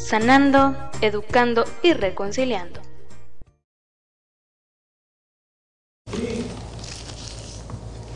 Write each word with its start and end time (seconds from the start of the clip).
sanando, 0.00 0.74
educando 1.02 1.64
y 1.82 1.92
reconciliando. 1.92 2.80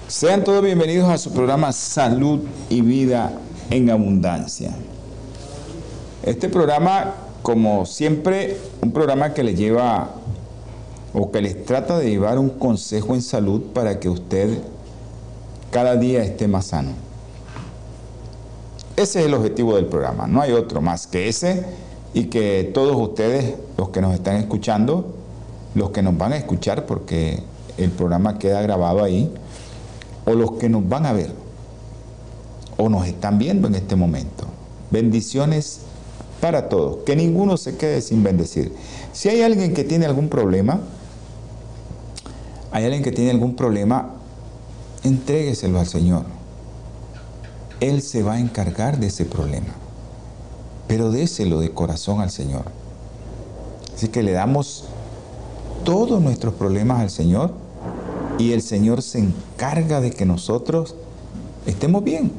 Sean 0.09 0.45
todos 0.45 0.63
bienvenidos 0.63 1.09
a 1.11 1.19
su 1.19 1.33
programa 1.33 1.73
Salud 1.73 2.41
y 2.71 2.81
Vida 2.81 3.33
en 3.71 3.91
Abundancia. 3.91 4.75
Este 6.23 6.49
programa, 6.49 7.15
como 7.43 7.85
siempre, 7.85 8.57
un 8.81 8.93
programa 8.93 9.35
que 9.35 9.45
le 9.45 9.55
lleva 9.55 10.15
o 11.13 11.31
que 11.31 11.43
les 11.43 11.65
trata 11.65 11.99
de 11.99 12.11
llevar 12.11 12.39
un 12.39 12.51
consejo 12.51 13.15
en 13.15 13.23
salud 13.23 13.61
para 13.75 14.01
que 14.01 14.09
usted 14.09 14.59
cada 15.71 15.97
día 15.97 16.23
esté 16.25 16.49
más 16.49 16.67
sano. 16.67 16.93
Ese 18.97 19.21
es 19.21 19.27
el 19.27 19.35
objetivo 19.35 19.75
del 19.75 19.87
programa, 19.87 20.27
no 20.29 20.41
hay 20.41 20.53
otro 20.53 20.81
más 20.81 21.09
que 21.09 21.29
ese 21.29 21.65
y 22.13 22.27
que 22.27 22.71
todos 22.73 22.97
ustedes, 22.97 23.57
los 23.77 23.89
que 23.89 24.01
nos 24.01 24.15
están 24.15 24.37
escuchando, 24.37 25.15
los 25.75 25.91
que 25.91 26.01
nos 26.03 26.17
van 26.17 26.33
a 26.33 26.37
escuchar 26.37 26.87
porque 26.87 27.43
el 27.77 27.91
programa 27.91 28.39
queda 28.39 28.63
grabado 28.63 29.03
ahí, 29.03 29.33
o 30.25 30.35
los 30.35 30.53
que 30.53 30.69
nos 30.69 30.89
van 30.89 31.07
a 31.07 31.13
ver, 31.13 31.33
o 32.77 32.89
nos 32.89 33.07
están 33.07 33.39
viendo 33.39 33.67
en 33.67 33.75
este 33.75 33.97
momento. 33.97 34.45
Bendiciones 34.93 35.81
para 36.41 36.69
todos, 36.69 36.99
que 37.05 37.17
ninguno 37.17 37.57
se 37.57 37.77
quede 37.77 38.01
sin 38.01 38.23
bendecir. 38.23 38.73
Si 39.13 39.29
hay 39.29 39.43
alguien 39.43 39.75
que 39.75 39.83
tiene 39.83 40.07
algún 40.07 40.29
problema, 40.29 40.81
hay 42.71 42.85
alguien 42.85 43.03
que 43.03 43.11
tiene 43.11 43.33
algún 43.33 43.57
problema, 43.57 44.11
entrégueselo 45.03 45.81
al 45.81 45.87
Señor. 45.87 46.25
Él 47.81 48.03
se 48.03 48.23
va 48.23 48.35
a 48.35 48.41
encargar 48.41 48.99
de 48.99 49.09
ese 49.09 49.25
problema 49.25 49.75
pero 50.87 51.11
déselo 51.11 51.61
de 51.61 51.71
corazón 51.71 52.21
al 52.21 52.31
Señor. 52.31 52.65
Así 53.95 54.09
que 54.09 54.23
le 54.23 54.33
damos 54.33 54.85
todos 55.85 56.21
nuestros 56.21 56.55
problemas 56.55 57.01
al 57.01 57.11
Señor 57.11 57.53
y 58.39 58.53
el 58.53 58.63
Señor 58.63 59.03
se 59.03 59.21
encarga 59.21 60.01
de 60.01 60.11
que 60.11 60.27
nosotros 60.27 60.95
estemos 61.67 62.03
bien 62.05 62.33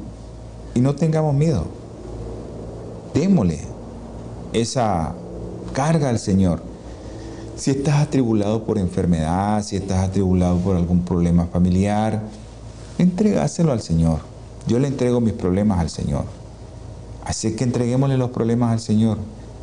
y 0.73 0.81
no 0.81 0.95
tengamos 0.95 1.33
miedo. 1.33 1.65
Démosle 3.13 3.61
esa 4.53 5.13
carga 5.73 6.09
al 6.09 6.19
Señor. 6.19 6.61
Si 7.55 7.71
estás 7.71 8.01
atribulado 8.01 8.65
por 8.65 8.77
enfermedad, 8.77 9.63
si 9.63 9.77
estás 9.77 10.07
atribulado 10.07 10.57
por 10.57 10.75
algún 10.75 11.03
problema 11.03 11.45
familiar, 11.45 12.21
entregáselo 12.97 13.71
al 13.71 13.81
Señor. 13.81 14.34
Yo 14.67 14.79
le 14.79 14.87
entrego 14.87 15.21
mis 15.21 15.33
problemas 15.33 15.79
al 15.79 15.89
Señor. 15.89 16.25
Así 17.23 17.55
que 17.55 17.63
entreguémosle 17.63 18.17
los 18.17 18.31
problemas 18.31 18.71
al 18.71 18.79
Señor, 18.79 19.17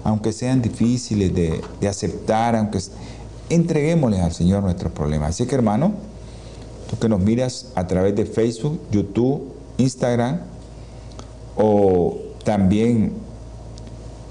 aunque 0.04 0.32
sean 0.32 0.62
difíciles 0.62 1.32
de, 1.34 1.60
aceptar, 1.88 2.56
aunque 2.56 2.80
entreguémosle 3.50 4.20
al 4.20 4.32
Señor 4.32 4.62
nuestros 4.62 4.92
problemas. 4.92 5.30
Así 5.30 5.46
que 5.46 5.54
hermano, 5.54 5.92
tú 6.90 6.98
que 6.98 7.08
nos 7.08 7.20
miras 7.20 7.68
a 7.74 7.86
través 7.86 8.16
de 8.16 8.26
Facebook, 8.26 8.80
YouTube, 8.90 9.52
Instagram 9.78 10.40
o 11.56 12.18
también 12.44 13.12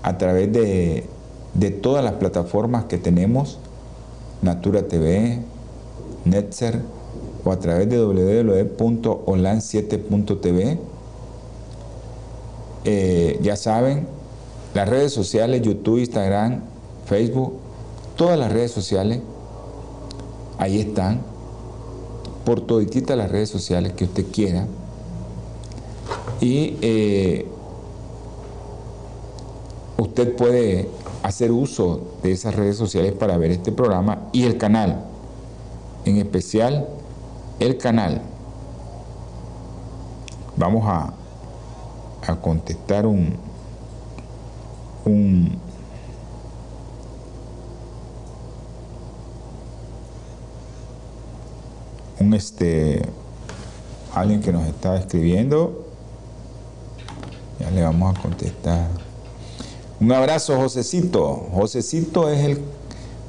a 0.03 0.17
través 0.17 0.51
de, 0.51 1.05
de 1.53 1.71
todas 1.71 2.03
las 2.03 2.13
plataformas 2.13 2.85
que 2.85 2.97
tenemos, 2.97 3.59
Natura 4.41 4.87
TV, 4.87 5.39
Netzer 6.25 6.81
o 7.44 7.52
a 7.52 7.59
través 7.59 7.90
de 7.90 7.97
www.online7.tv 7.97 10.91
eh, 12.84 13.40
ya 13.41 13.56
saben, 13.56 14.07
las 14.74 14.90
redes 14.90 15.13
sociales, 15.13 15.62
YouTube, 15.62 16.00
Instagram, 16.00 16.62
Facebook, 17.06 17.53
todas 18.16 18.40
las 18.40 18.52
redes 18.52 18.72
sociales, 18.72 19.19
ahí 20.57 20.79
están, 20.79 21.22
por 22.46 22.62
todititas 22.62 23.18
las 23.18 23.31
redes 23.31 23.50
sociales 23.50 23.94
que 23.94 24.06
usted 24.06 24.25
quiera. 24.31 24.66
Y 26.40 26.78
eh, 26.81 27.46
usted 29.97 30.35
puede 30.35 30.90
hacer 31.22 31.52
uso 31.52 32.02
de 32.23 32.31
esas 32.31 32.56
redes 32.56 32.78
sociales 32.78 33.13
para 33.13 33.38
ver 33.38 33.52
este 33.52 33.72
programa 33.72 34.29
y 34.31 34.46
el 34.46 34.58
canal, 34.58 35.06
en 36.06 36.18
especial 36.18 36.88
el 37.61 37.77
canal. 37.77 38.22
Vamos 40.57 40.83
a, 40.88 41.13
a 42.27 42.35
contestar 42.38 43.05
un, 43.05 43.35
un 45.05 45.59
un 52.19 52.33
este 52.33 53.01
alguien 54.13 54.41
que 54.41 54.51
nos 54.51 54.67
está 54.67 54.97
escribiendo. 54.97 55.85
Ya 57.59 57.72
le 57.72 57.83
vamos 57.83 58.17
a 58.17 58.22
contestar. 58.22 58.88
Un 59.99 60.11
abrazo 60.11 60.57
Josecito. 60.57 61.47
Josecito 61.53 62.29
es 62.29 62.43
el 62.43 62.61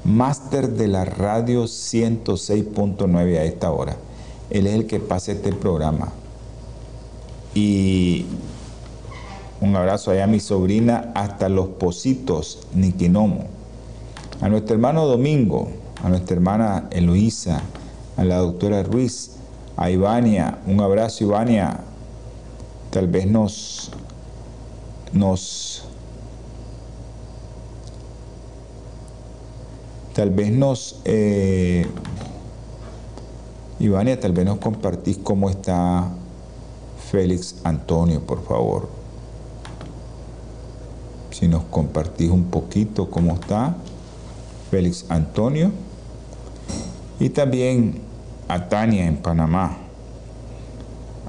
máster 0.05 0.71
de 0.71 0.89
la 0.89 1.05
radio 1.05 1.65
106.9 1.65 3.39
a 3.39 3.45
esta 3.45 3.71
hora 3.71 3.97
él 4.53 4.67
es 4.67 4.75
el 4.75 4.87
que 4.87 5.01
pasa 5.01 5.33
este 5.33 5.53
programa 5.53 6.13
y 7.55 8.27
un 9.63 9.75
abrazo 9.77 10.11
allá 10.11 10.25
a 10.25 10.27
mi 10.27 10.41
sobrina 10.41 11.13
hasta 11.15 11.49
Los 11.49 11.69
Positos, 11.69 12.67
Niquinomo. 12.75 13.45
A 14.41 14.49
nuestro 14.49 14.75
hermano 14.75 15.07
Domingo, 15.07 15.69
a 16.03 16.09
nuestra 16.09 16.35
hermana 16.37 16.89
Eloísa, 16.91 17.63
a 18.17 18.25
la 18.25 18.39
doctora 18.39 18.83
Ruiz, 18.83 19.37
a 19.77 19.91
Ivania, 19.91 20.59
un 20.67 20.81
abrazo 20.81 21.25
Ivania. 21.25 21.81
Tal 22.91 23.07
vez 23.07 23.27
nos, 23.27 23.91
nos, 25.13 25.85
tal 30.15 30.31
vez 30.31 30.51
nos, 30.51 31.01
eh, 31.05 31.87
Ivania, 33.83 34.21
tal 34.21 34.31
vez 34.31 34.47
nos 34.47 34.59
compartís 34.59 35.19
cómo 35.19 35.51
está 35.51 36.09
Félix 37.11 37.57
Antonio, 37.65 38.21
por 38.21 38.45
favor. 38.45 38.89
Si 41.33 41.49
nos 41.49 41.65
compartís 41.65 42.31
un 42.31 42.45
poquito 42.45 43.11
cómo 43.11 43.35
está 43.35 43.75
Félix 44.71 45.07
Antonio. 45.09 45.73
Y 47.19 47.31
también 47.31 48.01
a 48.47 48.69
Tania 48.69 49.05
en 49.05 49.17
Panamá, 49.17 49.79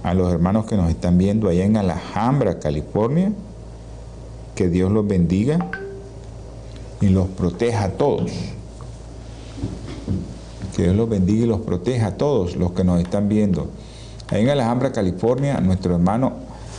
a 0.03 0.13
los 0.13 0.31
hermanos 0.31 0.67
que 0.67 0.77
nos 0.77 0.91
están 0.91 1.17
viendo 1.17 1.49
allá 1.49 1.65
en 1.65 1.75
Alhambra, 1.75 2.59
California, 2.59 3.33
que 4.53 4.69
Dios 4.69 4.91
los 4.91 5.07
bendiga 5.07 5.71
y 7.01 7.09
los 7.09 7.29
proteja 7.29 7.85
a 7.85 7.89
todos. 7.93 8.31
Que 10.75 10.83
Dios 10.83 10.95
los 10.95 11.09
bendiga 11.09 11.43
y 11.43 11.47
los 11.47 11.61
proteja 11.61 12.07
a 12.07 12.17
todos 12.17 12.55
los 12.55 12.71
que 12.71 12.83
nos 12.83 13.01
están 13.01 13.29
viendo. 13.29 13.69
Ahí 14.29 14.41
en 14.41 14.49
Alhambra, 14.49 14.91
California, 14.91 15.59
nuestro 15.59 15.93
hermano, 15.93 16.33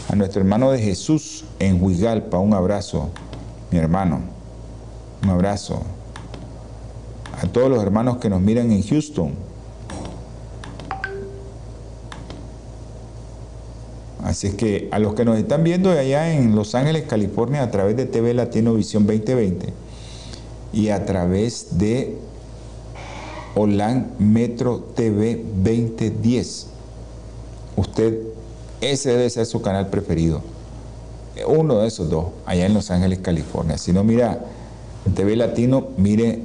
a 0.08 0.17
nuestro 0.17 0.41
hermano 0.41 0.70
de 0.70 0.81
Jesús 0.81 1.44
en 1.58 1.82
Huigalpa, 1.82 2.38
un 2.38 2.55
abrazo 2.55 3.11
mi 3.75 3.81
hermano. 3.81 4.20
Un 5.25 5.31
abrazo. 5.31 5.82
A 7.43 7.46
todos 7.49 7.69
los 7.69 7.82
hermanos 7.82 8.19
que 8.19 8.31
nos 8.31 8.41
miran 8.41 8.70
en 8.70 8.82
Houston. 8.85 9.32
Así 14.23 14.47
es 14.47 14.55
que 14.55 14.88
a 14.93 15.00
los 15.00 15.14
que 15.14 15.25
nos 15.25 15.38
están 15.38 15.64
viendo 15.64 15.90
allá 15.90 16.32
en 16.32 16.55
Los 16.55 16.76
Ángeles, 16.76 17.05
California, 17.08 17.64
a 17.64 17.70
través 17.73 17.97
de 17.97 18.06
TV 18.06 18.32
Latino 18.32 18.75
Visión 18.75 19.06
2020 19.06 19.73
y 20.73 20.88
a 20.90 21.05
través 21.05 21.76
de 21.79 22.17
Olan 23.55 24.12
Metro 24.19 24.79
TV 24.95 25.45
2010. 25.62 26.67
Usted, 27.77 28.19
ese 28.81 29.11
debe 29.11 29.31
ser 29.31 29.47
su 29.47 29.62
canal 29.62 29.89
preferido 29.89 30.43
uno 31.47 31.79
de 31.79 31.89
esos 31.89 32.09
dos, 32.09 32.27
allá 32.47 32.67
en 32.67 32.75
Los 32.75 32.91
Ángeles, 32.91 33.19
California. 33.21 33.79
Si 33.79 33.93
no, 33.93 34.05
mira 34.05 34.41
TV 35.15 35.37
Latino, 35.37 35.89
mire 35.97 36.41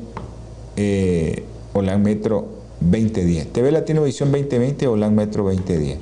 eh, 0.75 1.43
Metro 1.99 2.47
2010. 2.81 3.53
TV 3.53 3.71
Latino 3.71 4.03
Visión 4.03 4.31
2020, 4.31 4.87
Holan 4.87 5.15
Metro 5.15 5.43
2010. 5.43 5.97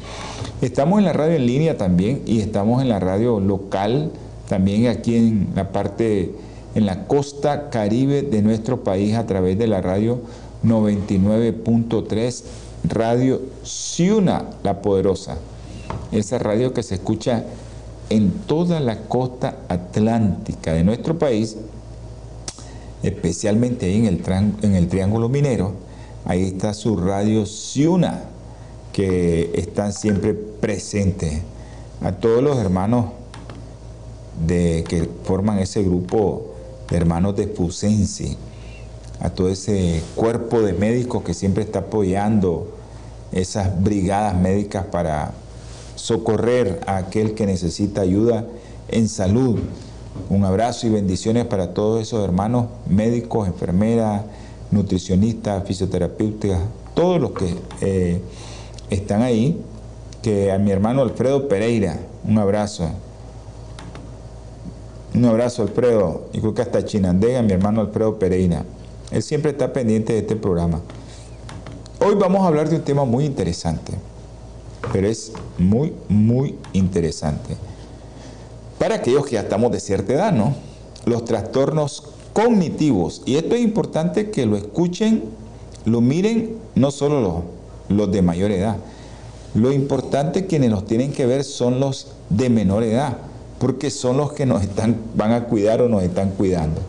Estamos 0.62 1.00
en 1.00 1.06
la 1.06 1.14
radio 1.14 1.36
en 1.36 1.46
línea 1.46 1.78
también 1.78 2.22
y 2.26 2.40
estamos 2.40 2.82
en 2.82 2.90
la 2.90 3.00
radio 3.00 3.40
local, 3.40 4.12
también 4.48 4.88
aquí 4.88 5.16
en 5.16 5.50
la 5.56 5.72
parte, 5.72 6.32
en 6.74 6.86
la 6.86 7.06
costa 7.08 7.70
caribe 7.70 8.22
de 8.22 8.42
nuestro 8.42 8.84
país 8.84 9.16
a 9.16 9.26
través 9.28 9.58
de 9.58 9.68
la 9.68 9.82
radio 9.82 10.20
99.3, 10.64 12.44
Radio 12.84 13.42
Ciuna, 13.64 14.46
la 14.64 14.82
poderosa. 14.82 15.38
Esa 16.12 16.38
radio 16.40 16.74
que 16.74 16.84
se 16.84 16.96
escucha 16.96 17.44
en 18.10 18.32
toda 18.32 18.80
la 18.80 19.02
costa 19.02 19.58
atlántica 19.68 20.74
de 20.74 20.84
nuestro 20.84 21.20
país, 21.20 21.58
especialmente 23.04 23.86
ahí 23.88 23.98
en 23.98 24.76
el, 24.76 24.88
Triángulo 24.88 25.30
Minero, 25.30 25.74
ahí 26.26 26.44
está 26.44 26.74
su 26.74 26.98
radio 26.98 27.46
Ciuna, 27.46 28.24
que 28.94 29.52
están 29.56 29.94
siempre 29.94 30.34
presentes. 30.34 31.42
A 32.02 32.12
todos 32.12 32.44
los 32.44 32.58
hermanos 32.58 33.06
de, 34.46 34.86
que 34.88 35.10
forman 35.24 35.60
ese 35.60 35.84
grupo 35.84 36.54
de 36.90 36.98
hermanos 36.98 37.36
de 37.36 37.48
Fusensi, 37.48 38.38
a 39.20 39.30
todo 39.30 39.50
ese 39.50 40.02
cuerpo 40.16 40.62
de 40.62 40.74
médicos 40.74 41.24
que 41.24 41.34
siempre 41.34 41.64
está 41.64 41.80
apoyando 41.80 42.68
esas 43.32 43.82
brigadas 43.84 44.36
médicas 44.36 44.86
para 44.86 45.32
socorrer 45.96 46.82
a 46.86 46.98
aquel 46.98 47.34
que 47.34 47.46
necesita 47.46 48.02
ayuda 48.02 48.46
en 48.90 49.10
salud. 49.10 49.60
Un 50.30 50.46
abrazo 50.46 50.88
y 50.88 50.90
bendiciones 50.90 51.46
para 51.46 51.74
todos 51.74 52.02
esos 52.02 52.24
hermanos 52.24 52.68
médicos, 52.88 53.48
enfermeras, 53.48 54.24
nutricionistas, 54.72 55.64
fisioterapeutas, 55.66 56.60
todos 56.94 57.20
los 57.20 57.32
que 57.32 57.56
eh, 57.82 58.22
están 58.90 59.22
ahí. 59.22 59.62
Que 60.22 60.52
a 60.52 60.58
mi 60.58 60.72
hermano 60.72 61.04
Alfredo 61.04 61.48
Pereira, 61.48 62.00
un 62.28 62.38
abrazo. 62.38 62.90
Un 65.14 65.26
abrazo, 65.26 65.62
Alfredo. 65.62 66.26
Y 66.34 66.40
creo 66.40 66.54
que 66.54 66.64
hasta 66.64 66.84
Chinandega, 66.84 67.42
mi 67.44 67.54
hermano 67.54 67.82
Alfredo 67.82 68.20
Pereira. 68.20 68.66
Él 69.12 69.24
siempre 69.24 69.52
está 69.52 69.74
pendiente 69.74 70.14
de 70.14 70.20
este 70.20 70.36
programa. 70.36 70.82
Hoy 72.00 72.16
vamos 72.16 72.44
a 72.44 72.48
hablar 72.48 72.70
de 72.70 72.76
un 72.76 72.84
tema 72.84 73.06
muy 73.06 73.26
interesante 73.26 73.94
pero 74.92 75.08
es 75.08 75.32
muy, 75.58 75.94
muy 76.10 76.56
interesante. 76.74 77.56
Para 78.80 78.96
aquellos 78.96 79.26
que 79.26 79.34
ya 79.34 79.42
estamos 79.42 79.72
de 79.72 79.80
cierta 79.80 80.14
edad, 80.14 80.32
¿no? 80.32 80.56
Los 81.06 81.26
trastornos 81.26 82.04
cognitivos. 82.34 83.24
Y 83.26 83.36
esto 83.36 83.56
es 83.56 83.62
importante 83.62 84.30
que 84.30 84.46
lo 84.46 84.56
escuchen, 84.56 85.24
lo 85.86 86.02
miren, 86.02 86.58
no 86.76 86.92
solo 86.92 87.22
los, 87.22 87.98
los 87.98 88.12
de 88.12 88.22
mayor 88.22 88.52
edad. 88.52 88.78
Lo 89.56 89.72
importante 89.72 90.46
quienes 90.46 90.70
nos 90.70 90.86
tienen 90.86 91.12
que 91.12 91.26
ver 91.26 91.44
son 91.44 91.80
los 91.80 92.12
de 92.30 92.50
menor 92.50 92.84
edad, 92.84 93.18
porque 93.60 93.90
son 93.90 94.18
los 94.18 94.34
que 94.34 94.46
nos 94.46 94.62
están, 94.62 94.98
van 95.16 95.32
a 95.32 95.46
cuidar 95.46 95.82
o 95.82 95.90
nos 95.90 96.04
están 96.04 96.32
cuidando. 96.32 96.82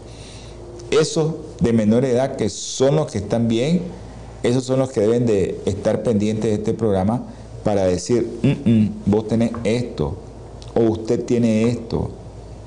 Esos 0.91 1.35
de 1.61 1.73
menor 1.73 2.05
edad 2.05 2.37
que 2.37 2.49
son 2.49 2.97
los 2.97 3.11
que 3.11 3.19
están 3.19 3.49
bien, 3.49 3.83
esos 4.43 4.65
son 4.65 4.79
los 4.79 4.91
que 4.91 5.01
deben 5.01 5.27
de 5.27 5.61
estar 5.67 6.03
pendientes 6.03 6.45
de 6.45 6.55
este 6.55 6.75
programa 6.75 7.23
para 7.65 7.85
decir, 7.85 8.39
mm, 8.43 8.71
mm, 8.71 8.91
vos 9.07 9.29
tenés 9.29 9.51
esto, 9.65 10.17
o 10.75 10.81
usted 10.83 11.25
tiene 11.25 11.69
esto, 11.69 12.11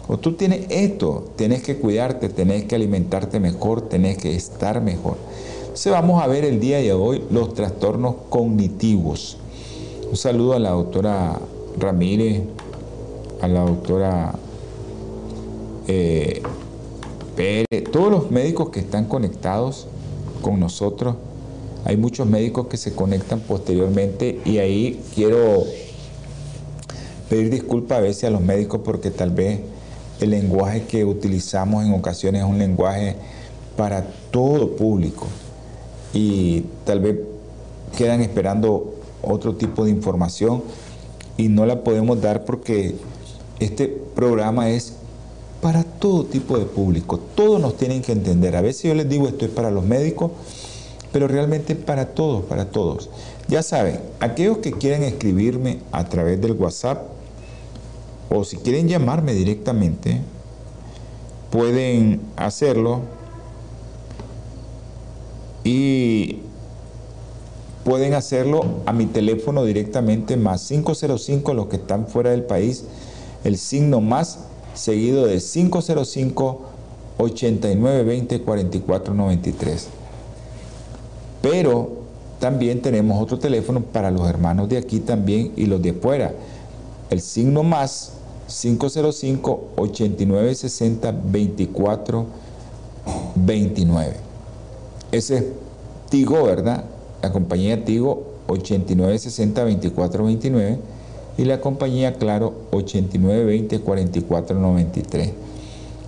o 0.08 0.18
tú 0.18 0.34
tienes 0.34 0.66
esto, 0.70 1.24
tenés 1.36 1.64
que 1.64 1.78
cuidarte, 1.78 2.30
tenés 2.30 2.66
que 2.66 2.76
alimentarte 2.76 3.40
mejor, 3.40 3.82
tenés 3.82 4.18
que 4.18 4.36
estar 4.36 4.82
mejor. 4.82 5.16
Entonces 5.62 5.92
vamos 5.92 6.22
a 6.22 6.28
ver 6.28 6.44
el 6.44 6.60
día 6.60 6.78
de 6.78 6.92
hoy 6.92 7.24
los 7.32 7.54
trastornos 7.54 8.16
cognitivos. 8.30 9.38
Un 10.10 10.18
saludo 10.18 10.54
a 10.54 10.60
la 10.60 10.72
doctora 10.72 11.40
Ramírez, 11.80 12.42
a 13.42 13.48
la 13.48 13.62
doctora 13.62 14.34
eh, 15.88 16.42
Todos 17.92 18.12
los 18.12 18.32
médicos 18.32 18.70
que 18.70 18.80
están 18.80 19.06
conectados 19.06 19.88
con 20.42 20.60
nosotros. 20.60 21.16
Hay 21.86 21.98
muchos 21.98 22.28
médicos 22.28 22.68
que 22.68 22.78
se 22.78 22.94
conectan 22.94 23.40
posteriormente 23.40 24.40
y 24.46 24.60
ahí 24.60 25.02
quiero 25.16 25.64
pedir 27.30 27.50
disculpas 27.50 27.98
a 27.98 28.02
veces 28.02 28.26
a 28.26 28.30
los 28.30 28.42
médicos 28.42 28.82
porque 28.84 29.10
tal 29.10 29.32
vez 29.32 29.60
el 30.20 30.30
lenguaje 30.30 30.84
que 30.84 31.04
utilizamos 31.04 31.84
en 31.84 31.94
ocasiones 31.94 32.44
es 32.44 32.48
un 32.48 32.60
lenguaje 32.60 33.16
para 33.76 34.06
todo 34.30 34.76
público 34.76 35.26
y 36.14 36.66
tal 36.86 37.00
vez 37.00 37.18
quedan 37.98 38.22
esperando 38.22 38.94
otro 39.24 39.56
tipo 39.56 39.86
de 39.86 39.92
información 39.92 40.62
y 41.38 41.48
no 41.48 41.66
la 41.66 41.84
podemos 41.84 42.22
dar 42.22 42.46
porque 42.46 42.96
este 43.60 43.88
programa 43.88 44.70
es 44.70 44.98
para 45.62 45.84
todo 45.84 46.26
tipo 46.26 46.58
de 46.58 46.66
público. 46.66 47.20
Todos 47.36 47.62
nos 47.62 47.78
tienen 47.78 48.02
que 48.02 48.12
entender. 48.12 48.56
A 48.56 48.62
veces 48.62 48.84
yo 48.84 48.96
les 48.96 49.08
digo 49.08 49.28
esto 49.28 49.46
es 49.46 49.52
para 49.52 49.72
los 49.72 49.86
médicos 49.86 50.32
pero 51.12 51.28
realmente 51.28 51.76
para 51.76 52.08
todos, 52.14 52.46
para 52.46 52.66
todos. 52.66 53.10
Ya 53.48 53.64
saben, 53.64 54.00
aquellos 54.20 54.60
que 54.60 54.72
quieran 54.72 55.04
escribirme 55.04 55.80
a 55.92 56.08
través 56.08 56.40
del 56.42 56.54
WhatsApp 56.54 57.08
o 58.30 58.44
si 58.44 58.58
quieren 58.58 58.88
llamarme 58.88 59.34
directamente, 59.34 60.22
pueden 61.50 62.22
hacerlo 62.38 63.02
y 65.66 66.40
pueden 67.84 68.14
hacerlo 68.14 68.64
a 68.86 68.94
mi 68.94 69.06
teléfono 69.06 69.66
directamente 69.66 70.38
más 70.38 70.68
505 70.68 71.54
los 71.54 71.68
que 71.68 71.76
están 71.76 72.08
fuera 72.08 72.32
del 72.32 72.44
país, 72.44 72.86
el 73.44 73.58
signo 73.58 74.00
más 74.00 74.46
seguido 74.74 75.26
de 75.26 75.40
505 75.40 76.62
8920 77.18 78.42
4493. 78.42 79.88
Pero 81.42 81.90
también 82.40 82.82
tenemos 82.82 83.22
otro 83.22 83.40
teléfono 83.40 83.82
para 83.82 84.12
los 84.12 84.28
hermanos 84.28 84.70
de 84.70 84.78
aquí 84.78 85.00
también 85.00 85.52
y 85.56 85.66
los 85.66 85.82
de 85.82 85.94
fuera. 85.94 86.34
El 87.10 87.22
signo 87.22 87.64
más 87.64 88.14
505 88.48 89.70
8960 89.76 91.12
24 91.26 92.26
29. 93.36 94.14
Ese 95.12 95.38
es 95.38 95.44
Tigo, 96.10 96.44
¿verdad? 96.44 96.86
La 97.22 97.32
compañía 97.32 97.84
Tigo 97.86 98.24
8960 98.48 99.64
24 99.64 100.26
29 100.26 100.80
y 101.42 101.46
la 101.46 101.60
compañía 101.60 102.14
Claro 102.14 102.54
8920 102.70 103.80
44 103.80 104.60
93. 104.60 105.32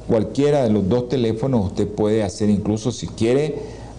Cualquiera 0.08 0.64
de 0.64 0.70
los 0.70 0.88
dos 0.88 1.10
teléfonos 1.10 1.66
usted 1.66 1.88
puede 1.88 2.22
hacer 2.22 2.52
incluso 2.52 2.92
si 2.92 3.08
quiere 3.08 3.56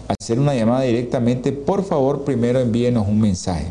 hacer 0.07 0.39
una 0.39 0.55
llamada 0.55 0.83
directamente, 0.83 1.51
por 1.51 1.83
favor 1.83 2.23
primero 2.23 2.61
envíenos 2.61 3.05
un 3.09 3.19
mensaje 3.19 3.65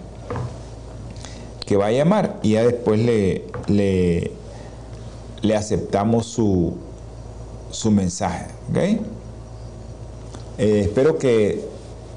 que 1.64 1.78
va 1.78 1.86
a 1.86 1.92
llamar 1.92 2.38
y 2.42 2.50
ya 2.52 2.64
después 2.64 3.00
le, 3.00 3.44
le, 3.68 4.32
le 5.40 5.56
aceptamos 5.56 6.26
su, 6.26 6.74
su 7.70 7.90
mensaje. 7.90 8.44
¿okay? 8.70 9.00
Eh, 10.58 10.80
espero 10.84 11.16
que 11.18 11.64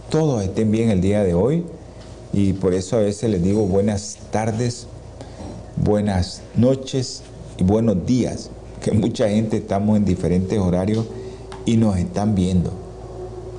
todos 0.10 0.44
estén 0.44 0.72
bien 0.72 0.89
el 0.89 1.00
día 1.00 1.24
de 1.24 1.34
hoy 1.36 1.63
y 2.34 2.51
por 2.51 2.74
eso 2.74 2.98
a 2.98 3.00
veces 3.00 3.30
les 3.30 3.42
digo 3.42 3.62
buenas 3.62 4.18
tardes, 4.32 4.88
buenas 5.84 6.41
noches 6.55 7.22
y 7.57 7.63
buenos 7.63 8.05
días, 8.05 8.50
que 8.81 8.91
mucha 8.91 9.29
gente 9.29 9.57
estamos 9.57 9.98
en 9.98 10.05
diferentes 10.05 10.57
horarios 10.60 11.05
y 11.65 11.77
nos 11.77 11.98
están 11.98 12.36
viendo 12.36 12.72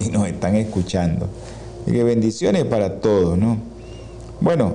y 0.01 0.11
nos 0.11 0.27
están 0.27 0.57
escuchando. 0.57 1.29
Y 1.87 1.93
que 1.93 2.05
bendiciones 2.05 2.65
para 2.65 3.01
todos, 3.01 3.39
¿no? 3.39 3.59
Bueno, 4.41 4.75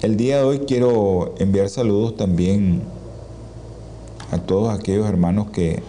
el 0.00 0.16
día 0.16 0.38
de 0.38 0.44
hoy 0.44 0.58
quiero 0.60 1.34
enviar 1.38 1.68
saludos 1.68 2.16
también 2.16 2.82
a 4.30 4.38
todos 4.38 4.76
aquellos 4.76 5.06
hermanos 5.06 5.50
que 5.50 5.82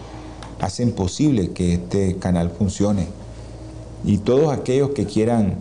hacen 0.59 0.91
posible 0.91 1.51
que 1.51 1.73
este 1.73 2.17
canal 2.17 2.51
funcione. 2.51 3.07
Y 4.05 4.17
todos 4.17 4.51
aquellos 4.53 4.89
que 4.91 5.05
quieran 5.05 5.55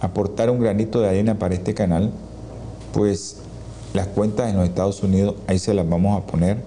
aportar 0.00 0.50
un 0.50 0.58
granito 0.58 1.00
de 1.00 1.08
arena 1.08 1.38
para 1.38 1.54
este 1.54 1.74
canal, 1.74 2.10
pues 2.92 3.36
las 3.94 4.08
cuentas 4.08 4.50
en 4.50 4.56
los 4.56 4.68
Estados 4.68 5.02
Unidos, 5.02 5.36
ahí 5.46 5.58
se 5.58 5.72
las 5.72 5.88
vamos 5.88 6.22
a 6.22 6.26
poner. 6.26 6.58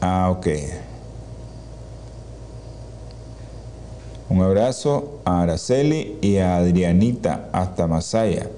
Ah, 0.00 0.30
ok. 0.30 0.46
Un 4.30 4.42
abrazo 4.42 5.20
a 5.24 5.42
Araceli 5.42 6.18
y 6.22 6.36
a 6.36 6.56
Adrianita 6.56 7.48
hasta 7.52 7.86
Masaya. 7.86 8.48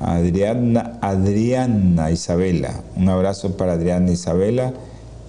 Adriana, 0.00 0.98
Adriana 1.00 2.10
Isabela. 2.10 2.82
Un 2.96 3.08
abrazo 3.08 3.56
para 3.56 3.72
Adriana 3.72 4.10
Isabela 4.10 4.74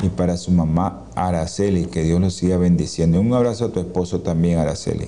y 0.04 0.10
para 0.10 0.38
su 0.38 0.52
mamá 0.52 1.06
Araceli. 1.16 1.86
Que 1.86 2.04
Dios 2.04 2.20
los 2.20 2.34
siga 2.34 2.58
bendiciendo. 2.58 3.22
Un 3.22 3.34
abrazo 3.34 3.66
a 3.66 3.72
tu 3.72 3.80
esposo 3.80 4.20
también, 4.20 4.60
Araceli. 4.60 5.08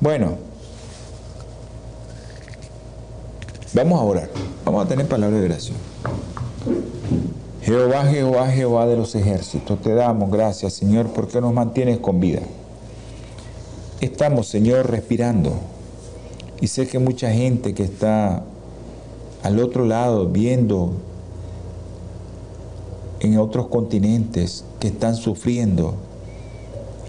Bueno, 0.00 0.45
vamos 3.76 4.00
a 4.00 4.04
orar. 4.04 4.30
Vamos 4.64 4.84
a 4.84 4.88
tener 4.88 5.06
palabra 5.06 5.38
de 5.38 5.44
oración. 5.44 5.76
Jehová, 7.62 8.06
Jehová, 8.06 8.48
Jehová 8.48 8.86
de 8.86 8.96
los 8.96 9.14
ejércitos, 9.14 9.80
te 9.82 9.92
damos 9.94 10.30
gracias, 10.30 10.72
Señor, 10.72 11.08
porque 11.08 11.40
nos 11.40 11.52
mantienes 11.52 11.98
con 11.98 12.20
vida. 12.20 12.40
Estamos, 14.00 14.48
Señor, 14.48 14.90
respirando. 14.90 15.52
Y 16.60 16.68
sé 16.68 16.86
que 16.86 16.98
mucha 16.98 17.30
gente 17.32 17.74
que 17.74 17.82
está 17.82 18.44
al 19.42 19.58
otro 19.60 19.84
lado 19.84 20.26
viendo 20.28 20.92
en 23.20 23.38
otros 23.38 23.66
continentes 23.66 24.64
que 24.80 24.88
están 24.88 25.16
sufriendo, 25.16 25.94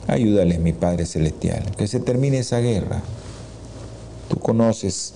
ayúdales, 0.07 0.59
mi 0.59 0.73
Padre 0.73 1.05
Celestial, 1.05 1.63
que 1.77 1.87
se 1.87 1.99
termine 1.99 2.39
esa 2.39 2.59
guerra. 2.59 3.01
Tú 4.27 4.37
conoces 4.39 5.13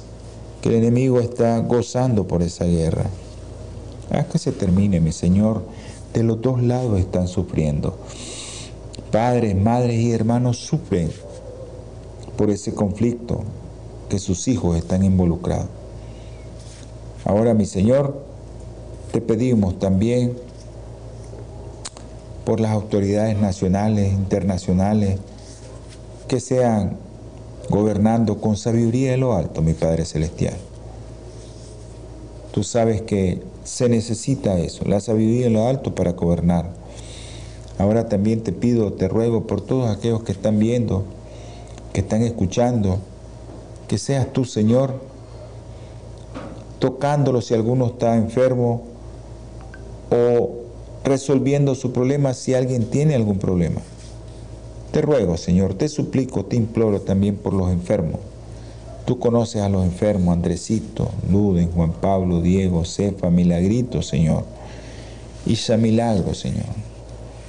que 0.62 0.70
el 0.70 0.76
enemigo 0.76 1.20
está 1.20 1.60
gozando 1.60 2.28
por 2.28 2.44
esa 2.44 2.66
guerra. 2.66 3.06
Haz 4.12 4.26
que 4.28 4.38
se 4.38 4.52
termine, 4.52 5.00
mi 5.00 5.12
Señor. 5.12 5.64
De 6.14 6.24
los 6.24 6.42
dos 6.42 6.62
lados 6.62 7.00
están 7.00 7.28
sufriendo. 7.28 7.98
Padres, 9.12 9.56
madres 9.56 10.00
y 10.00 10.12
hermanos 10.12 10.58
sufren 10.58 11.10
por 12.38 12.50
ese 12.50 12.74
conflicto 12.74 13.44
que 14.10 14.20
sus 14.20 14.48
hijos 14.48 14.78
están 14.78 15.04
involucrados. 15.04 15.68
Ahora, 17.26 17.54
mi 17.54 17.66
Señor, 17.66 18.24
te 19.12 19.22
pedimos 19.22 19.80
también 19.80 20.38
por 22.46 22.60
las 22.60 22.72
autoridades 22.72 23.38
nacionales, 23.38 24.12
internacionales, 24.12 25.20
que 26.28 26.40
sean 26.40 26.98
gobernando 27.72 28.40
con 28.40 28.56
sabiduría 28.56 29.12
de 29.12 29.18
lo 29.18 29.34
alto, 29.34 29.64
mi 29.64 29.74
Padre 29.74 30.06
Celestial. 30.06 30.54
Tú 32.52 32.64
sabes 32.64 33.02
que 33.02 33.42
se 33.64 33.90
necesita 33.90 34.60
eso, 34.60 34.86
la 34.86 35.00
sabiduría 35.00 35.46
de 35.46 35.50
lo 35.50 35.66
alto 35.66 35.96
para 35.96 36.12
gobernar. 36.12 36.70
Ahora 37.80 38.08
también 38.08 38.44
te 38.44 38.52
pido, 38.52 38.94
te 38.94 39.08
ruego 39.08 39.48
por 39.48 39.62
todos 39.62 39.90
aquellos 39.90 40.22
que 40.22 40.34
están 40.34 40.60
viendo 40.60 41.04
que 41.94 42.02
están 42.02 42.22
escuchando, 42.22 43.00
que 43.88 43.98
seas 43.98 44.32
tú, 44.32 44.46
Señor, 44.46 44.94
tocándolo 46.80 47.42
si 47.42 47.54
alguno 47.54 47.88
está 47.88 48.16
enfermo 48.16 48.84
o 50.10 50.62
resolviendo 51.04 51.76
su 51.76 51.92
problema 51.92 52.34
si 52.34 52.54
alguien 52.54 52.86
tiene 52.86 53.16
algún 53.16 53.40
problema. 53.40 53.82
Te 54.92 55.02
ruego, 55.02 55.38
Señor, 55.38 55.74
te 55.76 55.88
suplico, 55.88 56.44
te 56.44 56.58
imploro 56.58 57.00
también 57.02 57.38
por 57.38 57.54
los 57.54 57.72
enfermos. 57.72 58.20
Tú 59.06 59.20
conoces 59.20 59.62
a 59.62 59.70
los 59.70 59.86
enfermos, 59.86 60.34
Andresito, 60.34 61.10
Luden, 61.30 61.72
Juan 61.72 61.94
Pablo, 61.94 62.42
Diego, 62.42 62.84
Cefa, 62.84 63.30
Milagrito, 63.30 64.02
Señor. 64.02 64.44
Isa 65.46 65.78
Milagro, 65.78 66.34
Señor. 66.34 66.66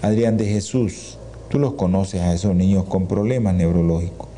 Adrián 0.03 0.37
de 0.37 0.47
Jesús, 0.47 1.19
tú 1.49 1.59
los 1.59 1.75
conoces 1.75 2.21
a 2.21 2.33
esos 2.33 2.55
niños 2.55 2.85
con 2.85 3.07
problemas 3.07 3.55
neurológicos. 3.55 4.29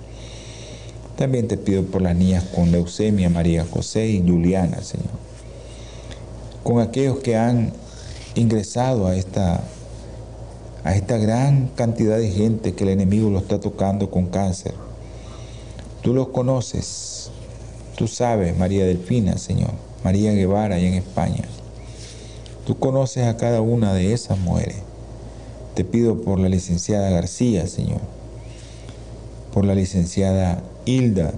También 1.17 1.47
te 1.47 1.57
pido 1.57 1.85
por 1.85 2.03
las 2.03 2.17
niñas 2.17 2.45
con 2.55 2.73
leucemia, 2.73 3.31
María 3.31 3.65
José 3.65 4.09
y 4.09 4.21
Juliana, 4.21 4.83
Señor. 4.83 5.13
Con 6.65 6.81
aquellos 6.81 7.19
que 7.19 7.37
han 7.37 7.73
ingresado 8.35 9.07
a 9.07 9.15
esta, 9.15 9.63
a 10.85 10.95
esta 10.95 11.17
gran 11.17 11.69
cantidad 11.75 12.19
de 12.19 12.31
gente 12.31 12.75
que 12.75 12.85
el 12.85 12.91
enemigo 12.91 13.31
lo 13.31 13.39
está 13.39 13.59
tocando 13.59 14.11
con 14.11 14.27
cáncer. 14.27 14.75
Tú 16.03 16.13
los 16.13 16.29
conoces. 16.29 17.31
Tú 17.97 18.07
sabes, 18.07 18.57
María 18.59 18.85
Delfina, 18.85 19.39
Señor. 19.39 19.71
María 20.05 20.33
Guevara, 20.33 20.77
allá 20.77 20.87
en 20.87 20.95
España. 20.95 21.45
Tú 22.67 22.79
conoces 22.79 23.27
a 23.27 23.39
cada 23.39 23.63
una 23.63 23.95
de 23.95 24.13
esas 24.13 24.39
mujeres. 24.39 24.77
Te 25.75 25.85
pido 25.85 26.21
por 26.21 26.39
la 26.39 26.51
licenciada 26.51 27.09
García, 27.09 27.67
Señor. 27.67 28.01
Por 29.55 29.65
la 29.65 29.75
licenciada 29.75 30.63
Hilda, 30.85 31.33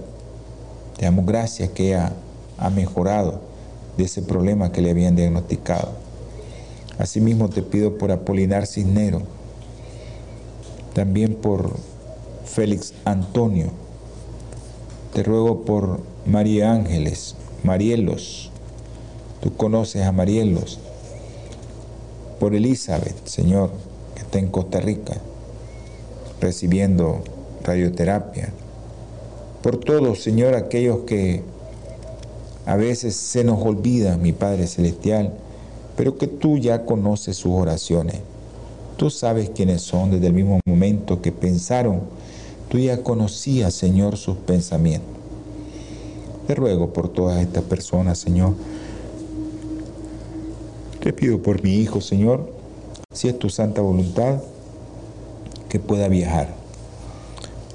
te 0.97 1.05
damos 1.05 1.25
gracias 1.25 1.69
que 1.69 1.95
ha, 1.95 2.11
ha 2.57 2.69
mejorado 2.69 3.39
de 3.95 4.03
ese 4.03 4.21
problema 4.21 4.73
que 4.73 4.81
le 4.81 4.91
habían 4.91 5.15
diagnosticado. 5.15 5.91
Asimismo 6.97 7.49
te 7.49 7.61
pido 7.61 7.97
por 7.97 8.11
Apolinar 8.11 8.67
Cisnero, 8.67 9.21
también 10.97 11.35
por 11.35 11.75
Félix 12.43 12.95
Antonio. 13.05 13.67
Te 15.13 15.21
ruego 15.21 15.61
por 15.61 15.99
María 16.25 16.71
Ángeles, 16.71 17.35
Marielos. 17.63 18.49
Tú 19.39 19.55
conoces 19.55 20.07
a 20.07 20.11
Marielos. 20.11 20.79
Por 22.39 22.55
Elizabeth, 22.55 23.27
Señor, 23.27 23.69
que 24.15 24.23
está 24.23 24.39
en 24.39 24.47
Costa 24.47 24.79
Rica, 24.79 25.21
recibiendo 26.41 27.21
radioterapia 27.63 28.51
por 29.61 29.77
todos, 29.77 30.23
Señor, 30.23 30.55
aquellos 30.55 31.01
que 31.01 31.43
a 32.65 32.75
veces 32.75 33.15
se 33.15 33.43
nos 33.43 33.63
olvida, 33.63 34.17
mi 34.17 34.31
Padre 34.31 34.65
Celestial, 34.65 35.33
pero 35.95 36.17
que 36.17 36.25
tú 36.25 36.57
ya 36.57 36.85
conoces 36.85 37.37
sus 37.37 37.51
oraciones. 37.51 38.15
Tú 38.97 39.09
sabes 39.09 39.51
quiénes 39.51 39.81
son 39.81 40.11
desde 40.11 40.27
el 40.27 40.33
mismo 40.33 40.59
momento 40.65 41.21
que 41.21 41.31
pensaron. 41.31 42.01
Tú 42.69 42.79
ya 42.79 43.03
conocías, 43.03 43.73
Señor, 43.73 44.17
sus 44.17 44.37
pensamientos. 44.37 45.15
Te 46.47 46.55
ruego 46.55 46.91
por 46.93 47.09
todas 47.09 47.41
estas 47.41 47.63
personas, 47.63 48.17
Señor. 48.17 48.53
Te 51.01 51.13
pido 51.13 51.41
por 51.41 51.63
mi 51.63 51.75
hijo, 51.75 52.01
Señor, 52.01 52.51
si 53.13 53.29
es 53.29 53.37
tu 53.37 53.49
santa 53.49 53.81
voluntad, 53.81 54.41
que 55.69 55.79
pueda 55.79 56.07
viajar 56.07 56.67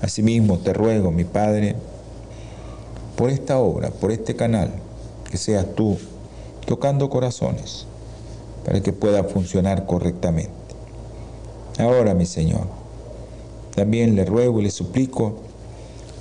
Asimismo, 0.03 0.59
te 0.59 0.73
ruego, 0.73 1.13
mi 1.13 1.23
Padre, 1.23 1.77
por 3.17 3.31
esta 3.31 3.61
obra, 3.61 3.91
por 3.91 4.11
este 4.11 4.35
canal, 4.35 4.73
que 5.31 5.37
seas 5.37 5.65
tú 5.77 5.97
tocando 6.67 7.09
corazones, 7.09 7.87
para 8.65 8.81
que 8.81 8.93
pueda 8.93 9.23
funcionar 9.23 9.87
correctamente. 9.87 10.62
Ahora, 11.79 12.15
mi 12.15 12.27
Señor, 12.27 12.67
también 13.75 14.15
le 14.17 14.25
ruego 14.25 14.61
y 14.61 14.65
le 14.65 14.71
suplico 14.71 15.37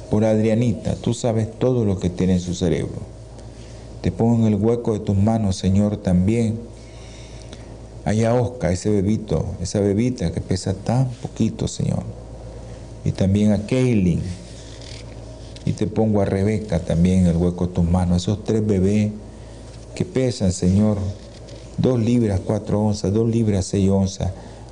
por 0.10 0.25
Adrianita, 0.25 0.96
tú 0.96 1.13
sabes 1.13 1.48
todo 1.58 1.86
lo 1.86 2.00
que 2.00 2.10
tiene 2.10 2.34
en 2.34 2.39
su 2.39 2.53
cerebro. 2.53 3.12
Te 4.01 4.12
pongo 4.12 4.48
en 4.48 4.53
el 4.53 4.60
hueco 4.60 4.93
de 4.93 5.00
tus 5.00 5.15
manos, 5.15 5.55
Señor, 5.58 5.98
también. 5.98 6.60
Allá 8.03 8.34
Oscar, 8.34 8.72
ese 8.72 8.89
bebito, 8.89 9.46
esa 9.62 9.79
bebita 9.79 10.31
que 10.31 10.41
pesa 10.41 10.74
tan 10.74 11.08
poquito, 11.22 11.67
Señor. 11.67 12.03
Y 13.05 13.12
también 13.12 13.51
a 13.51 13.65
Kaylin. 13.67 14.22
Y 15.65 15.74
te 15.74 15.86
pongo 15.86 16.22
a 16.22 16.25
Rebeca 16.25 16.79
también 16.79 17.20
en 17.20 17.27
el 17.27 17.38
hueco 17.38 17.67
de 17.67 17.74
tus 17.74 17.86
manos. 17.86 18.24
Esos 18.24 18.43
tres 18.43 18.65
bebés 18.65 19.12
que 19.93 20.03
pesan, 20.03 20.51
Señor, 20.51 20.98
dos 21.77 22.00
libras, 22.00 22.39
cuatro 22.43 22.81
onzas, 22.81 23.13
dos 23.13 23.29
libras, 23.29 23.65
seis 23.65 23.89
onzas. 23.89 24.31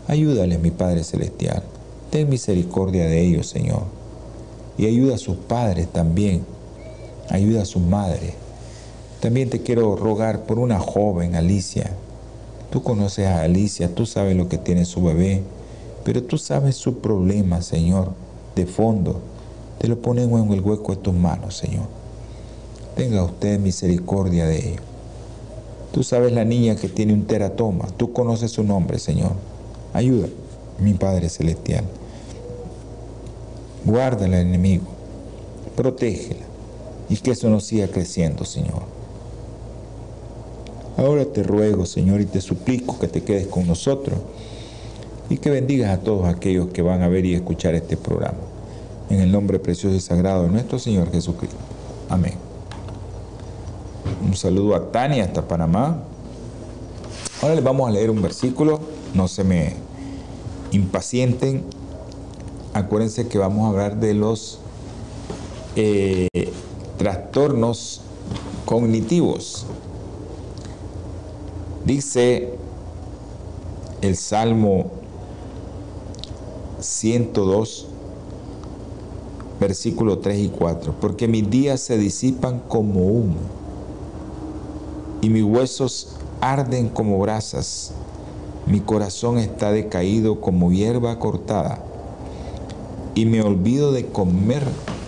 Ayúdales, 0.10 0.60
mi 0.60 0.72
Padre 0.72 1.04
Celestial. 1.04 1.62
Ten 2.10 2.30
misericordia 2.30 3.06
de 3.06 3.22
ellos, 3.22 3.48
Señor. 3.48 3.84
Y 4.76 4.88
ayuda 4.88 5.14
a 5.14 5.20
sus 5.20 5.38
padres 5.38 5.88
también. 5.88 6.42
Ayuda 7.30 7.62
a 7.62 7.66
sus 7.66 7.84
madres. 7.84 8.34
También 9.20 9.52
te 9.52 9.62
quiero 9.62 9.96
rogar 9.96 10.48
por 10.48 10.58
una 10.58 10.80
joven, 10.80 11.36
Alicia. 11.36 11.92
Tú 12.72 12.82
conoces 12.82 13.28
a 13.28 13.44
Alicia, 13.44 13.94
tú 13.94 14.08
sabes 14.08 14.36
lo 14.36 14.50
que 14.50 14.58
tiene 14.58 14.86
su 14.86 15.04
bebé, 15.04 15.44
pero 16.04 16.24
tú 16.24 16.40
sabes 16.40 16.76
su 16.76 16.98
problema, 16.98 17.62
Señor, 17.62 18.14
de 18.56 18.66
fondo. 18.66 19.20
Te 19.78 19.88
lo 19.88 20.02
ponemos 20.02 20.42
en 20.42 20.52
el 20.52 20.62
hueco 20.62 20.96
de 20.96 21.04
tus 21.04 21.14
manos, 21.14 21.56
Señor. 21.56 21.86
Tenga 22.96 23.24
usted 23.24 23.60
misericordia 23.60 24.48
de 24.48 24.70
ellos. 24.70 24.82
Tú 25.92 26.02
sabes 26.02 26.34
la 26.34 26.46
niña 26.46 26.76
que 26.78 26.90
tiene 26.90 27.14
un 27.14 27.28
teratoma. 27.28 27.86
Tú 27.96 28.12
conoces 28.12 28.50
su 28.50 28.64
nombre, 28.64 28.98
Señor. 28.98 29.34
Ayuda, 30.00 30.30
mi 30.80 30.94
Padre 30.94 31.28
Celestial. 31.28 31.84
Guárdala 33.84 34.38
al 34.38 34.48
enemigo. 34.48 34.86
Protégela. 35.76 36.46
Y 37.10 37.18
que 37.18 37.32
eso 37.32 37.50
no 37.50 37.60
siga 37.60 37.90
creciendo, 37.90 38.46
Señor. 38.46 38.84
Ahora 40.96 41.26
te 41.26 41.44
ruego, 41.44 41.86
Señor, 41.86 42.22
y 42.22 42.26
te 42.26 42.40
suplico 42.40 42.98
que 42.98 43.10
te 43.10 43.24
quedes 43.24 43.48
con 43.48 43.68
nosotros 43.68 44.18
y 45.30 45.36
que 45.36 45.50
bendigas 45.50 45.92
a 45.92 46.02
todos 46.02 46.30
aquellos 46.30 46.68
que 46.68 46.82
van 46.82 47.02
a 47.02 47.10
ver 47.10 47.26
y 47.26 47.34
escuchar 47.34 47.76
este 47.76 47.98
programa. 47.98 48.38
En 49.10 49.20
el 49.20 49.30
nombre 49.30 49.60
precioso 49.60 49.98
y 49.98 50.00
sagrado 50.00 50.44
de 50.44 50.50
nuestro 50.50 50.80
Señor 50.80 51.12
Jesucristo. 51.12 51.58
Amén. 52.08 52.36
Un 54.26 54.34
saludo 54.38 54.76
a 54.76 54.92
Tania 54.94 55.26
hasta 55.26 55.46
Panamá. 55.46 56.04
Ahora 57.42 57.56
les 57.56 57.64
vamos 57.66 57.90
a 57.90 57.92
leer 57.92 58.10
un 58.10 58.22
versículo. 58.22 58.80
No 59.14 59.28
se 59.28 59.44
me 59.44 59.89
impacienten 60.72 61.64
acuérdense 62.74 63.28
que 63.28 63.38
vamos 63.38 63.66
a 63.66 63.70
hablar 63.70 64.00
de 64.00 64.14
los 64.14 64.60
eh, 65.76 66.28
trastornos 66.98 68.02
cognitivos. 68.66 69.66
Dice 71.86 72.54
el 74.02 74.16
Salmo 74.16 74.92
102, 76.80 77.88
versículo 79.60 80.20
3 80.20 80.40
y 80.40 80.50
4, 80.50 80.96
porque 81.02 81.28
mis 81.28 81.50
días 81.50 81.82
se 81.82 81.98
disipan 81.98 82.60
como 82.68 83.02
humo 83.08 83.38
y 85.22 85.30
mis 85.30 85.44
huesos 85.44 86.16
arden 86.40 86.88
como 86.90 87.20
brasas, 87.20 87.92
mi 88.70 88.80
corazón 88.82 89.40
está 89.40 89.72
decaído 89.72 90.40
como 90.40 90.72
hierba 90.72 91.18
cortada 91.18 91.80
y 93.16 93.26
me 93.26 93.42
olvido 93.42 93.92
de 93.92 94.06
comer 94.06 94.64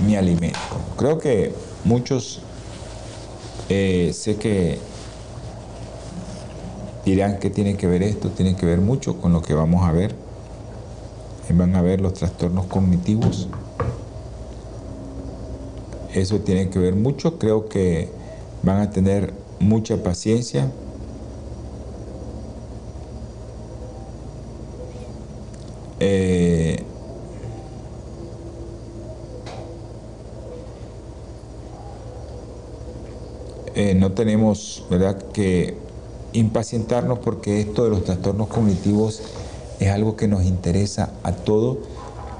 mi 0.05 0.15
alimento. 0.15 0.59
Creo 0.97 1.19
que 1.19 1.53
muchos 1.85 2.41
eh, 3.69 4.11
sé 4.13 4.35
que 4.35 4.79
dirán 7.05 7.39
que 7.39 7.49
tiene 7.49 7.77
que 7.77 7.87
ver 7.87 8.03
esto, 8.03 8.29
tiene 8.29 8.55
que 8.55 8.65
ver 8.65 8.81
mucho 8.81 9.21
con 9.21 9.31
lo 9.31 9.41
que 9.41 9.53
vamos 9.53 9.87
a 9.87 9.91
ver. 9.91 10.15
Van 11.53 11.75
a 11.75 11.81
ver 11.81 11.99
los 11.99 12.13
trastornos 12.13 12.65
cognitivos. 12.67 13.49
Eso 16.13 16.39
tiene 16.39 16.69
que 16.69 16.79
ver 16.79 16.95
mucho. 16.95 17.37
Creo 17.37 17.67
que 17.67 18.09
van 18.63 18.79
a 18.79 18.89
tener 18.89 19.33
mucha 19.59 20.01
paciencia. 20.01 20.71
Eh, 33.81 33.95
no 33.95 34.11
tenemos 34.11 34.85
¿verdad? 34.91 35.19
que 35.33 35.75
impacientarnos 36.33 37.17
porque 37.17 37.61
esto 37.61 37.83
de 37.83 37.89
los 37.89 38.03
trastornos 38.03 38.47
cognitivos 38.47 39.23
es 39.79 39.89
algo 39.89 40.15
que 40.15 40.27
nos 40.27 40.43
interesa 40.43 41.13
a 41.23 41.31
todos 41.31 41.79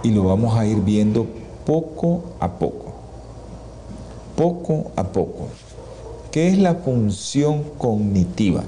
y 0.03 0.11
lo 0.11 0.23
vamos 0.23 0.55
a 0.55 0.67
ir 0.67 0.81
viendo 0.81 1.25
poco 1.65 2.25
a 2.39 2.59
poco. 2.59 2.93
Poco 4.35 4.91
a 4.95 5.05
poco. 5.05 5.47
¿Qué 6.29 6.47
es 6.49 6.59
la 6.59 6.75
función 6.75 7.63
cognitiva? 7.79 8.61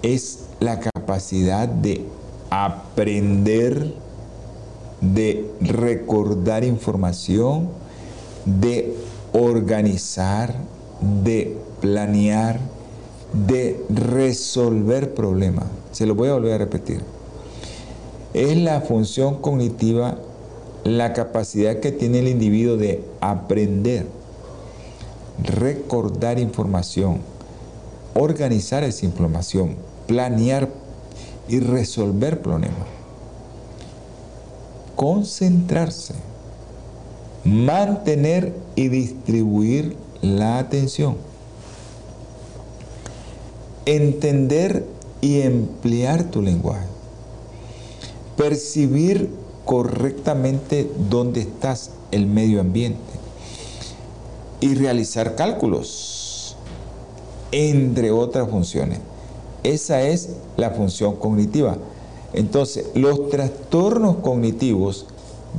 Es 0.00 0.46
la 0.58 0.80
capacidad 0.80 1.68
de 1.68 2.02
aprender, 2.48 3.92
de 5.02 5.50
recordar 5.60 6.64
información, 6.64 7.68
de 8.46 8.96
organizar, 9.34 10.54
de 11.24 11.58
planear, 11.80 12.60
de 13.46 13.84
resolver 13.90 15.12
problemas. 15.12 15.66
Se 15.90 16.06
lo 16.06 16.14
voy 16.14 16.28
a 16.28 16.34
volver 16.34 16.52
a 16.54 16.58
repetir. 16.58 17.02
Es 18.32 18.56
la 18.56 18.80
función 18.80 19.40
cognitiva, 19.40 20.18
la 20.84 21.12
capacidad 21.12 21.80
que 21.80 21.90
tiene 21.90 22.20
el 22.20 22.28
individuo 22.28 22.76
de 22.76 23.04
aprender, 23.20 24.06
recordar 25.42 26.38
información, 26.38 27.18
organizar 28.14 28.84
esa 28.84 29.04
información, 29.04 29.74
planear 30.06 30.68
y 31.48 31.58
resolver 31.58 32.40
problemas. 32.40 32.86
Concentrarse 34.94 36.14
mantener 37.44 38.54
y 38.74 38.88
distribuir 38.88 39.96
la 40.22 40.58
atención, 40.58 41.16
entender 43.84 44.86
y 45.20 45.42
emplear 45.42 46.24
tu 46.24 46.40
lenguaje, 46.40 46.86
percibir 48.36 49.28
correctamente 49.64 50.90
dónde 51.10 51.40
estás, 51.40 51.90
el 52.10 52.26
medio 52.26 52.60
ambiente, 52.60 52.98
y 54.60 54.74
realizar 54.74 55.34
cálculos, 55.34 56.56
entre 57.52 58.10
otras 58.10 58.48
funciones. 58.48 59.00
Esa 59.62 60.02
es 60.02 60.30
la 60.56 60.70
función 60.70 61.16
cognitiva. 61.16 61.76
Entonces, 62.32 62.86
los 62.94 63.28
trastornos 63.28 64.16
cognitivos 64.16 65.06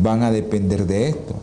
van 0.01 0.23
a 0.23 0.31
depender 0.31 0.85
de 0.85 1.09
esto 1.09 1.35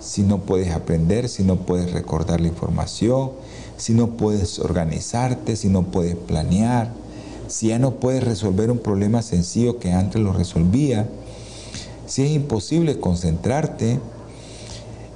si 0.00 0.22
no 0.22 0.38
puedes 0.38 0.72
aprender, 0.72 1.28
si 1.28 1.44
no 1.44 1.56
puedes 1.56 1.92
recordar 1.92 2.40
la 2.40 2.48
información, 2.48 3.32
si 3.76 3.92
no 3.92 4.10
puedes 4.16 4.58
organizarte, 4.58 5.56
si 5.56 5.68
no 5.68 5.82
puedes 5.84 6.16
planear, 6.16 6.90
si 7.48 7.68
ya 7.68 7.78
no 7.78 7.96
puedes 7.96 8.24
resolver 8.24 8.70
un 8.70 8.78
problema 8.78 9.22
sencillo 9.22 9.78
que 9.78 9.92
antes 9.92 10.20
lo 10.20 10.32
resolvía, 10.32 11.08
si 12.06 12.22
es 12.22 12.30
imposible 12.30 12.98
concentrarte, 12.98 14.00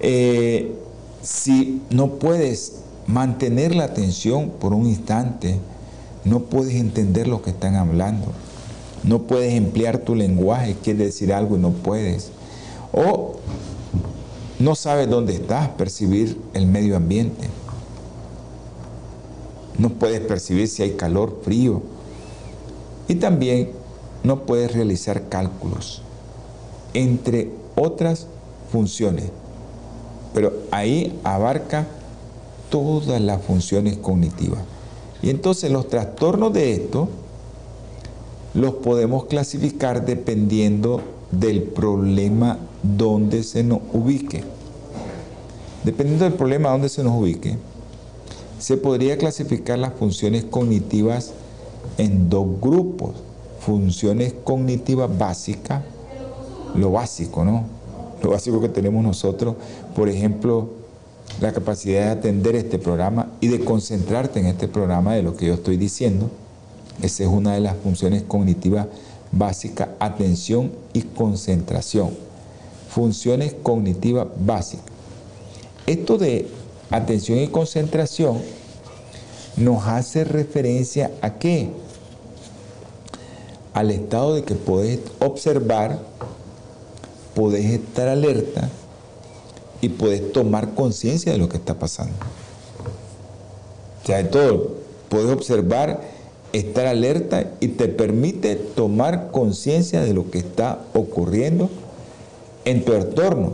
eh, 0.01 0.75
si 1.23 1.81
no 1.91 2.13
puedes 2.19 2.75
mantener 3.07 3.75
la 3.75 3.85
atención 3.85 4.51
por 4.61 4.75
un 4.75 4.87
instante, 4.87 5.59
no 6.25 6.41
puedes 6.41 6.75
entender 6.75 7.27
lo 7.27 7.43
que 7.43 7.51
están 7.51 7.77
hablando, 7.77 8.27
no 9.03 9.23
puedes 9.23 9.55
emplear 9.55 9.99
tu 9.99 10.15
lenguaje, 10.15 10.77
quieres 10.83 11.07
decir 11.07 11.33
algo 11.33 11.57
y 11.57 11.61
no 11.61 11.71
puedes. 11.71 12.31
O 12.93 13.37
no 14.59 14.75
sabes 14.75 15.09
dónde 15.09 15.35
estás, 15.35 15.69
percibir 15.71 16.41
el 16.55 16.67
medio 16.67 16.97
ambiente. 16.97 17.49
No 19.79 19.91
puedes 19.91 20.21
percibir 20.21 20.69
si 20.69 20.83
hay 20.83 20.93
calor, 20.93 21.41
frío. 21.43 21.83
Y 23.09 23.17
también 23.17 23.71
no 24.23 24.47
puedes 24.47 24.73
realizar 24.73 25.29
cálculos, 25.29 26.03
entre 26.95 27.51
otras 27.75 28.27
funciones. 28.71 29.27
Pero 30.33 30.53
ahí 30.71 31.19
abarca 31.25 31.87
todas 32.71 33.21
las 33.21 33.43
funciones 33.43 33.97
cognitivas. 33.99 34.61
Y 35.23 35.31
entonces 35.31 35.71
los 35.71 35.89
trastornos 35.89 36.53
de 36.53 36.73
esto 36.73 37.09
los 38.55 38.75
podemos 38.75 39.25
clasificar 39.25 40.07
dependiendo 40.07 41.01
del 41.33 41.63
problema 41.63 42.59
donde 42.85 43.43
se 43.43 43.65
nos 43.65 43.81
ubique. 43.93 44.45
Dependiendo 45.85 46.25
del 46.25 46.35
problema 46.35 46.71
donde 46.71 46.89
se 46.89 47.03
nos 47.03 47.19
ubique, 47.19 47.57
se 48.59 48.77
podría 48.77 49.19
clasificar 49.19 49.79
las 49.79 49.95
funciones 49.95 50.45
cognitivas 50.45 51.33
en 51.99 52.29
dos 52.29 52.47
grupos. 52.61 53.13
Funciones 53.61 54.35
cognitivas 54.45 55.11
básicas, 55.19 55.83
lo 56.75 56.93
básico, 56.93 57.45
¿no? 57.45 57.65
Lo 58.23 58.31
básico 58.31 58.61
que 58.61 58.69
tenemos 58.69 59.03
nosotros, 59.03 59.57
por 59.95 60.09
ejemplo, 60.09 60.69
la 61.41 61.53
capacidad 61.53 62.05
de 62.05 62.11
atender 62.11 62.55
este 62.57 62.79
programa 62.79 63.31
y 63.41 63.49
de 63.49 63.65
concentrarte 63.65 64.41
en 64.41 64.47
este 64.47 64.69
programa 64.69 65.15
de 65.15 65.23
lo 65.23 65.37
que 65.37 65.47
yo 65.47 65.55
estoy 65.55 65.77
diciendo. 65.77 66.31
Esa 67.03 67.25
es 67.25 67.29
una 67.29 67.55
de 67.55 67.61
las 67.61 67.77
funciones 67.77 68.23
cognitivas 68.23 68.87
básicas, 69.33 69.89
atención 69.99 70.73
y 70.93 71.03
concentración. 71.03 72.11
Funciones 72.95 73.57
cognitivas 73.61 74.29
básicas. 74.39 74.87
Esto 75.85 76.17
de 76.17 76.47
atención 76.91 77.41
y 77.41 77.49
concentración 77.49 78.41
nos 79.57 79.85
hace 79.89 80.23
referencia 80.23 81.11
a 81.21 81.35
qué? 81.41 81.71
Al 83.73 83.91
estado 83.91 84.37
de 84.37 84.45
que 84.45 84.55
podés 84.55 85.01
observar, 85.19 85.99
podés 87.35 87.65
estar 87.65 88.07
alerta 88.07 88.71
y 89.81 89.89
podés 89.89 90.31
tomar 90.31 90.75
conciencia 90.75 91.33
de 91.33 91.39
lo 91.39 91.49
que 91.49 91.57
está 91.57 91.75
pasando. 91.75 92.15
O 94.05 94.07
sea, 94.07 94.19
de 94.19 94.25
todo, 94.29 94.77
podés 95.09 95.33
observar, 95.33 96.01
estar 96.53 96.87
alerta 96.87 97.51
y 97.59 97.67
te 97.67 97.89
permite 97.89 98.55
tomar 98.55 99.33
conciencia 99.33 100.01
de 100.03 100.15
lo 100.15 100.31
que 100.31 100.39
está 100.39 100.79
ocurriendo 100.95 101.69
en 102.65 102.85
tu 102.85 102.93
entorno. 102.93 103.53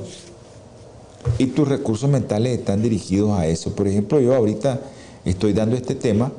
Y 1.38 1.46
tus 1.46 1.68
recursos 1.68 2.08
mentales 2.08 2.58
están 2.58 2.82
dirigidos 2.82 3.38
a 3.38 3.46
eso. 3.46 3.74
Por 3.74 3.86
ejemplo, 3.86 4.20
yo 4.20 4.34
ahorita 4.34 4.80
estoy 5.24 5.52
dando 5.52 5.76
este 5.76 5.94
tema 5.94 6.32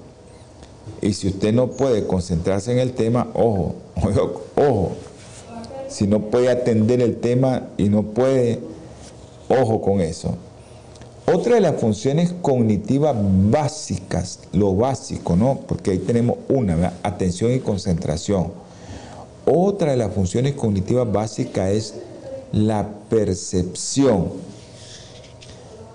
y 1.02 1.14
si 1.14 1.28
usted 1.28 1.54
no 1.54 1.68
puede 1.68 2.06
concentrarse 2.06 2.72
en 2.72 2.80
el 2.80 2.94
tema, 2.94 3.28
ojo, 3.34 3.76
ojo, 3.96 4.44
ojo. 4.56 4.92
Si 5.88 6.08
no 6.08 6.22
puede 6.22 6.50
atender 6.50 7.02
el 7.02 7.18
tema 7.18 7.68
y 7.78 7.90
no 7.90 8.04
puede, 8.04 8.60
ojo 9.50 9.82
con 9.82 10.00
eso. 10.00 10.36
Otra 11.32 11.56
de 11.56 11.62
las 11.62 11.80
funciones 11.80 12.34
cognitivas 12.42 13.16
básicas, 13.18 14.40
lo 14.54 14.76
básico, 14.76 15.36
¿no? 15.36 15.60
Porque 15.68 15.92
ahí 15.92 16.00
tenemos 16.00 16.38
una, 16.50 16.94
atención 17.04 17.52
y 17.54 17.60
concentración. 17.60 18.48
Otra 19.46 19.92
de 19.92 19.98
las 19.98 20.14
funciones 20.14 20.54
cognitivas 20.54 21.12
básicas 21.12 21.70
es 21.72 21.94
la 22.52 22.88
percepción. 23.10 24.32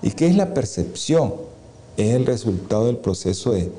¿Y 0.03 0.11
qué 0.11 0.27
es 0.27 0.37
la 0.37 0.55
percepción? 0.55 1.35
Es 1.97 2.15
el 2.15 2.27
resultado 2.27 2.87
del 2.87 2.99
proceso 2.99 3.53
de 3.53 3.71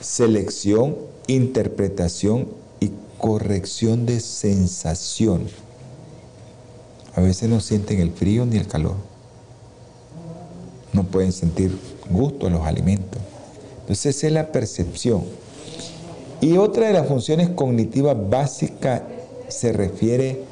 selección, 0.00 0.96
interpretación 1.26 2.48
y 2.80 2.90
corrección 3.18 4.06
de 4.06 4.20
sensación. 4.20 5.46
A 7.14 7.20
veces 7.20 7.48
no 7.48 7.60
sienten 7.60 8.00
el 8.00 8.12
frío 8.12 8.46
ni 8.46 8.56
el 8.56 8.66
calor. 8.66 8.96
No 10.92 11.04
pueden 11.04 11.32
sentir 11.32 11.76
gusto 12.10 12.46
en 12.46 12.54
los 12.54 12.66
alimentos. 12.66 13.20
Entonces 13.80 14.16
esa 14.16 14.26
es 14.26 14.32
la 14.32 14.52
percepción. 14.52 15.24
Y 16.40 16.56
otra 16.56 16.88
de 16.88 16.92
las 16.92 17.06
funciones 17.06 17.50
cognitivas 17.50 18.16
básicas 18.28 19.02
se 19.48 19.72
refiere 19.72 20.44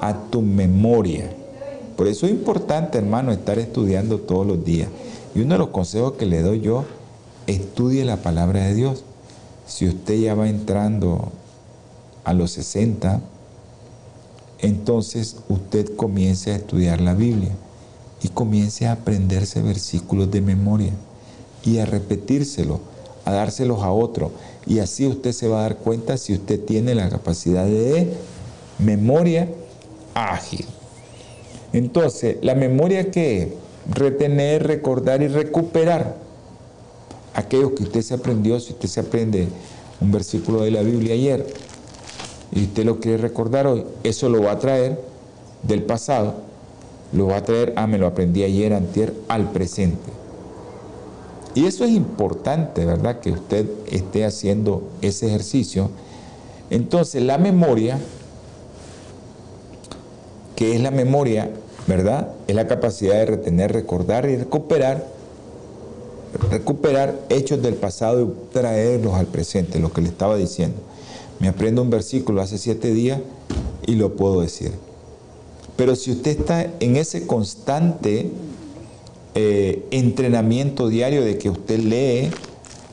a 0.00 0.14
tu 0.30 0.42
memoria. 0.42 1.30
Por 1.96 2.08
eso 2.08 2.26
es 2.26 2.32
importante, 2.32 2.98
hermano, 2.98 3.32
estar 3.32 3.58
estudiando 3.58 4.18
todos 4.18 4.46
los 4.46 4.64
días. 4.64 4.88
Y 5.34 5.40
uno 5.40 5.54
de 5.54 5.58
los 5.58 5.68
consejos 5.68 6.14
que 6.14 6.26
le 6.26 6.40
doy 6.40 6.60
yo, 6.60 6.84
estudie 7.46 8.04
la 8.04 8.16
palabra 8.16 8.64
de 8.64 8.74
Dios. 8.74 9.04
Si 9.66 9.86
usted 9.86 10.18
ya 10.18 10.34
va 10.34 10.48
entrando 10.48 11.30
a 12.24 12.32
los 12.32 12.52
60, 12.52 13.20
entonces 14.60 15.36
usted 15.48 15.94
comience 15.96 16.52
a 16.52 16.56
estudiar 16.56 17.00
la 17.00 17.14
Biblia 17.14 17.50
y 18.22 18.28
comience 18.28 18.86
a 18.86 18.92
aprenderse 18.92 19.62
versículos 19.62 20.30
de 20.30 20.40
memoria 20.40 20.92
y 21.64 21.78
a 21.78 21.86
repetírselo, 21.86 22.80
a 23.24 23.32
dárselos 23.32 23.82
a 23.82 23.92
otro. 23.92 24.32
Y 24.66 24.80
así 24.80 25.06
usted 25.06 25.32
se 25.32 25.48
va 25.48 25.60
a 25.60 25.62
dar 25.62 25.76
cuenta 25.76 26.16
si 26.16 26.34
usted 26.34 26.64
tiene 26.64 26.94
la 26.94 27.08
capacidad 27.08 27.64
de 27.64 28.12
memoria 28.78 29.48
ágil. 30.14 30.66
Entonces, 31.72 32.36
la 32.42 32.54
memoria 32.54 33.10
que 33.10 33.54
retener, 33.88 34.66
recordar 34.66 35.22
y 35.22 35.28
recuperar 35.28 36.16
aquello 37.34 37.74
que 37.74 37.84
usted 37.84 38.02
se 38.02 38.14
aprendió, 38.14 38.58
si 38.60 38.72
usted 38.72 38.88
se 38.88 39.00
aprende 39.00 39.48
un 40.00 40.10
versículo 40.10 40.62
de 40.62 40.70
la 40.70 40.82
Biblia 40.82 41.14
ayer 41.14 41.46
y 42.52 42.64
usted 42.64 42.84
lo 42.84 42.98
quiere 42.98 43.18
recordar 43.18 43.66
hoy, 43.66 43.84
eso 44.02 44.28
lo 44.28 44.42
va 44.42 44.52
a 44.52 44.58
traer 44.58 45.00
del 45.62 45.82
pasado, 45.82 46.34
lo 47.12 47.26
va 47.26 47.38
a 47.38 47.44
traer, 47.44 47.72
ah, 47.76 47.86
me 47.86 47.98
lo 47.98 48.06
aprendí 48.06 48.42
ayer, 48.42 48.72
antier, 48.72 49.14
al 49.28 49.50
presente. 49.50 50.10
Y 51.54 51.66
eso 51.66 51.84
es 51.84 51.90
importante, 51.90 52.84
¿verdad? 52.84 53.20
Que 53.20 53.32
usted 53.32 53.68
esté 53.90 54.24
haciendo 54.24 54.88
ese 55.02 55.26
ejercicio. 55.26 55.90
Entonces, 56.70 57.22
la 57.22 57.38
memoria 57.38 57.98
que 60.60 60.74
es 60.74 60.82
la 60.82 60.90
memoria, 60.90 61.48
¿verdad? 61.86 62.32
Es 62.46 62.54
la 62.54 62.68
capacidad 62.68 63.14
de 63.14 63.24
retener, 63.24 63.72
recordar 63.72 64.28
y 64.28 64.36
recuperar, 64.36 65.06
recuperar 66.50 67.18
hechos 67.30 67.62
del 67.62 67.76
pasado 67.76 68.20
y 68.20 68.52
traerlos 68.52 69.14
al 69.14 69.24
presente, 69.24 69.78
lo 69.78 69.90
que 69.90 70.02
le 70.02 70.08
estaba 70.08 70.36
diciendo. 70.36 70.76
Me 71.38 71.48
aprendo 71.48 71.80
un 71.80 71.88
versículo 71.88 72.42
hace 72.42 72.58
siete 72.58 72.92
días 72.92 73.20
y 73.86 73.94
lo 73.94 74.16
puedo 74.16 74.42
decir. 74.42 74.72
Pero 75.76 75.96
si 75.96 76.10
usted 76.10 76.38
está 76.38 76.70
en 76.78 76.96
ese 76.96 77.26
constante 77.26 78.30
eh, 79.34 79.86
entrenamiento 79.90 80.90
diario 80.90 81.24
de 81.24 81.38
que 81.38 81.48
usted 81.48 81.78
lee, 81.78 82.30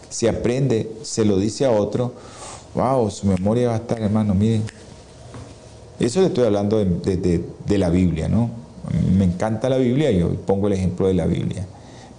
se 0.09 0.29
aprende, 0.29 0.89
se 1.01 1.25
lo 1.25 1.37
dice 1.37 1.65
a 1.65 1.71
otro, 1.71 2.13
wow, 2.75 3.11
su 3.11 3.27
memoria 3.27 3.67
va 3.67 3.73
a 3.73 3.79
estar, 3.79 4.01
hermano, 4.01 4.33
miren, 4.35 4.63
eso 5.99 6.21
estoy 6.21 6.45
hablando 6.45 6.83
de, 6.83 7.77
la 7.77 7.89
Biblia, 7.89 8.27
¿no? 8.27 8.49
Me 9.17 9.25
encanta 9.25 9.69
la 9.69 9.77
Biblia 9.77 10.11
y 10.11 10.19
yo 10.19 10.29
pongo 10.45 10.67
el 10.67 10.73
ejemplo 10.73 11.07
de 11.07 11.15
la 11.15 11.25
Biblia. 11.25 11.65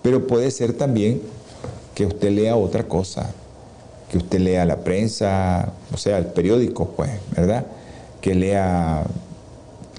Pero 0.03 0.27
puede 0.27 0.51
ser 0.51 0.73
también 0.73 1.23
que 1.95 2.07
usted 2.07 2.31
lea 2.31 2.57
otra 2.57 2.85
cosa, 2.85 3.33
que 4.11 4.19
usted 4.19 4.41
lea 4.41 4.65
la 4.65 4.81
prensa, 4.81 5.73
o 5.93 5.97
sea, 5.97 6.19
el 6.19 6.27
periódico, 6.27 6.89
pues, 6.91 7.11
¿verdad? 7.37 7.67
Que 8.21 8.35
lea, 8.35 9.05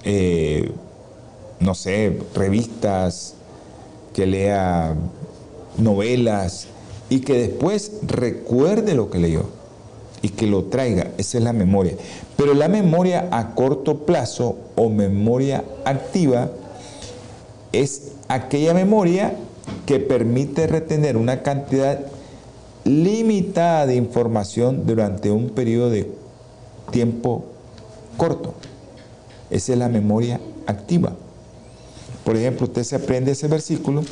eh, 0.04 0.70
no 1.58 1.74
sé, 1.74 2.18
revistas, 2.34 3.34
que 4.14 4.26
lea 4.26 4.94
novelas 5.78 6.66
y 7.08 7.20
que 7.20 7.34
después 7.34 7.92
recuerde 8.02 8.94
lo 8.94 9.10
que 9.10 9.18
leyó 9.18 9.59
y 10.22 10.30
que 10.30 10.46
lo 10.46 10.64
traiga. 10.64 11.08
Esa 11.18 11.38
es 11.38 11.44
la 11.44 11.52
memoria. 11.52 11.94
Pero 12.36 12.54
la 12.54 12.68
memoria 12.68 13.28
a 13.30 13.54
corto 13.54 14.06
plazo 14.06 14.56
o 14.76 14.88
memoria 14.88 15.64
activa 15.84 16.50
es 17.72 18.12
aquella 18.28 18.74
memoria 18.74 19.34
que 19.86 19.98
permite 19.98 20.66
retener 20.66 21.16
una 21.16 21.42
cantidad 21.42 22.00
limitada 22.84 23.86
de 23.86 23.96
información 23.96 24.86
durante 24.86 25.30
un 25.30 25.50
periodo 25.50 25.90
de 25.90 26.10
tiempo 26.90 27.44
corto. 28.16 28.54
Esa 29.50 29.72
es 29.72 29.78
la 29.78 29.88
memoria 29.88 30.40
activa. 30.66 31.14
Por 32.24 32.36
ejemplo, 32.36 32.66
usted 32.66 32.84
se 32.84 32.96
aprende 32.96 33.32
ese 33.32 33.48
versículo, 33.48 34.02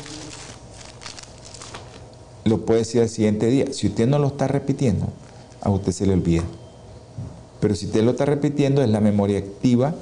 lo 2.45 2.65
puede 2.65 2.81
decir 2.81 3.03
al 3.03 3.09
siguiente 3.09 3.47
día. 3.47 3.67
Si 3.73 3.89
usted 3.89 4.07
no 4.07 4.19
lo 4.19 4.29
está 4.29 4.49
repitiendo, 4.49 5.07
a 5.61 5.71
usted 5.71 5.93
se 5.93 6.07
le 6.07 6.15
olvida. 6.15 6.43
Pero 7.61 7.75
si 7.75 7.87
usted 7.87 8.03
lo 8.03 8.13
está 8.13 8.25
repitiendo, 8.25 8.83
es 8.83 8.89
la 8.89 9.01
memoria 9.01 9.39
activa 9.39 9.95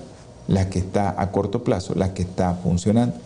la 0.49 0.71
que 0.71 0.79
está 0.79 1.21
a 1.21 1.33
corto 1.33 1.65
plazo, 1.65 1.95
la 1.95 2.15
que 2.15 2.23
está 2.23 2.55
funcionando. 2.55 3.17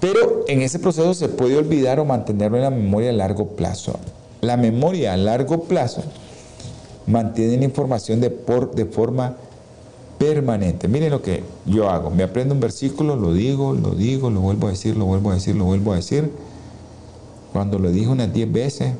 Pero 0.00 0.44
en 0.48 0.62
ese 0.62 0.78
proceso 0.78 1.14
se 1.14 1.28
puede 1.28 1.56
olvidar 1.56 2.00
o 2.00 2.04
mantenerlo 2.04 2.56
en 2.56 2.64
la 2.64 2.70
memoria 2.70 3.10
a 3.10 3.12
largo 3.12 3.48
plazo. 3.48 3.98
La 4.40 4.56
memoria 4.56 5.12
a 5.12 5.16
largo 5.16 5.64
plazo 5.64 6.02
mantiene 7.06 7.56
la 7.56 7.64
información 7.64 8.20
de, 8.20 8.30
por, 8.30 8.74
de 8.74 8.86
forma 8.86 9.36
permanente. 10.18 10.88
Miren 10.88 11.10
lo 11.10 11.22
que 11.22 11.42
yo 11.66 11.88
hago. 11.88 12.10
Me 12.10 12.24
aprendo 12.24 12.54
un 12.54 12.60
versículo, 12.60 13.16
lo 13.16 13.32
digo, 13.32 13.74
lo 13.74 13.90
digo, 13.90 14.30
lo 14.30 14.40
vuelvo 14.40 14.66
a 14.66 14.70
decir, 14.70 14.96
lo 14.96 15.04
vuelvo 15.04 15.30
a 15.30 15.34
decir, 15.34 15.54
lo 15.54 15.64
vuelvo 15.64 15.92
a 15.92 15.96
decir. 15.96 16.30
Cuando 17.52 17.78
lo 17.78 17.90
digo 17.90 18.12
unas 18.12 18.32
10 18.32 18.52
veces, 18.52 18.94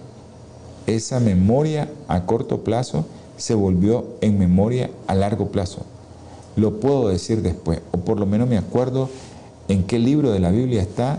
esa 0.86 1.20
memoria 1.20 1.88
a 2.08 2.26
corto 2.26 2.64
plazo 2.64 3.06
se 3.36 3.54
volvió 3.54 4.06
en 4.20 4.38
memoria 4.38 4.90
a 5.06 5.14
largo 5.14 5.48
plazo. 5.48 5.84
Lo 6.56 6.80
puedo 6.80 7.08
decir 7.08 7.42
después, 7.42 7.80
o 7.92 7.98
por 7.98 8.20
lo 8.20 8.26
menos 8.26 8.48
me 8.48 8.58
acuerdo 8.58 9.08
en 9.68 9.84
qué 9.84 9.98
libro 9.98 10.32
de 10.32 10.40
la 10.40 10.50
Biblia 10.50 10.82
está, 10.82 11.18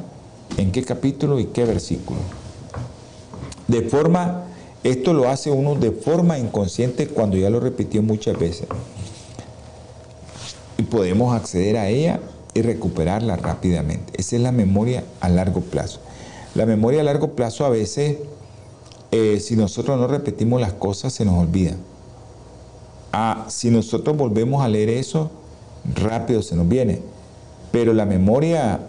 en 0.58 0.72
qué 0.72 0.84
capítulo 0.84 1.40
y 1.40 1.46
qué 1.46 1.66
versículo. 1.66 2.20
De 3.68 3.82
forma, 3.84 4.44
esto 4.84 5.14
lo 5.14 5.30
hace 5.30 5.50
uno 5.50 5.76
de 5.76 5.92
forma 5.92 6.38
inconsciente 6.38 7.08
cuando 7.08 7.38
ya 7.38 7.50
lo 7.50 7.60
repitió 7.60 8.04
muchas 8.04 8.38
veces. 8.38 8.68
Y 10.78 10.84
podemos 10.84 11.36
acceder 11.36 11.78
a 11.78 11.90
ella 11.90 12.20
y 12.54 12.62
recuperarla 12.62 13.36
rápidamente. 13.36 14.14
Esa 14.18 14.36
es 14.36 14.42
la 14.42 14.52
memoria 14.52 15.04
a 15.22 15.30
largo 15.30 15.62
plazo. 15.62 16.00
La 16.56 16.66
memoria 16.66 17.02
a 17.02 17.04
largo 17.04 17.32
plazo 17.32 17.66
a 17.66 17.70
veces, 17.70 18.18
eh, 19.16 19.40
si 19.40 19.56
nosotros 19.56 20.00
no 20.00 20.08
repetimos 20.08 20.60
las 20.60 20.74
cosas, 20.74 21.14
se 21.14 21.24
nos 21.24 21.40
olvida. 21.40 21.76
Ah, 23.12 23.46
si 23.48 23.70
nosotros 23.70 24.18
volvemos 24.18 24.64
a 24.64 24.68
leer 24.68 24.90
eso, 24.90 25.30
rápido 25.94 26.42
se 26.42 26.56
nos 26.56 26.68
viene. 26.68 27.00
Pero 27.72 27.94
la 27.94 28.08
memoria 28.08 28.80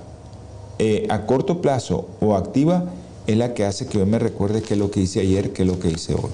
eh, 0.78 1.06
a 1.10 1.26
corto 1.26 1.60
plazo 1.60 2.08
o 2.22 2.36
activa 2.36 2.84
es 3.26 3.36
la 3.36 3.52
que 3.52 3.66
hace 3.66 3.86
que 3.86 3.98
yo 3.98 4.06
me 4.06 4.18
recuerde 4.18 4.62
qué 4.62 4.72
es 4.72 4.80
lo 4.80 4.90
que 4.90 5.00
hice 5.00 5.20
ayer, 5.20 5.52
qué 5.52 5.60
es 5.60 5.68
lo 5.68 5.78
que 5.78 5.88
hice 5.88 6.14
hoy. 6.14 6.30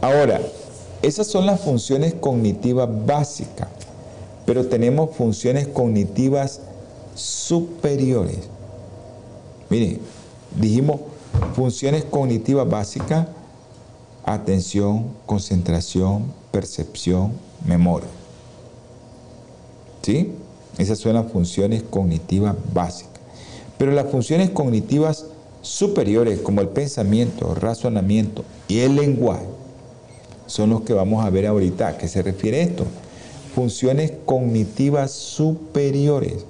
Ahora, 0.00 0.40
esas 1.02 1.26
son 1.26 1.44
las 1.44 1.60
funciones 1.60 2.14
cognitivas 2.14 2.88
básicas, 3.04 3.68
pero 4.46 4.66
tenemos 4.66 5.14
funciones 5.14 5.68
cognitivas 5.68 6.62
superiores. 7.14 8.48
Mire, 9.68 9.98
dijimos 10.58 11.00
funciones 11.54 12.04
cognitivas 12.04 12.68
básicas, 12.68 13.26
atención, 14.24 15.06
concentración, 15.26 16.32
percepción, 16.50 17.32
memoria. 17.66 18.08
¿Sí? 20.02 20.32
Esas 20.78 20.98
son 20.98 21.14
las 21.14 21.30
funciones 21.30 21.82
cognitivas 21.82 22.54
básicas. 22.72 23.20
Pero 23.78 23.92
las 23.92 24.10
funciones 24.10 24.50
cognitivas 24.50 25.26
superiores, 25.62 26.40
como 26.40 26.60
el 26.60 26.68
pensamiento, 26.68 27.54
razonamiento 27.54 28.44
y 28.68 28.80
el 28.80 28.96
lenguaje, 28.96 29.46
son 30.46 30.70
los 30.70 30.82
que 30.82 30.94
vamos 30.94 31.24
a 31.24 31.30
ver 31.30 31.46
ahorita. 31.46 31.88
¿A 31.88 31.98
qué 31.98 32.08
se 32.08 32.22
refiere 32.22 32.62
esto? 32.62 32.84
Funciones 33.54 34.12
cognitivas 34.24 35.12
superiores. 35.12 36.44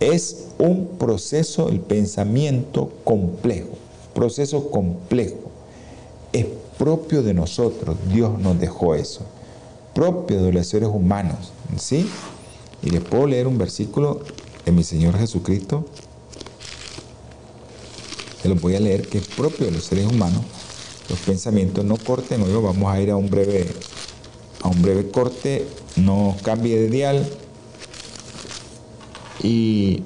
Es 0.00 0.48
un 0.58 0.88
proceso, 0.98 1.68
el 1.68 1.80
pensamiento 1.80 2.92
complejo, 3.04 3.70
proceso 4.14 4.70
complejo. 4.70 5.50
Es 6.32 6.46
propio 6.78 7.22
de 7.22 7.32
nosotros, 7.32 7.96
Dios 8.12 8.38
nos 8.38 8.60
dejó 8.60 8.94
eso, 8.94 9.22
propio 9.94 10.42
de 10.42 10.52
los 10.52 10.66
seres 10.66 10.90
humanos, 10.92 11.52
¿sí? 11.78 12.06
Y 12.82 12.90
les 12.90 13.02
puedo 13.02 13.26
leer 13.26 13.46
un 13.46 13.56
versículo 13.56 14.20
de 14.66 14.72
mi 14.72 14.84
Señor 14.84 15.16
Jesucristo. 15.18 15.86
Se 18.42 18.48
los 18.50 18.60
voy 18.60 18.76
a 18.76 18.80
leer 18.80 19.08
que 19.08 19.18
es 19.18 19.26
propio 19.28 19.66
de 19.66 19.72
los 19.72 19.84
seres 19.84 20.04
humanos. 20.06 20.42
Los 21.08 21.20
pensamientos 21.20 21.84
no 21.84 21.96
corten, 21.96 22.42
hoy 22.42 22.52
vamos 22.52 22.92
a 22.92 23.00
ir 23.00 23.10
a 23.10 23.16
un 23.16 23.30
breve, 23.30 23.66
a 24.60 24.68
un 24.68 24.82
breve 24.82 25.10
corte, 25.10 25.66
no 25.96 26.36
cambie 26.42 26.78
de 26.78 26.88
dial. 26.88 27.26
Y 29.46 30.02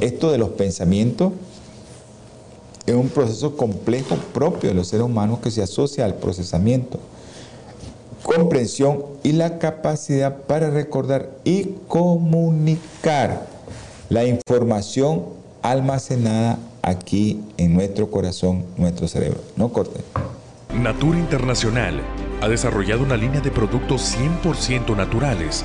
esto 0.00 0.30
de 0.30 0.38
los 0.38 0.50
pensamientos 0.50 1.32
es 2.86 2.94
un 2.94 3.08
proceso 3.08 3.56
complejo 3.56 4.16
propio 4.32 4.70
de 4.70 4.74
los 4.74 4.88
seres 4.88 5.04
humanos 5.04 5.40
que 5.40 5.50
se 5.50 5.62
asocia 5.62 6.04
al 6.04 6.14
procesamiento 6.14 7.00
comprensión 8.22 9.02
y 9.22 9.32
la 9.32 9.58
capacidad 9.58 10.36
para 10.42 10.70
recordar 10.70 11.30
y 11.44 11.74
comunicar 11.88 13.46
la 14.08 14.24
información 14.24 15.24
almacenada 15.62 16.58
aquí 16.82 17.40
en 17.56 17.74
nuestro 17.74 18.10
corazón, 18.10 18.64
nuestro 18.76 19.08
cerebro. 19.08 19.40
No 19.56 19.72
corte. 19.72 20.00
Natura 20.74 21.18
Internacional 21.18 22.00
ha 22.40 22.48
desarrollado 22.48 23.02
una 23.02 23.16
línea 23.16 23.40
de 23.40 23.50
productos 23.50 24.16
100% 24.16 24.96
naturales 24.96 25.64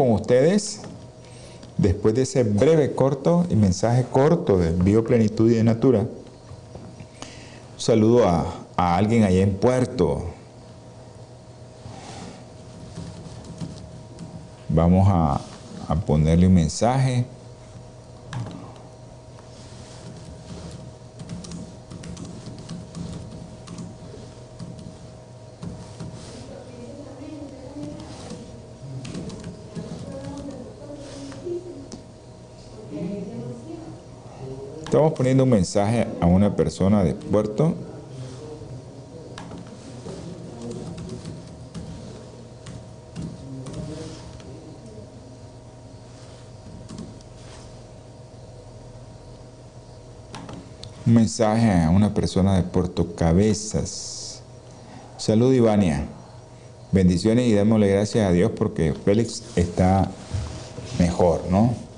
Con 0.00 0.12
ustedes 0.12 0.80
Después 1.76 2.14
de 2.14 2.22
ese 2.22 2.42
breve 2.42 2.94
corto 2.94 3.44
y 3.50 3.54
mensaje 3.54 4.06
corto 4.10 4.56
de 4.56 4.72
Bioplenitud 4.72 5.50
y 5.50 5.56
de 5.56 5.62
Natura, 5.62 6.06
saludo 7.76 8.26
a, 8.26 8.46
alguien 8.76 9.24
allá 9.24 9.42
en 9.42 9.52
Puerto. 9.56 10.24
Vamos 14.70 15.06
a 15.06 15.94
ponerle 16.06 16.46
un 16.46 16.54
mensaje. 16.54 17.26
Estamos 34.90 35.12
poniendo 35.12 35.44
un 35.44 35.50
mensaje 35.50 36.04
a 36.20 36.26
una 36.26 36.56
persona 36.56 37.04
de 37.04 37.14
Puerto. 37.14 37.76
Un 51.06 51.14
mensaje 51.14 51.70
a 51.70 51.90
una 51.90 52.12
persona 52.12 52.56
de 52.56 52.64
Puerto 52.64 53.14
Cabezas. 53.14 54.42
Salud, 55.18 55.54
Ivania. 55.54 56.04
Bendiciones 56.90 57.46
y 57.46 57.52
démosle 57.52 57.86
gracias 57.86 58.28
a 58.28 58.32
Dios 58.32 58.50
porque 58.56 58.92
Félix 58.92 59.44
está 59.54 60.10
mejor, 60.98 61.44
¿no? 61.48 61.89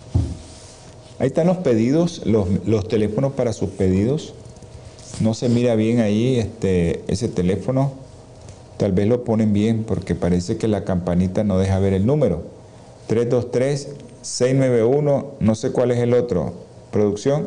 Ahí 1.22 1.28
están 1.28 1.46
los 1.46 1.58
pedidos, 1.58 2.26
los, 2.26 2.88
teléfonos 2.88 3.35
para 3.35 3.52
sus 3.52 3.70
pedidos. 3.70 4.35
No 5.20 5.35
se 5.35 5.48
mira 5.48 5.76
bien 5.76 6.00
ahí 6.00 6.40
este, 6.40 7.04
ese 7.06 7.28
teléfono. 7.28 7.92
Tal 8.76 8.90
vez 8.90 9.06
lo 9.06 9.22
ponen 9.22 9.52
bien 9.52 9.85
porque 9.85 10.16
parece 10.16 10.56
que 10.56 10.66
la 10.66 10.82
campanita 10.82 11.44
no 11.44 11.58
deja 11.58 11.78
ver 11.78 11.92
el 11.92 12.06
número. 12.06 12.42
323-691, 13.08 15.26
no 15.38 15.54
sé 15.54 15.70
cuál 15.70 15.92
es 15.92 16.00
el 16.00 16.12
otro. 16.12 16.54
Producción. 16.90 17.46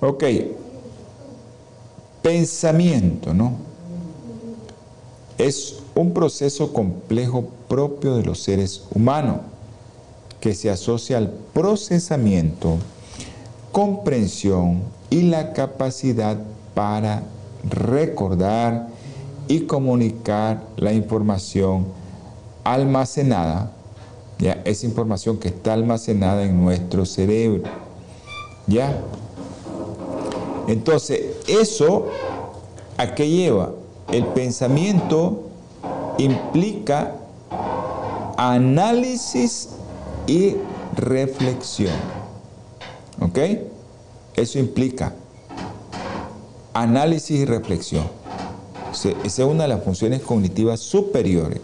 Ok. 0.00 0.24
Pensamiento, 2.22 3.34
¿no? 3.34 3.56
Es 5.36 5.80
un 5.94 6.14
proceso 6.14 6.72
complejo 6.72 7.59
propio 7.70 8.16
de 8.16 8.24
los 8.24 8.40
seres 8.42 8.82
humanos 8.92 9.36
que 10.40 10.54
se 10.54 10.70
asocia 10.70 11.18
al 11.18 11.30
procesamiento, 11.54 12.78
comprensión 13.70 14.82
y 15.08 15.22
la 15.22 15.52
capacidad 15.52 16.36
para 16.74 17.22
recordar 17.68 18.88
y 19.46 19.60
comunicar 19.60 20.64
la 20.76 20.92
información 20.92 21.86
almacenada, 22.64 23.70
ya 24.40 24.60
esa 24.64 24.86
información 24.86 25.38
que 25.38 25.48
está 25.48 25.72
almacenada 25.72 26.42
en 26.42 26.60
nuestro 26.60 27.06
cerebro. 27.06 27.62
¿Ya? 28.66 29.00
Entonces, 30.66 31.36
eso 31.46 32.06
a 32.96 33.14
qué 33.14 33.28
lleva? 33.28 33.70
El 34.10 34.26
pensamiento 34.26 35.50
implica 36.18 37.19
análisis 38.40 39.68
y 40.26 40.56
reflexión. 40.96 41.94
¿Ok? 43.20 43.38
Eso 44.34 44.58
implica 44.58 45.12
análisis 46.72 47.40
y 47.40 47.44
reflexión. 47.44 48.04
Esa 48.92 49.10
es 49.24 49.38
una 49.38 49.64
de 49.64 49.68
las 49.68 49.84
funciones 49.84 50.22
cognitivas 50.22 50.80
superiores. 50.80 51.60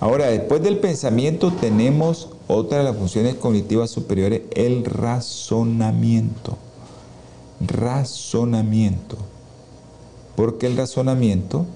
Ahora, 0.00 0.28
después 0.28 0.62
del 0.62 0.78
pensamiento 0.78 1.52
tenemos 1.52 2.30
otra 2.48 2.78
de 2.78 2.84
las 2.84 2.96
funciones 2.96 3.34
cognitivas 3.34 3.90
superiores, 3.90 4.42
el 4.54 4.82
razonamiento. 4.82 6.56
Razonamiento. 7.60 9.18
Porque 10.36 10.68
el 10.68 10.76
razonamiento 10.78 11.66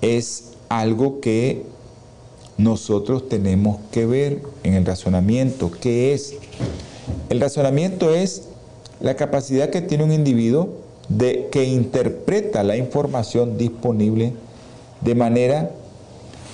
es 0.00 0.52
algo 0.70 1.20
que 1.20 1.66
nosotros 2.58 3.28
tenemos 3.28 3.78
que 3.92 4.04
ver 4.04 4.42
en 4.64 4.74
el 4.74 4.84
razonamiento. 4.84 5.70
¿Qué 5.70 6.12
es? 6.12 6.34
El 7.30 7.40
razonamiento 7.40 8.12
es 8.14 8.48
la 9.00 9.14
capacidad 9.14 9.70
que 9.70 9.80
tiene 9.80 10.04
un 10.04 10.12
individuo 10.12 10.68
de 11.08 11.48
que 11.50 11.64
interpreta 11.64 12.62
la 12.64 12.76
información 12.76 13.56
disponible 13.56 14.34
de 15.00 15.14
manera 15.14 15.70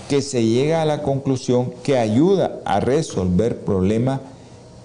que 0.08 0.20
se 0.20 0.44
llega 0.44 0.82
a 0.82 0.84
la 0.84 1.02
conclusión 1.02 1.72
que 1.82 1.98
ayuda 1.98 2.60
a 2.66 2.80
resolver 2.80 3.60
problemas 3.60 4.20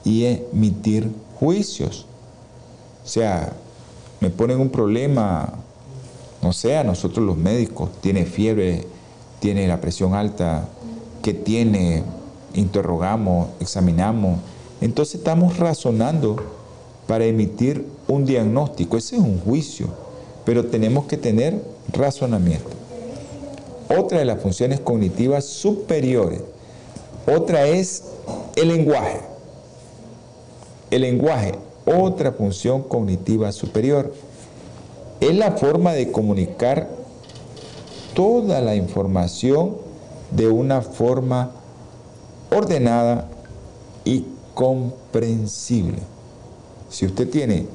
y 0.06 0.26
emitir 0.26 1.12
juicios. 1.40 2.06
O 3.04 3.08
sea, 3.08 3.54
me 4.22 4.30
ponen 4.30 4.60
un 4.60 4.70
problema, 4.70 5.54
no 6.42 6.54
sé, 6.54 6.78
a 6.78 6.84
nosotros 6.86 7.26
los 7.26 7.38
médicos, 7.38 7.90
tiene 8.02 8.26
fiebre, 8.26 8.88
tiene 9.40 9.68
la 9.68 9.82
presión 9.82 10.14
alta, 10.14 10.68
que 11.22 11.34
tiene, 11.34 12.04
interrogamos, 12.54 13.50
examinamos. 13.60 14.40
Entonces 14.82 15.16
estamos 15.16 15.58
razonando 15.58 16.38
para 17.08 17.26
emitir 17.26 17.86
un 18.08 18.26
diagnóstico. 18.26 18.98
Ese 18.98 19.16
es 19.16 19.22
un 19.22 19.40
juicio, 19.40 19.88
pero 20.46 20.66
tenemos 20.66 21.06
que 21.06 21.18
tener 21.18 21.62
razonamiento. 21.92 22.70
Otra 23.90 24.20
de 24.20 24.26
las 24.26 24.42
funciones 24.42 24.80
cognitivas 24.80 25.46
superiores. 25.46 26.42
Otra 27.28 27.68
es 27.68 28.04
el 28.56 28.68
lenguaje. 28.68 29.22
El 30.92 31.02
lenguaje, 31.02 31.54
otra 31.86 32.32
función 32.32 32.84
cognitiva 32.84 33.52
superior. 33.52 34.14
Es 35.20 35.36
la 35.36 35.52
forma 35.54 35.94
de 35.94 36.12
comunicar 36.12 36.90
toda 38.14 38.62
la 38.62 38.76
información 38.76 39.89
de 40.32 40.48
una 40.48 40.82
forma 40.82 41.52
ordenada 42.52 43.28
y 44.06 44.26
comprensible. 44.54 46.00
Si 46.90 47.06
usted 47.06 47.30
tiene 47.30 47.68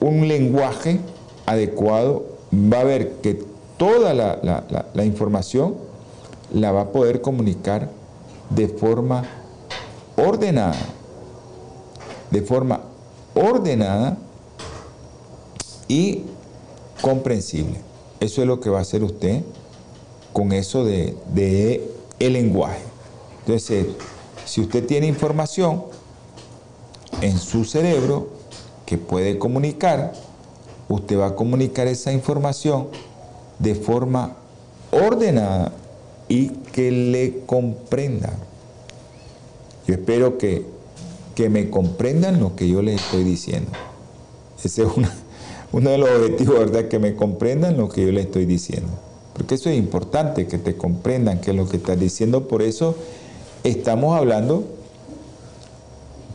un 0.00 0.26
lenguaje 0.26 1.00
adecuado, 1.46 2.24
va 2.52 2.80
a 2.80 2.84
ver 2.84 3.16
que 3.16 3.44
toda 3.76 4.14
la, 4.14 5.04
información 5.04 5.74
la 6.52 6.72
va 6.72 6.82
a 6.82 6.92
poder 6.92 7.20
comunicar 7.20 7.90
de 8.50 8.68
forma 8.68 9.24
ordenada, 10.16 10.76
de 12.30 12.42
forma 12.42 12.80
ordenada 13.34 14.18
y 15.88 16.22
comprensible. 17.00 17.80
Eso 18.20 18.42
es 18.42 18.46
lo 18.46 18.60
que 18.60 18.70
va 18.70 18.78
a 18.78 18.82
hacer 18.82 19.02
usted 19.02 19.42
con 20.32 20.52
eso 20.52 20.84
de, 20.84 21.90
el 22.18 22.32
lenguaje. 22.32 22.82
Entonces, 23.40 23.86
si 24.44 24.60
usted 24.60 24.86
tiene 24.86 25.06
información 25.06 25.84
en 27.20 27.38
su 27.38 27.64
cerebro 27.64 28.28
que 28.86 28.98
puede 28.98 29.38
comunicar, 29.38 30.12
usted 30.88 31.18
va 31.18 31.28
a 31.28 31.34
comunicar 31.34 31.86
esa 31.86 32.12
información 32.12 32.88
de 33.58 33.74
forma 33.74 34.36
ordenada 34.90 35.72
y 36.28 36.48
que 36.48 36.90
le 36.90 37.40
comprendan. 37.46 38.34
Yo 39.86 39.94
espero 39.94 40.38
que, 40.38 40.66
que 41.34 41.48
me 41.48 41.70
comprendan 41.70 42.40
lo 42.40 42.54
que 42.54 42.68
yo 42.68 42.82
les 42.82 43.00
estoy 43.00 43.24
diciendo. 43.24 43.70
Ese 44.62 44.82
es 44.82 44.88
uno 45.72 45.90
de 45.90 45.98
los 45.98 46.08
objetivos, 46.08 46.58
¿verdad? 46.58 46.88
Que 46.88 46.98
me 46.98 47.14
comprendan 47.16 47.76
lo 47.76 47.88
que 47.88 48.06
yo 48.06 48.12
les 48.12 48.26
estoy 48.26 48.44
diciendo. 48.44 49.09
Porque 49.34 49.54
eso 49.54 49.70
es 49.70 49.78
importante, 49.78 50.46
que 50.46 50.58
te 50.58 50.76
comprendan 50.76 51.40
que 51.40 51.52
lo 51.52 51.68
que 51.68 51.76
estás 51.78 51.98
diciendo. 51.98 52.48
Por 52.48 52.62
eso 52.62 52.96
estamos 53.64 54.16
hablando 54.16 54.64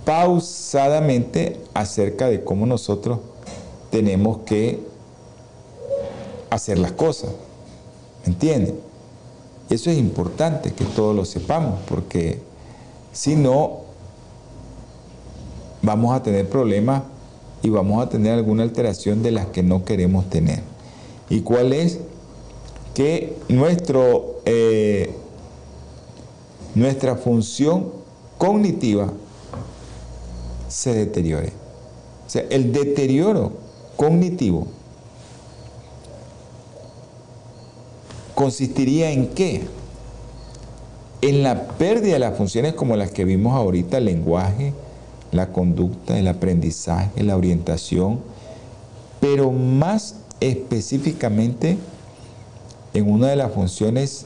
pausadamente 0.05 1.59
acerca 1.73 2.29
de 2.29 2.43
cómo 2.43 2.65
nosotros 2.65 3.19
tenemos 3.91 4.39
que 4.45 4.79
hacer 6.49 6.79
las 6.79 6.91
cosas. 6.91 7.31
¿Me? 8.25 8.73
Eso 9.69 9.89
es 9.89 9.97
importante 9.97 10.73
que 10.73 10.85
todos 10.85 11.15
lo 11.15 11.25
sepamos, 11.25 11.79
porque 11.87 12.39
si 13.11 13.35
no, 13.35 13.81
vamos 15.81 16.15
a 16.15 16.21
tener 16.21 16.47
problemas 16.49 17.03
y 17.63 17.69
vamos 17.69 18.03
a 18.03 18.09
tener 18.09 18.33
alguna 18.33 18.63
alteración 18.63 19.23
de 19.23 19.31
las 19.31 19.47
que 19.47 19.63
no 19.63 19.85
queremos 19.85 20.29
tener. 20.29 20.61
¿Y 21.29 21.41
cuál 21.41 21.73
es? 21.73 21.99
Que 22.95 23.37
eh, 24.45 25.13
nuestra 26.73 27.15
función 27.15 27.91
cognitiva 28.37 29.11
se 30.67 30.93
deteriore. 30.93 31.49
O 32.25 32.29
sea, 32.29 32.43
el 32.49 32.73
deterioro 32.73 33.51
cognitivo 33.95 34.67
consistiría 38.33 39.11
en 39.11 39.27
qué? 39.27 39.61
En 41.21 41.43
la 41.43 41.67
pérdida 41.69 42.13
de 42.13 42.19
las 42.19 42.37
funciones 42.37 42.73
como 42.73 42.95
las 42.95 43.11
que 43.11 43.25
vimos 43.25 43.53
ahorita, 43.53 43.97
el 43.97 44.05
lenguaje, 44.05 44.73
la 45.31 45.51
conducta, 45.51 46.19
el 46.19 46.27
aprendizaje, 46.27 47.23
la 47.23 47.37
orientación, 47.37 48.19
pero 49.19 49.51
más 49.51 50.15
específicamente 50.39 51.77
en 52.95 53.11
una 53.11 53.27
de 53.27 53.35
las 53.35 53.51
funciones 53.51 54.25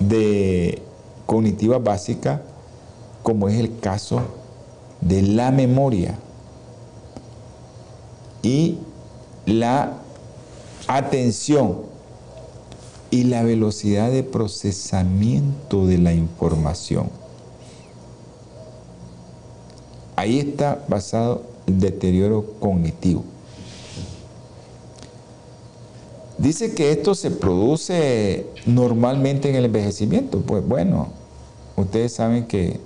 de 0.00 0.82
cognitiva 1.26 1.78
básica, 1.78 2.42
como 3.22 3.48
es 3.48 3.58
el 3.58 3.78
caso 3.78 4.20
de 5.00 5.22
la 5.22 5.52
memoria 5.52 6.18
y 8.42 8.78
la 9.46 9.92
atención 10.88 11.82
y 13.12 13.24
la 13.24 13.44
velocidad 13.44 14.10
de 14.10 14.24
procesamiento 14.24 15.86
de 15.86 15.98
la 15.98 16.12
información. 16.12 17.10
Ahí 20.16 20.40
está 20.40 20.84
basado 20.88 21.42
el 21.68 21.78
deterioro 21.78 22.54
cognitivo. 22.58 23.31
Dice 26.42 26.74
que 26.74 26.90
esto 26.90 27.14
se 27.14 27.30
produce 27.30 28.46
normalmente 28.66 29.48
en 29.48 29.54
el 29.54 29.66
envejecimiento. 29.66 30.40
Pues 30.40 30.66
bueno, 30.66 31.06
ustedes 31.76 32.14
saben 32.14 32.46
que 32.46 32.80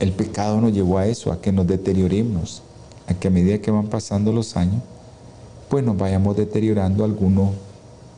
el 0.00 0.12
pecado 0.12 0.62
nos 0.62 0.72
llevó 0.72 0.96
a 0.96 1.06
eso, 1.06 1.30
a 1.30 1.42
que 1.42 1.52
nos 1.52 1.66
deterioremos, 1.66 2.62
a 3.06 3.12
que 3.12 3.28
a 3.28 3.30
medida 3.30 3.58
que 3.58 3.70
van 3.70 3.88
pasando 3.88 4.32
los 4.32 4.56
años, 4.56 4.82
pues 5.68 5.84
nos 5.84 5.98
vayamos 5.98 6.38
deteriorando 6.38 7.04
algunos 7.04 7.50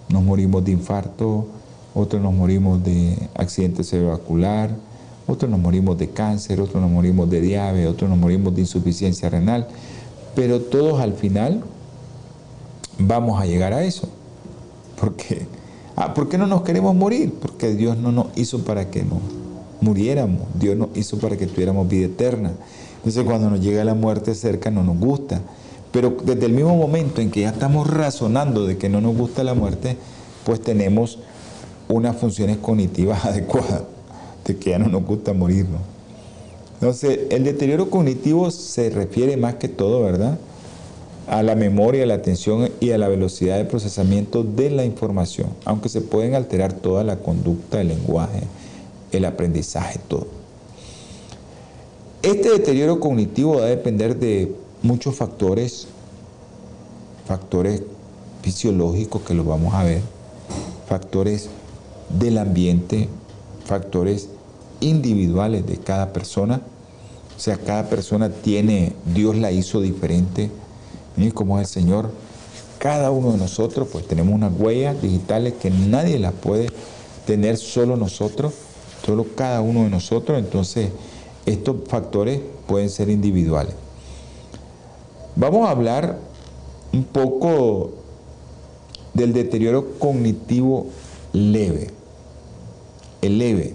nos 0.09 0.23
morimos 0.23 0.65
de 0.65 0.71
infarto, 0.71 1.47
otros 1.93 2.23
nos 2.23 2.33
morimos 2.33 2.85
de 2.85 3.17
accidente 3.35 3.83
cerebrovascular, 3.83 4.71
otros 5.27 5.51
nos 5.51 5.59
morimos 5.59 5.99
de 5.99 6.11
cáncer, 6.11 6.61
otros 6.61 6.81
nos 6.81 6.91
morimos 6.91 7.29
de 7.29 7.41
diabetes, 7.41 7.91
otros 7.91 8.11
nos 8.11 8.19
morimos 8.19 8.55
de 8.55 8.61
insuficiencia 8.61 9.29
renal, 9.29 9.67
pero 10.37 10.61
todos 10.61 11.01
al 11.01 11.15
final 11.15 11.65
vamos 13.01 13.41
a 13.41 13.47
llegar 13.47 13.73
a 13.73 13.83
eso. 13.83 14.09
Porque, 15.01 15.47
ah, 15.97 16.15
¿Por 16.15 16.29
qué 16.29 16.39
no 16.39 16.47
nos 16.47 16.63
queremos 16.63 16.95
morir? 16.95 17.33
Porque 17.41 17.75
Dios 17.75 17.97
no 17.97 18.13
nos 18.13 18.27
hizo 18.37 18.65
para 18.65 18.91
que 18.91 19.03
no 19.03 19.21
muriéramos, 19.81 20.43
Dios 20.55 20.77
nos 20.77 20.91
hizo 20.95 21.19
para 21.19 21.37
que 21.37 21.47
tuviéramos 21.47 21.89
vida 21.89 22.07
eterna. 22.07 22.53
Entonces 22.97 23.25
cuando 23.25 23.49
nos 23.49 23.61
llega 23.61 23.83
la 23.83 23.95
muerte 23.95 24.35
cerca 24.35 24.71
no 24.71 24.83
nos 24.83 24.99
gusta. 24.99 25.41
Pero 25.91 26.17
desde 26.25 26.47
el 26.47 26.53
mismo 26.53 26.77
momento 26.77 27.21
en 27.21 27.31
que 27.31 27.41
ya 27.41 27.51
estamos 27.51 27.89
razonando 27.89 28.67
de 28.67 28.77
que 28.77 28.89
no 28.89 29.01
nos 29.01 29.17
gusta 29.17 29.43
la 29.43 29.55
muerte, 29.55 29.97
pues 30.45 30.61
tenemos 30.61 31.19
unas 31.89 32.17
funciones 32.17 32.59
cognitivas 32.59 33.25
adecuadas, 33.25 33.83
de 34.45 34.57
que 34.57 34.71
ya 34.71 34.79
no 34.79 34.89
nos 34.89 35.05
gusta 35.05 35.33
morirnos. 35.33 35.81
Entonces, 36.75 37.21
el 37.31 37.45
deterioro 37.45 37.91
cognitivo 37.91 38.51
se 38.51 38.89
refiere 38.91 39.37
más 39.37 39.57
que 39.57 39.69
todo, 39.69 40.03
¿verdad? 40.03 40.39
A 41.27 41.43
la 41.43 41.55
memoria, 41.55 42.05
a 42.05 42.07
la 42.07 42.15
atención 42.15 42.71
y 42.81 42.91
a 42.91 42.99
la 42.99 43.09
velocidad 43.09 43.57
de 43.59 43.65
procesamiento 43.65 44.43
de 44.43 44.71
la 44.71 44.85
información, 44.85 45.49
aunque 45.65 45.89
se 45.89 46.01
pueden 46.01 46.35
alterar 46.35 46.73
toda 46.73 47.05
la 47.05 47.17
conducta, 47.17 47.81
el 47.81 47.89
lenguaje, 47.89 48.43
el 49.13 49.25
aprendizaje, 49.25 49.99
todo. 50.09 50.27
Este 52.23 52.51
deterioro 52.51 53.01
cognitivo 53.01 53.57
va 53.57 53.63
a 53.63 53.69
depender 53.69 54.19
de 54.19 54.55
muchos 54.83 55.17
factores, 55.17 55.87
factores 57.27 57.83
fisiológicos 58.43 59.23
que 59.23 59.35
los 59.35 59.47
vamos 59.47 59.73
a 59.75 59.85
ver, 59.85 60.03
factores 60.89 61.49
del 62.19 62.39
ambiente, 62.39 63.09
factores 63.65 64.29
individuales 64.81 65.67
de 65.67 65.79
cada 65.79 66.13
persona. 66.13 66.61
O 67.37 67.41
sea, 67.41 67.57
cada 67.57 67.89
persona 67.89 68.31
tiene, 68.31 68.93
Dios 69.15 69.37
la 69.37 69.53
hizo 69.53 69.81
diferente. 69.81 70.51
Cómo 71.29 71.61
es 71.61 71.69
el 71.69 71.83
Señor. 71.83 72.11
Cada 72.79 73.11
uno 73.11 73.33
de 73.33 73.37
nosotros, 73.37 73.89
pues 73.93 74.07
tenemos 74.07 74.35
unas 74.35 74.53
huellas 74.59 75.01
digitales 75.03 75.53
que 75.61 75.69
nadie 75.71 76.19
las 76.19 76.33
puede 76.33 76.71
tener 77.27 77.59
solo 77.59 77.97
nosotros, 77.97 78.55
solo 79.05 79.27
cada 79.37 79.61
uno 79.61 79.83
de 79.83 79.91
nosotros. 79.91 80.39
Entonces, 80.39 80.89
estos 81.45 81.77
factores 81.87 82.41
pueden 82.67 82.89
ser 82.89 83.11
individuales. 83.11 83.75
Vamos 85.37 85.69
a 85.69 85.73
hablar 85.73 86.19
un 86.93 87.05
poco 87.05 87.91
del 89.13 89.35
deterioro 89.35 89.99
cognitivo 89.99 90.87
leve. 91.35 91.91
El 93.21 93.39
leve. 93.39 93.75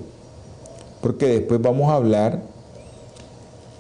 Porque 1.01 1.27
después 1.27 1.61
vamos 1.61 1.91
a 1.91 1.95
hablar 1.95 2.41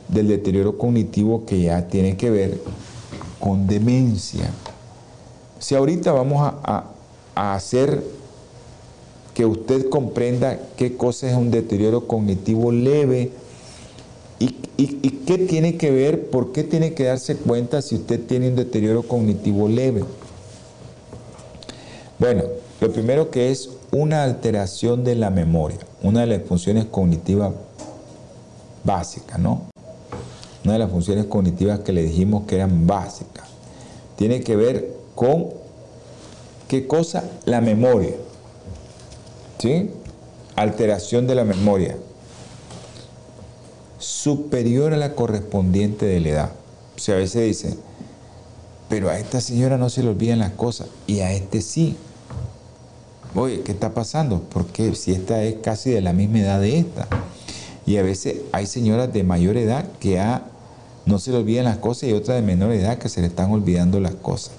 del 0.07 0.27
deterioro 0.27 0.77
cognitivo 0.77 1.45
que 1.45 1.61
ya 1.61 1.87
tiene 1.87 2.15
que 2.15 2.29
ver 2.29 2.59
con 3.45 3.67
demencia. 3.67 4.49
Si 5.59 5.75
ahorita 5.75 6.11
vamos 6.11 6.51
a, 6.63 6.85
hacer 7.35 8.01
que 9.35 9.45
usted 9.45 9.89
comprenda 9.89 10.57
qué 10.77 10.97
cosa 10.97 11.29
es 11.29 11.35
un 11.35 11.51
deterioro 11.51 12.07
cognitivo 12.07 12.71
leve 12.71 13.31
y, 14.39 14.55
y, 14.77 15.09
qué 15.27 15.37
tiene 15.37 15.77
que 15.77 15.91
ver, 15.91 16.31
por 16.31 16.53
qué 16.53 16.63
tiene 16.63 16.95
que 16.95 17.03
darse 17.03 17.35
cuenta 17.35 17.83
si 17.83 17.95
usted 17.95 18.25
tiene 18.25 18.49
un 18.49 18.55
deterioro 18.55 19.03
cognitivo 19.03 19.67
leve. 19.67 20.03
Bueno, 22.17 22.45
lo 22.81 22.91
primero 22.91 23.29
que 23.29 23.51
es 23.51 23.69
una 23.91 24.23
alteración 24.23 25.03
de 25.03 25.13
la 25.13 25.29
memoria, 25.29 25.79
una 26.01 26.21
de 26.21 26.27
las 26.37 26.47
funciones 26.47 26.85
cognitivas 26.85 27.53
básicas, 28.83 29.37
¿no? 29.37 29.74
Una 30.65 30.73
de 30.73 30.79
las 30.79 30.89
funciones 30.89 31.25
cognitivas 31.25 31.79
que 31.81 31.93
le 31.93 32.03
dijimos 32.03 32.45
que 32.47 32.55
eran 32.55 32.87
básicas. 32.87 33.45
Tiene 34.15 34.41
que 34.41 34.55
ver 34.55 34.95
con 35.13 35.49
qué 36.67 36.87
cosa? 36.87 37.23
La 37.45 37.61
memoria. 37.61 38.15
¿Sí? 39.59 39.91
Alteración 40.55 41.27
de 41.27 41.35
la 41.35 41.45
memoria. 41.45 41.95
Superior 43.99 44.93
a 44.93 44.97
la 44.97 45.13
correspondiente 45.13 46.07
de 46.07 46.19
la 46.19 46.29
edad. 46.29 46.51
O 46.95 46.99
sea, 46.99 47.15
a 47.15 47.19
veces 47.19 47.43
dicen, 47.43 47.79
pero 48.89 49.09
a 49.09 49.19
esta 49.19 49.41
señora 49.41 49.77
no 49.77 49.89
se 49.89 50.01
le 50.01 50.09
olvidan 50.09 50.39
las 50.39 50.51
cosas 50.51 50.87
y 51.05 51.19
a 51.19 51.31
este 51.31 51.61
sí. 51.61 51.95
Oye, 53.35 53.61
¿qué 53.61 53.71
está 53.71 53.93
pasando? 53.93 54.41
Porque 54.51 54.95
si 54.95 55.11
esta 55.11 55.43
es 55.43 55.57
casi 55.61 55.91
de 55.91 56.01
la 56.01 56.13
misma 56.13 56.39
edad 56.39 56.59
de 56.59 56.79
esta. 56.79 57.07
Y 57.85 57.97
a 57.97 58.01
veces 58.01 58.37
hay 58.51 58.65
señoras 58.65 59.13
de 59.13 59.23
mayor 59.23 59.57
edad 59.57 59.85
que 59.99 60.19
no 61.05 61.19
se 61.19 61.31
le 61.31 61.37
olvidan 61.37 61.65
las 61.65 61.77
cosas 61.77 62.09
y 62.09 62.13
otras 62.13 62.37
de 62.37 62.41
menor 62.41 62.71
edad 62.71 62.97
que 62.97 63.09
se 63.09 63.21
le 63.21 63.27
están 63.27 63.51
olvidando 63.51 63.99
las 63.99 64.15
cosas. 64.15 64.51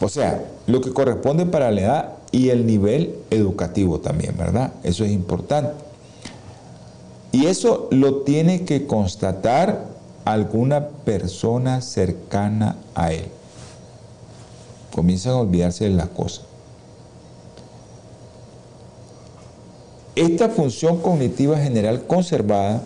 O 0.00 0.08
sea, 0.08 0.44
lo 0.66 0.80
que 0.80 0.92
corresponde 0.92 1.46
para 1.46 1.70
la 1.70 1.80
edad 1.80 2.12
y 2.32 2.48
el 2.48 2.66
nivel 2.66 3.16
educativo 3.30 4.00
también, 4.00 4.36
¿verdad? 4.36 4.72
Eso 4.82 5.04
es 5.04 5.12
importante. 5.12 5.72
Y 7.30 7.46
eso 7.46 7.88
lo 7.90 8.22
tiene 8.22 8.64
que 8.64 8.86
constatar 8.86 9.86
alguna 10.24 10.88
persona 10.88 11.80
cercana 11.80 12.76
a 12.94 13.12
él. 13.12 13.26
Comienzan 14.94 15.32
a 15.32 15.38
olvidarse 15.38 15.84
de 15.84 15.90
las 15.90 16.08
cosas. 16.08 16.44
Esta 20.14 20.50
función 20.50 20.98
cognitiva 20.98 21.56
general 21.58 22.06
conservada 22.06 22.82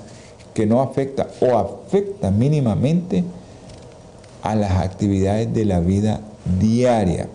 que 0.57 0.65
no 0.65 0.81
afecta 0.81 1.29
o 1.43 1.59
afecta 1.59 2.31
mínimamente 2.31 3.23
a 4.43 4.55
las 4.55 4.71
actividades 4.71 5.53
de 5.53 5.67
la 5.67 5.81
vida 5.81 6.23
diaria. 6.59 7.29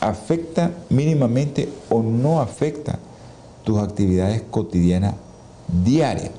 Afecta 0.00 0.70
mínimamente 0.88 1.68
o 1.90 2.02
no 2.02 2.40
afecta 2.40 2.98
tus 3.62 3.78
actividades 3.78 4.42
cotidianas 4.50 5.16
diarias. 5.84 6.30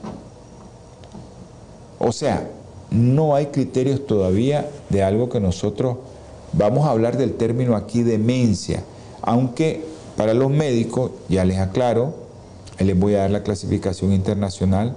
O 2.00 2.12
sea, 2.12 2.50
no 2.90 3.36
hay 3.36 3.46
criterios 3.48 4.08
todavía 4.08 4.68
de 4.90 5.04
algo 5.04 5.30
que 5.30 5.40
nosotros 5.40 5.98
vamos 6.52 6.88
a 6.88 6.90
hablar 6.90 7.16
del 7.16 7.36
término 7.36 7.76
aquí 7.76 8.02
demencia, 8.02 8.84
aunque 9.22 9.84
para 10.18 10.34
los 10.34 10.50
médicos, 10.50 11.12
ya 11.30 11.46
les 11.46 11.60
aclaro, 11.60 12.16
les 12.80 13.00
voy 13.00 13.14
a 13.14 13.20
dar 13.20 13.30
la 13.30 13.44
clasificación 13.44 14.14
internacional 14.14 14.96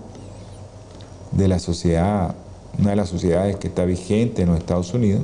de 1.32 1.48
la 1.48 1.58
sociedad, 1.58 2.34
una 2.78 2.90
de 2.90 2.96
las 2.96 3.08
sociedades 3.08 3.56
que 3.56 3.68
está 3.68 3.84
vigente 3.84 4.42
en 4.42 4.48
los 4.48 4.58
Estados 4.58 4.92
Unidos 4.94 5.22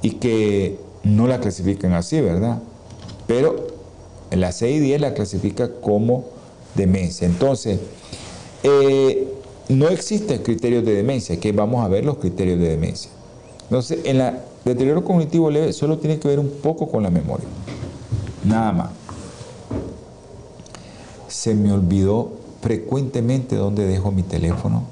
y 0.00 0.12
que 0.12 0.78
no 1.04 1.26
la 1.26 1.40
clasifican 1.40 1.92
así, 1.92 2.20
¿verdad? 2.20 2.60
Pero 3.26 3.68
la 4.30 4.50
CI10 4.50 4.98
la 4.98 5.14
clasifica 5.14 5.70
como 5.80 6.24
demencia. 6.74 7.26
Entonces, 7.26 7.78
eh, 8.62 9.28
no 9.68 9.88
existen 9.88 10.42
criterios 10.42 10.84
de 10.84 10.94
demencia, 10.94 11.38
que 11.38 11.52
vamos 11.52 11.84
a 11.84 11.88
ver 11.88 12.04
los 12.04 12.18
criterios 12.18 12.58
de 12.58 12.68
demencia. 12.68 13.10
Entonces, 13.64 14.00
en 14.04 14.20
el 14.20 14.34
deterioro 14.64 15.04
cognitivo 15.04 15.50
leve 15.50 15.72
solo 15.72 15.98
tiene 15.98 16.18
que 16.18 16.28
ver 16.28 16.38
un 16.38 16.50
poco 16.62 16.88
con 16.88 17.02
la 17.02 17.10
memoria, 17.10 17.46
nada 18.44 18.72
más 18.72 18.90
se 21.32 21.54
me 21.54 21.72
olvidó 21.72 22.30
frecuentemente 22.60 23.56
dónde 23.56 23.86
dejo 23.86 24.12
mi 24.12 24.22
teléfono. 24.22 24.84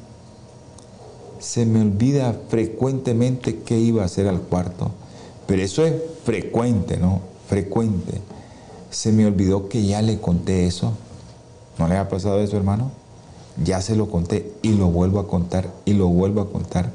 Se 1.40 1.66
me 1.66 1.80
olvida 1.80 2.32
frecuentemente 2.48 3.58
qué 3.64 3.76
iba 3.78 4.02
a 4.02 4.06
hacer 4.06 4.28
al 4.28 4.40
cuarto. 4.40 4.92
Pero 5.46 5.62
eso 5.62 5.84
es 5.84 5.94
frecuente, 6.24 6.96
¿no? 6.96 7.20
Frecuente. 7.48 8.20
Se 8.90 9.10
me 9.10 9.26
olvidó 9.26 9.68
que 9.68 9.84
ya 9.84 10.02
le 10.02 10.20
conté 10.20 10.66
eso. 10.66 10.92
¿No 11.78 11.88
le 11.88 11.96
ha 11.96 12.08
pasado 12.08 12.40
eso, 12.40 12.56
hermano? 12.56 12.92
Ya 13.64 13.80
se 13.80 13.96
lo 13.96 14.08
conté 14.08 14.52
y 14.62 14.74
lo 14.74 14.86
vuelvo 14.86 15.18
a 15.18 15.26
contar 15.26 15.68
y 15.84 15.94
lo 15.94 16.06
vuelvo 16.06 16.42
a 16.42 16.50
contar. 16.50 16.92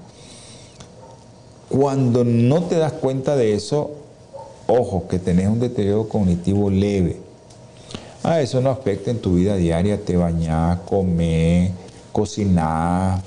Cuando 1.67 2.23
no 2.23 2.63
te 2.63 2.77
das 2.77 2.93
cuenta 2.93 3.35
de 3.35 3.53
eso, 3.53 3.91
ojo, 4.67 5.07
que 5.09 5.19
tenés 5.19 5.49
un 5.49 5.59
deterioro 5.59 6.07
cognitivo 6.07 6.69
leve 6.69 7.25
Ah, 8.27 8.41
eso 8.41 8.59
no 8.59 8.71
afecta 8.71 9.11
en 9.11 9.19
tu 9.19 9.35
vida 9.35 9.55
diaria, 9.55 10.03
te 10.03 10.17
bañas, 10.17 10.79
comes, 10.89 11.69
cocinas, 12.11 13.21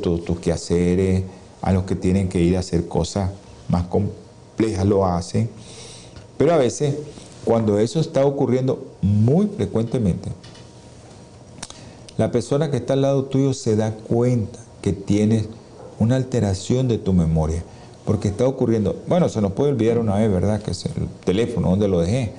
todos 0.00 0.24
tus 0.24 0.38
quehaceres, 0.40 1.24
a 1.62 1.72
los 1.72 1.84
que 1.84 1.96
tienen 1.96 2.28
que 2.28 2.40
ir 2.40 2.56
a 2.56 2.60
hacer 2.60 2.86
cosas 2.86 3.30
más 3.68 3.86
complejas 3.86 4.86
lo 4.86 5.04
hacen. 5.04 5.50
Pero 6.38 6.52
a 6.52 6.56
veces, 6.56 6.94
cuando 7.44 7.78
eso 7.78 8.00
está 8.00 8.24
ocurriendo 8.24 8.86
muy 9.02 9.46
frecuentemente, 9.46 10.30
la 12.16 12.30
persona 12.30 12.70
que 12.70 12.76
está 12.78 12.94
al 12.94 13.02
lado 13.02 13.24
tuyo 13.24 13.52
se 13.52 13.76
da 13.76 13.92
cuenta 13.92 14.58
que 14.82 14.92
tienes 14.92 15.46
una 15.98 16.16
alteración 16.16 16.88
de 16.88 16.98
tu 16.98 17.12
memoria, 17.12 17.62
porque 18.04 18.28
está 18.28 18.46
ocurriendo, 18.46 18.96
bueno, 19.08 19.28
se 19.28 19.40
nos 19.40 19.52
puede 19.52 19.72
olvidar 19.72 19.98
una 19.98 20.16
vez, 20.16 20.30
¿verdad? 20.30 20.62
Que 20.62 20.70
es 20.70 20.86
el 20.86 21.08
teléfono, 21.24 21.70
donde 21.70 21.88
lo 21.88 22.00
dejé 22.00 22.32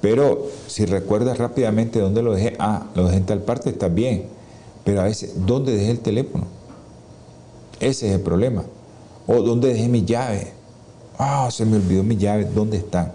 pero 0.00 0.46
si 0.66 0.86
recuerdas 0.86 1.38
rápidamente 1.38 2.00
dónde 2.00 2.22
lo 2.22 2.32
dejé, 2.34 2.56
ah, 2.58 2.86
lo 2.94 3.04
dejé 3.04 3.18
en 3.18 3.26
tal 3.26 3.42
parte, 3.42 3.70
está 3.70 3.88
bien. 3.88 4.24
Pero 4.90 5.02
a 5.02 5.04
veces, 5.04 5.34
¿dónde 5.46 5.70
dejé 5.70 5.92
el 5.92 6.00
teléfono? 6.00 6.46
Ese 7.78 8.08
es 8.08 8.14
el 8.16 8.22
problema. 8.22 8.64
O 9.28 9.40
¿dónde 9.40 9.68
dejé 9.68 9.86
mi 9.86 10.04
llave? 10.04 10.48
Ah, 11.16 11.48
se 11.52 11.64
me 11.64 11.76
olvidó 11.76 12.02
mi 12.02 12.16
llave, 12.16 12.44
¿dónde 12.44 12.78
están? 12.78 13.12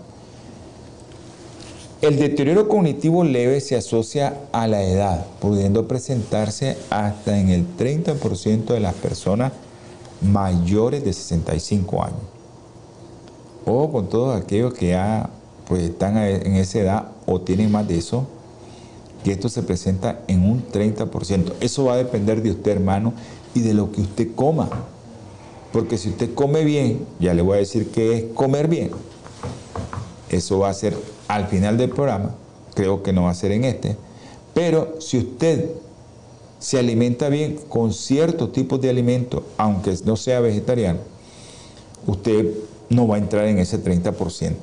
El 1.99 2.17
deterioro 2.17 2.69
cognitivo 2.69 3.25
leve 3.25 3.59
se 3.59 3.75
asocia 3.75 4.37
a 4.53 4.67
la 4.67 4.83
edad, 4.83 5.25
pudiendo 5.41 5.85
presentarse 5.85 6.77
hasta 6.89 7.37
en 7.37 7.49
el 7.49 7.65
30% 7.77 8.67
de 8.67 8.79
las 8.79 8.93
personas 8.93 9.51
mayores 10.21 11.03
de 11.03 11.11
65 11.11 12.03
años. 12.03 12.21
O 13.65 13.91
con 13.91 14.07
todos 14.07 14.41
aquellos 14.41 14.73
que 14.73 14.91
ya 14.91 15.29
pues 15.67 15.83
están 15.83 16.15
en 16.15 16.55
esa 16.55 16.79
edad 16.79 17.07
o 17.25 17.41
tienen 17.41 17.69
más 17.69 17.85
de 17.85 17.97
eso, 17.97 18.27
que 19.25 19.31
esto 19.31 19.49
se 19.49 19.63
presenta 19.63 20.19
en 20.27 20.47
un 20.47 20.63
30%. 20.71 21.53
Eso 21.59 21.85
va 21.85 21.93
a 21.93 21.97
depender 21.97 22.43
de 22.43 22.51
usted, 22.51 22.73
hermano, 22.73 23.11
y 23.55 23.61
de 23.61 23.73
lo 23.73 23.91
que 23.91 24.01
usted 24.01 24.35
coma. 24.35 24.69
Porque 25.73 25.97
si 25.97 26.09
usted 26.09 26.35
come 26.35 26.63
bien, 26.63 27.07
ya 27.19 27.33
le 27.33 27.41
voy 27.41 27.55
a 27.55 27.59
decir 27.59 27.89
qué 27.89 28.15
es 28.15 28.23
comer 28.35 28.67
bien. 28.67 28.91
Eso 30.29 30.59
va 30.59 30.69
a 30.69 30.73
ser 30.75 30.95
al 31.27 31.47
final 31.47 31.75
del 31.75 31.89
programa, 31.89 32.35
creo 32.75 33.01
que 33.01 33.13
no 33.13 33.23
va 33.23 33.31
a 33.31 33.33
ser 33.33 33.51
en 33.51 33.63
este. 33.63 33.97
Pero 34.53 35.01
si 35.01 35.17
usted 35.17 35.71
se 36.59 36.77
alimenta 36.77 37.27
bien 37.29 37.57
con 37.67 37.93
ciertos 37.93 38.51
tipos 38.51 38.79
de 38.79 38.91
alimentos, 38.91 39.41
aunque 39.57 39.97
no 40.05 40.17
sea 40.17 40.39
vegetariano, 40.39 40.99
usted 42.05 42.53
no 42.89 43.07
va 43.07 43.15
a 43.15 43.17
entrar 43.17 43.45
en 43.45 43.57
ese 43.57 43.83
30%. 43.83 44.53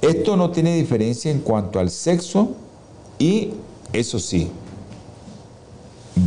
Esto 0.00 0.36
no 0.36 0.50
tiene 0.50 0.76
diferencia 0.76 1.30
en 1.30 1.40
cuanto 1.40 1.78
al 1.78 1.90
sexo 1.90 2.50
y 3.18 3.52
eso 3.92 4.18
sí, 4.18 4.50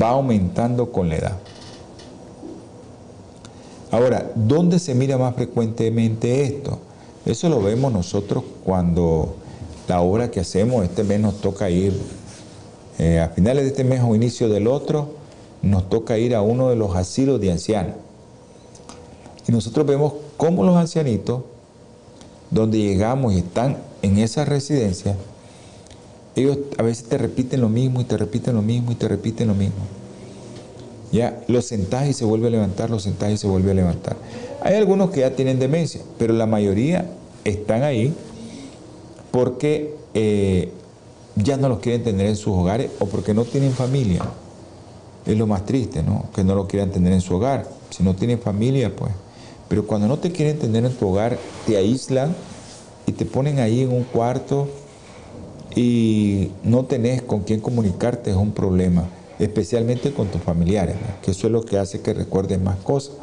va 0.02 0.10
aumentando 0.10 0.92
con 0.92 1.10
la 1.10 1.16
edad. 1.16 1.38
Ahora, 3.90 4.32
¿dónde 4.36 4.80
se 4.80 4.96
mira 4.96 5.18
más 5.18 5.36
frecuentemente 5.36 6.44
esto? 6.44 6.80
Eso 7.26 7.48
lo 7.50 7.62
vemos 7.62 7.94
nosotros 7.94 8.44
cuando 8.64 9.36
la 9.88 10.02
obra 10.02 10.32
que 10.32 10.40
hacemos, 10.40 10.84
este 10.84 11.04
mes 11.04 11.20
nos 11.20 11.42
toca 11.42 11.70
ir, 11.70 11.94
eh, 13.00 13.20
a 13.20 13.30
finales 13.30 13.64
de 13.64 13.70
este 13.70 13.84
mes 13.84 14.02
o 14.04 14.16
inicio 14.16 14.50
del 14.50 14.68
otro, 14.68 15.10
nos 15.62 15.90
toca 15.90 16.18
ir 16.18 16.36
a 16.36 16.42
uno 16.42 16.70
de 16.70 16.76
los 16.76 16.96
asilos 16.96 17.40
de 17.40 17.52
ancianos. 17.52 17.96
Y 19.48 19.52
nosotros 19.52 19.86
vemos 19.86 20.14
cómo 20.38 20.64
los 20.64 20.76
ancianitos, 20.76 21.44
donde 22.54 22.78
llegamos 22.78 23.34
y 23.34 23.40
están 23.40 23.78
en 24.02 24.18
esa 24.20 24.46
residencia, 24.46 25.16
ellos 26.36 26.58
a 26.78 26.84
veces 26.84 27.06
te 27.06 27.18
repiten 27.18 27.62
lo 27.62 27.70
mismo 27.70 28.02
y 28.02 28.06
te 28.06 28.18
repiten 28.18 28.56
lo 28.56 28.62
mismo 28.62 28.92
y 28.92 28.96
te 28.96 29.08
repiten 29.08 29.48
lo 29.48 29.56
mismo. 29.56 29.84
Ya, 31.12 31.44
los 31.48 31.66
sentás 31.66 32.08
y 32.08 32.14
se 32.14 32.26
vuelve 32.26 32.48
a 32.48 32.50
levantar, 32.50 32.90
los 32.90 33.04
sentás 33.04 33.32
y 33.32 33.38
se 33.38 33.48
vuelve 33.48 33.72
a 33.72 33.74
levantar. 33.76 34.18
Hay 34.62 34.76
algunos 34.76 35.12
que 35.12 35.20
ya 35.20 35.36
tienen 35.36 35.60
demencia, 35.60 36.02
pero 36.18 36.34
la 36.34 36.48
mayoría 36.48 37.08
están 37.44 37.84
ahí 37.84 38.14
porque 39.30 39.96
eh, 40.14 40.72
ya 41.36 41.58
no 41.58 41.70
los 41.70 41.80
quieren 41.80 42.04
tener 42.04 42.28
en 42.28 42.36
sus 42.36 42.54
hogares 42.56 42.92
o 43.00 43.06
porque 43.06 43.34
no 43.34 43.46
tienen 43.46 43.74
familia. 43.74 44.24
Es 45.26 45.38
lo 45.38 45.48
más 45.48 45.66
triste, 45.66 46.04
¿no? 46.04 46.26
Que 46.36 46.44
no 46.44 46.56
lo 46.56 46.68
quieran 46.68 46.92
tener 46.92 47.14
en 47.14 47.22
su 47.22 47.36
hogar. 47.36 47.68
Si 47.90 48.04
no 48.04 48.16
tienen 48.16 48.40
familia, 48.40 48.96
pues. 48.96 49.12
Pero 49.74 49.88
cuando 49.88 50.08
no 50.08 50.20
te 50.20 50.32
quieren 50.32 50.60
tener 50.60 50.86
en 50.86 50.94
tu 50.94 51.08
hogar, 51.08 51.36
te 51.66 51.78
aíslan 51.78 52.36
y 53.08 53.12
te 53.12 53.26
ponen 53.26 53.58
ahí 53.58 53.82
en 53.82 53.92
un 53.92 54.04
cuarto 54.04 54.68
y 55.76 56.52
no 56.64 56.86
tenés 56.86 57.24
con 57.24 57.40
quién 57.40 57.60
comunicarte, 57.60 58.30
es 58.30 58.36
un 58.36 58.52
problema 58.52 59.06
especialmente 59.40 60.14
con 60.14 60.28
tus 60.28 60.44
familiares, 60.44 60.96
que 61.24 61.32
eso 61.32 61.48
es 61.48 61.54
lo 61.54 61.64
que 61.64 61.80
hace 61.80 62.02
que 62.02 62.14
recuerdes 62.14 62.62
más 62.62 62.78
cosas. 62.84 63.16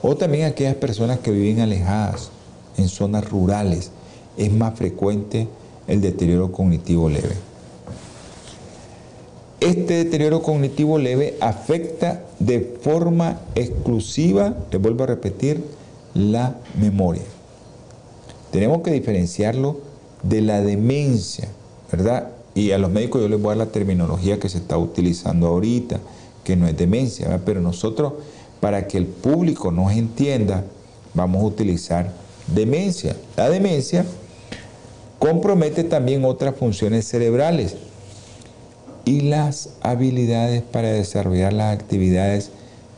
O 0.00 0.14
también 0.16 0.44
aquellas 0.44 0.76
personas 0.76 1.18
que 1.18 1.32
viven 1.32 1.58
alejadas, 1.58 2.30
en 2.76 2.88
zonas 2.88 3.28
rurales, 3.28 3.90
es 4.36 4.52
más 4.52 4.78
frecuente 4.78 5.48
el 5.88 6.00
deterioro 6.00 6.52
cognitivo 6.52 7.08
leve. 7.08 7.34
Este 9.58 10.04
deterioro 10.04 10.40
cognitivo 10.40 10.98
leve 10.98 11.36
afecta 11.40 12.22
de 12.38 12.78
forma 12.80 13.40
exclusiva, 13.56 14.54
le 14.70 14.78
vuelvo 14.78 15.02
a 15.02 15.08
repetir, 15.08 15.79
la 16.14 16.56
memoria. 16.78 17.22
Tenemos 18.50 18.82
que 18.82 18.90
diferenciarlo 18.90 19.78
de 20.22 20.40
la 20.42 20.60
demencia, 20.60 21.48
¿verdad? 21.90 22.30
Y 22.54 22.72
a 22.72 22.78
los 22.78 22.90
médicos 22.90 23.22
yo 23.22 23.28
les 23.28 23.40
voy 23.40 23.52
a 23.52 23.56
dar 23.56 23.66
la 23.66 23.72
terminología 23.72 24.38
que 24.38 24.48
se 24.48 24.58
está 24.58 24.76
utilizando 24.76 25.46
ahorita, 25.46 26.00
que 26.44 26.56
no 26.56 26.66
es 26.66 26.76
demencia, 26.76 27.40
pero 27.44 27.60
nosotros, 27.60 28.14
para 28.60 28.86
que 28.86 28.98
el 28.98 29.06
público 29.06 29.70
nos 29.70 29.92
entienda, 29.92 30.64
vamos 31.14 31.42
a 31.42 31.46
utilizar 31.46 32.12
demencia. 32.52 33.16
La 33.36 33.48
demencia 33.48 34.04
compromete 35.18 35.84
también 35.84 36.24
otras 36.24 36.56
funciones 36.56 37.06
cerebrales 37.06 37.76
y 39.04 39.20
las 39.20 39.70
habilidades 39.80 40.62
para 40.62 40.92
desarrollar 40.92 41.52
las 41.52 41.74
actividades 41.74 42.50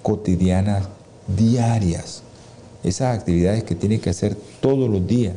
cotidianas 0.02 0.88
diarias. 1.36 2.21
Esas 2.84 3.18
actividades 3.18 3.64
que 3.64 3.74
tiene 3.74 4.00
que 4.00 4.10
hacer 4.10 4.36
todos 4.60 4.90
los 4.90 5.06
días 5.06 5.34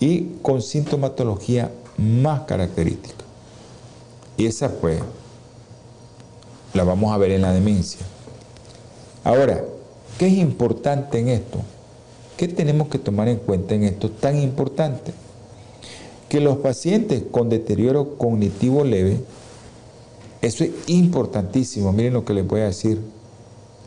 y 0.00 0.36
con 0.42 0.60
sintomatología 0.60 1.70
más 1.96 2.42
características. 2.42 3.24
Y 4.36 4.46
esa 4.46 4.68
fue, 4.68 4.98
la 6.74 6.84
vamos 6.84 7.12
a 7.12 7.18
ver 7.18 7.30
en 7.30 7.42
la 7.42 7.52
demencia. 7.52 8.00
Ahora, 9.24 9.62
¿qué 10.18 10.26
es 10.26 10.34
importante 10.34 11.20
en 11.20 11.28
esto? 11.28 11.58
¿Qué 12.36 12.48
tenemos 12.48 12.88
que 12.88 12.98
tomar 12.98 13.28
en 13.28 13.36
cuenta 13.36 13.74
en 13.74 13.84
esto 13.84 14.10
tan 14.10 14.40
importante? 14.40 15.12
Que 16.28 16.40
los 16.40 16.56
pacientes 16.58 17.22
con 17.30 17.48
deterioro 17.48 18.16
cognitivo 18.16 18.84
leve, 18.84 19.20
eso 20.40 20.64
es 20.64 20.70
importantísimo, 20.88 21.92
miren 21.92 22.14
lo 22.14 22.24
que 22.24 22.34
les 22.34 22.46
voy 22.46 22.62
a 22.62 22.64
decir, 22.64 23.00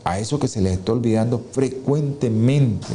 a 0.06 0.20
eso 0.20 0.40
que 0.40 0.48
se 0.48 0.62
les 0.62 0.78
está 0.78 0.94
olvidando 0.94 1.44
frecuentemente. 1.52 2.88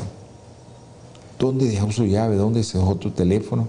¿Dónde 1.39 1.69
dejó 1.69 1.93
su 1.93 2.07
llave? 2.07 2.37
¿Dónde 2.37 2.65
se 2.65 2.79
dejó 2.79 2.97
tu 2.97 3.11
teléfono? 3.11 3.69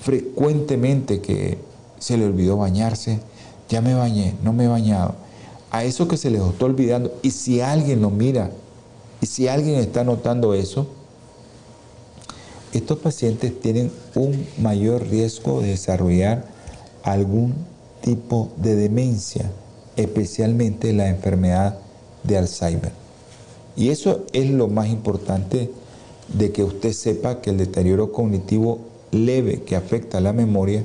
frecuentemente 0.00 1.20
que 1.20 1.58
se 1.98 2.16
le 2.16 2.26
olvidó 2.26 2.56
bañarse, 2.56 3.20
ya 3.68 3.80
me 3.80 3.94
bañé, 3.94 4.34
no 4.42 4.52
me 4.52 4.64
he 4.64 4.68
bañado. 4.68 5.14
A 5.70 5.84
eso 5.84 6.08
que 6.08 6.16
se 6.16 6.30
les 6.30 6.40
está 6.40 6.64
olvidando, 6.64 7.12
y 7.22 7.30
si 7.30 7.60
alguien 7.60 8.00
lo 8.00 8.10
mira, 8.10 8.50
y 9.20 9.26
si 9.26 9.48
alguien 9.48 9.74
está 9.76 10.04
notando 10.04 10.54
eso, 10.54 10.86
estos 12.72 12.98
pacientes 12.98 13.60
tienen 13.60 13.90
un 14.14 14.46
mayor 14.58 15.06
riesgo 15.08 15.60
de 15.60 15.68
desarrollar 15.68 16.46
algún 17.02 17.54
tipo 18.00 18.50
de 18.56 18.76
demencia, 18.76 19.50
especialmente 19.96 20.92
la 20.92 21.08
enfermedad 21.08 21.78
de 22.22 22.38
Alzheimer. 22.38 22.92
Y 23.76 23.90
eso 23.90 24.24
es 24.32 24.50
lo 24.50 24.68
más 24.68 24.88
importante 24.88 25.70
de 26.32 26.52
que 26.52 26.64
usted 26.64 26.92
sepa 26.92 27.40
que 27.40 27.50
el 27.50 27.58
deterioro 27.58 28.12
cognitivo 28.12 28.80
leve 29.12 29.62
que 29.62 29.76
afecta 29.76 30.18
a 30.18 30.20
la 30.20 30.32
memoria, 30.32 30.84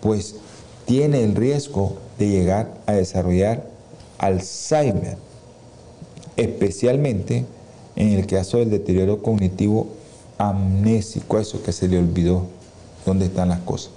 pues 0.00 0.36
tiene 0.84 1.24
el 1.24 1.34
riesgo 1.34 1.96
de 2.18 2.28
llegar 2.28 2.74
a 2.86 2.92
desarrollar 2.92 3.66
Alzheimer, 4.18 5.16
especialmente 6.36 7.46
en 7.96 8.08
el 8.08 8.26
caso 8.26 8.58
del 8.58 8.70
deterioro 8.70 9.22
cognitivo 9.22 9.86
amnésico, 10.38 11.38
eso 11.38 11.62
que 11.62 11.72
se 11.72 11.88
le 11.88 11.98
olvidó 11.98 12.46
dónde 13.06 13.26
están 13.26 13.50
las 13.50 13.60
cosas. 13.60 13.92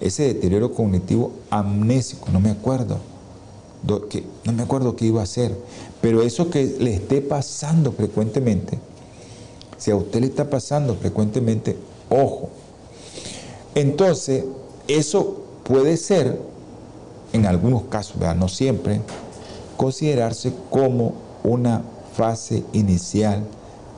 Ese 0.00 0.24
deterioro 0.24 0.72
cognitivo 0.72 1.32
amnésico, 1.50 2.30
no 2.30 2.40
me 2.40 2.50
acuerdo, 2.50 2.98
no 3.86 4.52
me 4.52 4.62
acuerdo 4.62 4.96
qué 4.96 5.06
iba 5.06 5.20
a 5.20 5.24
hacer, 5.24 5.54
pero 6.00 6.22
eso 6.22 6.50
que 6.50 6.64
le 6.78 6.94
esté 6.94 7.20
pasando 7.20 7.92
frecuentemente, 7.92 8.78
si 9.76 9.90
a 9.90 9.96
usted 9.96 10.20
le 10.20 10.26
está 10.26 10.48
pasando 10.48 10.94
frecuentemente, 10.94 11.76
ojo, 12.08 12.48
entonces, 13.74 14.44
eso 14.86 15.40
puede 15.64 15.96
ser, 15.96 16.38
en 17.32 17.46
algunos 17.46 17.82
casos, 17.84 18.16
no 18.36 18.48
siempre, 18.48 19.00
considerarse 19.76 20.52
como 20.70 21.14
una 21.42 21.82
fase 22.16 22.62
inicial 22.72 23.42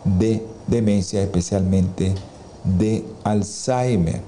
de 0.05 0.43
demencia, 0.66 1.22
especialmente 1.22 2.14
de 2.64 3.05
Alzheimer. 3.22 4.22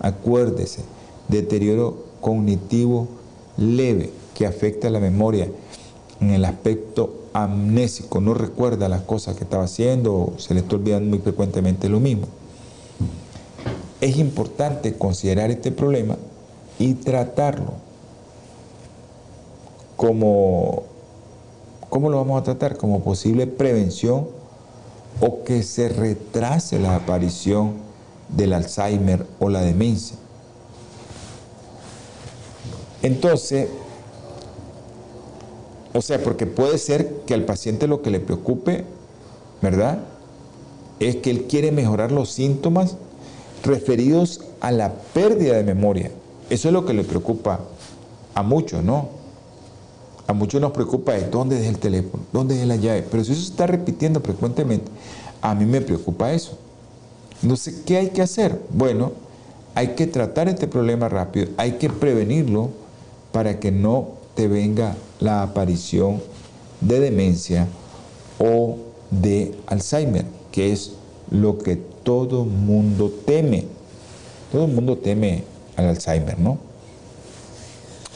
Acuérdese, 0.00 0.82
deterioro 1.28 2.04
cognitivo 2.20 3.08
leve 3.56 4.10
que 4.34 4.46
afecta 4.46 4.90
la 4.90 5.00
memoria 5.00 5.48
en 6.20 6.30
el 6.30 6.44
aspecto 6.44 7.22
amnésico, 7.32 8.20
no 8.20 8.34
recuerda 8.34 8.88
las 8.88 9.02
cosas 9.02 9.36
que 9.36 9.44
estaba 9.44 9.64
haciendo 9.64 10.14
o 10.14 10.34
se 10.38 10.54
le 10.54 10.60
está 10.60 10.76
olvidando 10.76 11.08
muy 11.08 11.18
frecuentemente 11.18 11.88
lo 11.88 12.00
mismo 12.00 12.26
es 14.02 14.16
importante 14.16 14.94
considerar 14.94 15.52
este 15.52 15.70
problema 15.70 16.16
y 16.78 16.94
tratarlo. 16.94 17.74
Como, 19.96 20.82
¿Cómo 21.88 22.10
lo 22.10 22.16
vamos 22.16 22.40
a 22.40 22.42
tratar? 22.42 22.76
Como 22.76 23.04
posible 23.04 23.46
prevención 23.46 24.26
o 25.20 25.44
que 25.44 25.62
se 25.62 25.88
retrase 25.88 26.80
la 26.80 26.96
aparición 26.96 27.74
del 28.28 28.54
Alzheimer 28.54 29.24
o 29.38 29.48
la 29.48 29.60
demencia. 29.60 30.16
Entonces, 33.04 33.68
o 35.94 36.00
sea, 36.00 36.22
porque 36.22 36.46
puede 36.46 36.78
ser 36.78 37.22
que 37.26 37.34
al 37.34 37.44
paciente 37.44 37.86
lo 37.86 38.02
que 38.02 38.10
le 38.10 38.20
preocupe, 38.20 38.84
¿verdad? 39.60 39.98
Es 41.00 41.16
que 41.16 41.30
él 41.30 41.44
quiere 41.44 41.72
mejorar 41.72 42.12
los 42.12 42.30
síntomas 42.30 42.96
referidos 43.62 44.40
a 44.60 44.70
la 44.72 44.92
pérdida 45.14 45.56
de 45.56 45.64
memoria. 45.64 46.10
Eso 46.50 46.68
es 46.68 46.74
lo 46.74 46.86
que 46.86 46.94
le 46.94 47.04
preocupa 47.04 47.60
a 48.34 48.42
muchos, 48.42 48.82
¿no? 48.82 49.08
A 50.26 50.32
muchos 50.32 50.60
nos 50.60 50.72
preocupa 50.72 51.16
es 51.16 51.30
dónde 51.30 51.60
es 51.60 51.66
el 51.66 51.78
teléfono, 51.78 52.24
dónde 52.32 52.60
es 52.60 52.66
la 52.66 52.76
llave. 52.76 53.04
Pero 53.10 53.24
si 53.24 53.32
eso 53.32 53.42
se 53.42 53.48
está 53.48 53.66
repitiendo 53.66 54.20
frecuentemente, 54.20 54.90
a 55.40 55.54
mí 55.54 55.66
me 55.66 55.80
preocupa 55.80 56.32
eso. 56.32 56.56
Entonces, 57.42 57.82
¿qué 57.84 57.98
hay 57.98 58.08
que 58.10 58.22
hacer? 58.22 58.58
Bueno, 58.70 59.12
hay 59.74 59.88
que 59.88 60.06
tratar 60.06 60.48
este 60.48 60.68
problema 60.68 61.08
rápido, 61.08 61.48
hay 61.56 61.72
que 61.72 61.88
prevenirlo 61.88 62.70
para 63.32 63.58
que 63.58 63.72
no 63.72 64.21
te 64.34 64.48
venga 64.48 64.96
la 65.20 65.42
aparición 65.42 66.22
de 66.80 67.00
demencia 67.00 67.66
o 68.38 68.76
de 69.10 69.54
Alzheimer, 69.66 70.24
que 70.50 70.72
es 70.72 70.92
lo 71.30 71.58
que 71.58 71.76
todo 71.76 72.44
mundo 72.44 73.12
teme. 73.24 73.66
Todo 74.50 74.64
el 74.64 74.72
mundo 74.72 74.98
teme 74.98 75.44
al 75.76 75.86
Alzheimer, 75.86 76.38
¿no? 76.38 76.58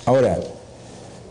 Ahora, 0.04 0.38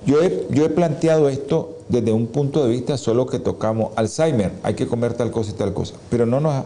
yo 0.06 0.22
he, 0.22 0.48
yo 0.52 0.66
he 0.66 0.70
planteado 0.70 1.30
esto 1.30 1.78
desde 1.90 2.12
un 2.12 2.28
punto 2.28 2.64
de 2.64 2.70
vista 2.72 2.98
solo 2.98 3.28
que 3.28 3.40
tocamos 3.40 3.92
Alzheimer, 3.96 4.52
hay 4.64 4.74
que 4.74 4.88
comer 4.88 5.14
tal 5.14 5.32
cosa 5.32 5.52
y 5.52 5.54
tal 5.54 5.74
cosa, 5.74 5.96
pero 6.10 6.26
no 6.26 6.40
nos, 6.40 6.66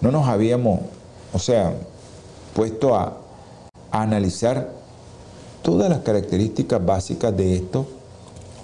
no 0.00 0.10
nos 0.10 0.28
habíamos, 0.28 0.80
o 1.32 1.38
sea, 1.38 1.74
puesto 2.54 2.94
a, 2.94 3.16
analizar 3.92 4.70
todas 5.62 5.88
las 5.88 6.00
características 6.00 6.84
básicas 6.84 7.36
de 7.36 7.56
esto, 7.56 7.86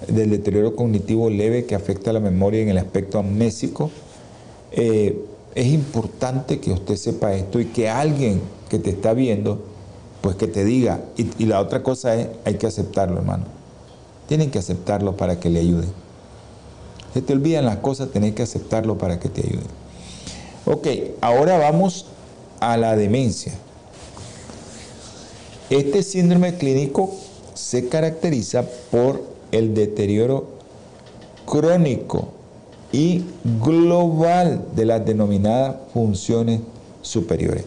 del 0.08 0.30
deterioro 0.30 0.76
cognitivo 0.76 1.30
leve 1.30 1.64
que 1.64 1.74
afecta 1.74 2.10
a 2.10 2.12
la 2.12 2.20
memoria 2.20 2.60
en 2.62 2.68
el 2.68 2.78
aspecto 2.78 3.18
amnésico. 3.18 3.90
Eh, 4.72 5.18
es 5.54 5.66
importante 5.66 6.60
que 6.60 6.72
usted 6.72 6.96
sepa 6.96 7.32
esto 7.34 7.60
y 7.60 7.66
que 7.66 7.88
alguien 7.88 8.42
que 8.68 8.78
te 8.78 8.90
está 8.90 9.14
viendo, 9.14 9.60
pues 10.20 10.36
que 10.36 10.46
te 10.46 10.64
diga. 10.64 11.00
Y, 11.16 11.28
y 11.38 11.46
la 11.46 11.60
otra 11.60 11.82
cosa 11.82 12.14
es, 12.14 12.28
hay 12.44 12.54
que 12.54 12.66
aceptarlo, 12.66 13.18
hermano. 13.18 13.44
Tienen 14.28 14.50
que 14.50 14.58
aceptarlo 14.58 15.16
para 15.16 15.40
que 15.40 15.48
le 15.48 15.60
ayuden. 15.60 15.88
Se 17.14 17.22
te 17.22 17.32
olvidan 17.32 17.64
las 17.64 17.78
cosas, 17.78 18.10
tenés 18.10 18.34
que 18.34 18.42
aceptarlo 18.42 18.98
para 18.98 19.18
que 19.18 19.30
te 19.30 19.40
ayuden. 19.40 19.66
Ok, 20.66 20.88
ahora 21.20 21.56
vamos 21.56 22.06
a 22.60 22.76
la 22.76 22.96
demencia. 22.96 23.54
Este 25.70 26.04
síndrome 26.04 26.56
clínico 26.56 27.12
se 27.54 27.88
caracteriza 27.88 28.64
por 28.90 29.22
el 29.50 29.74
deterioro 29.74 30.46
crónico 31.44 32.28
y 32.92 33.24
global 33.64 34.64
de 34.76 34.84
las 34.84 35.04
denominadas 35.04 35.76
funciones 35.92 36.60
superiores. 37.02 37.64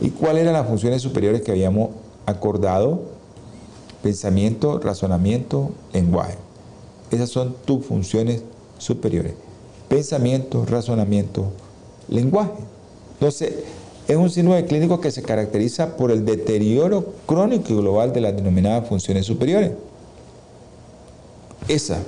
¿Y 0.00 0.10
cuáles 0.10 0.42
eran 0.42 0.54
las 0.54 0.66
funciones 0.66 1.02
superiores 1.02 1.42
que 1.42 1.50
habíamos 1.50 1.90
acordado? 2.24 3.02
Pensamiento, 4.02 4.78
razonamiento, 4.78 5.72
lenguaje. 5.92 6.36
Esas 7.10 7.28
son 7.28 7.54
tus 7.66 7.84
funciones 7.84 8.42
superiores. 8.78 9.34
Pensamiento, 9.88 10.64
razonamiento, 10.64 11.52
lenguaje. 12.08 12.52
Entonces, 13.14 13.52
es 14.08 14.16
un 14.16 14.30
síndrome 14.30 14.64
clínico 14.64 15.00
que 15.00 15.10
se 15.10 15.22
caracteriza 15.22 15.96
por 15.96 16.10
el 16.10 16.24
deterioro 16.24 17.14
crónico 17.26 17.72
y 17.72 17.76
global 17.76 18.12
de 18.12 18.20
las 18.20 18.34
denominadas 18.34 18.88
funciones 18.88 19.26
superiores. 19.26 19.72
Esa, 21.68 22.02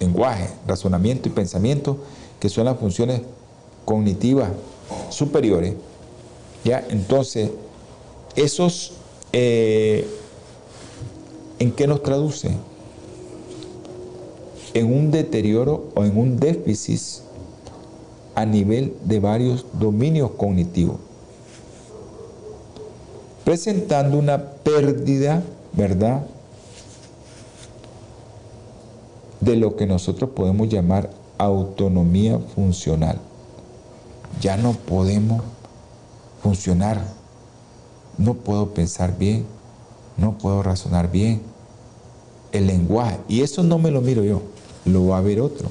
lenguaje, 0.00 0.48
razonamiento 0.66 1.28
y 1.28 1.32
pensamiento, 1.32 1.98
que 2.40 2.48
son 2.48 2.64
las 2.64 2.78
funciones 2.78 3.20
cognitivas 3.84 4.50
superiores, 5.10 5.74
¿ya? 6.64 6.84
Entonces, 6.90 7.50
esos, 8.34 8.94
eh, 9.32 10.06
¿en 11.60 11.70
qué 11.70 11.86
nos 11.86 12.02
traduce? 12.02 12.50
En 14.74 14.92
un 14.92 15.10
deterioro 15.12 15.86
o 15.94 16.04
en 16.04 16.18
un 16.18 16.38
déficit 16.38 17.22
a 18.34 18.44
nivel 18.44 18.94
de 19.04 19.20
varios 19.20 19.64
dominios 19.78 20.32
cognitivos 20.32 21.05
presentando 23.46 24.18
una 24.18 24.42
pérdida, 24.42 25.40
¿verdad? 25.72 26.26
De 29.40 29.54
lo 29.54 29.76
que 29.76 29.86
nosotros 29.86 30.30
podemos 30.30 30.68
llamar 30.68 31.10
autonomía 31.38 32.40
funcional. 32.56 33.20
Ya 34.40 34.56
no 34.56 34.72
podemos 34.72 35.42
funcionar, 36.42 37.00
no 38.18 38.34
puedo 38.34 38.74
pensar 38.74 39.16
bien, 39.16 39.46
no 40.16 40.36
puedo 40.38 40.64
razonar 40.64 41.12
bien. 41.12 41.40
El 42.50 42.66
lenguaje, 42.66 43.20
y 43.28 43.42
eso 43.42 43.62
no 43.62 43.78
me 43.78 43.92
lo 43.92 44.00
miro 44.00 44.24
yo, 44.24 44.42
lo 44.86 45.06
va 45.06 45.18
a 45.18 45.22
ver 45.22 45.40
otro. 45.40 45.68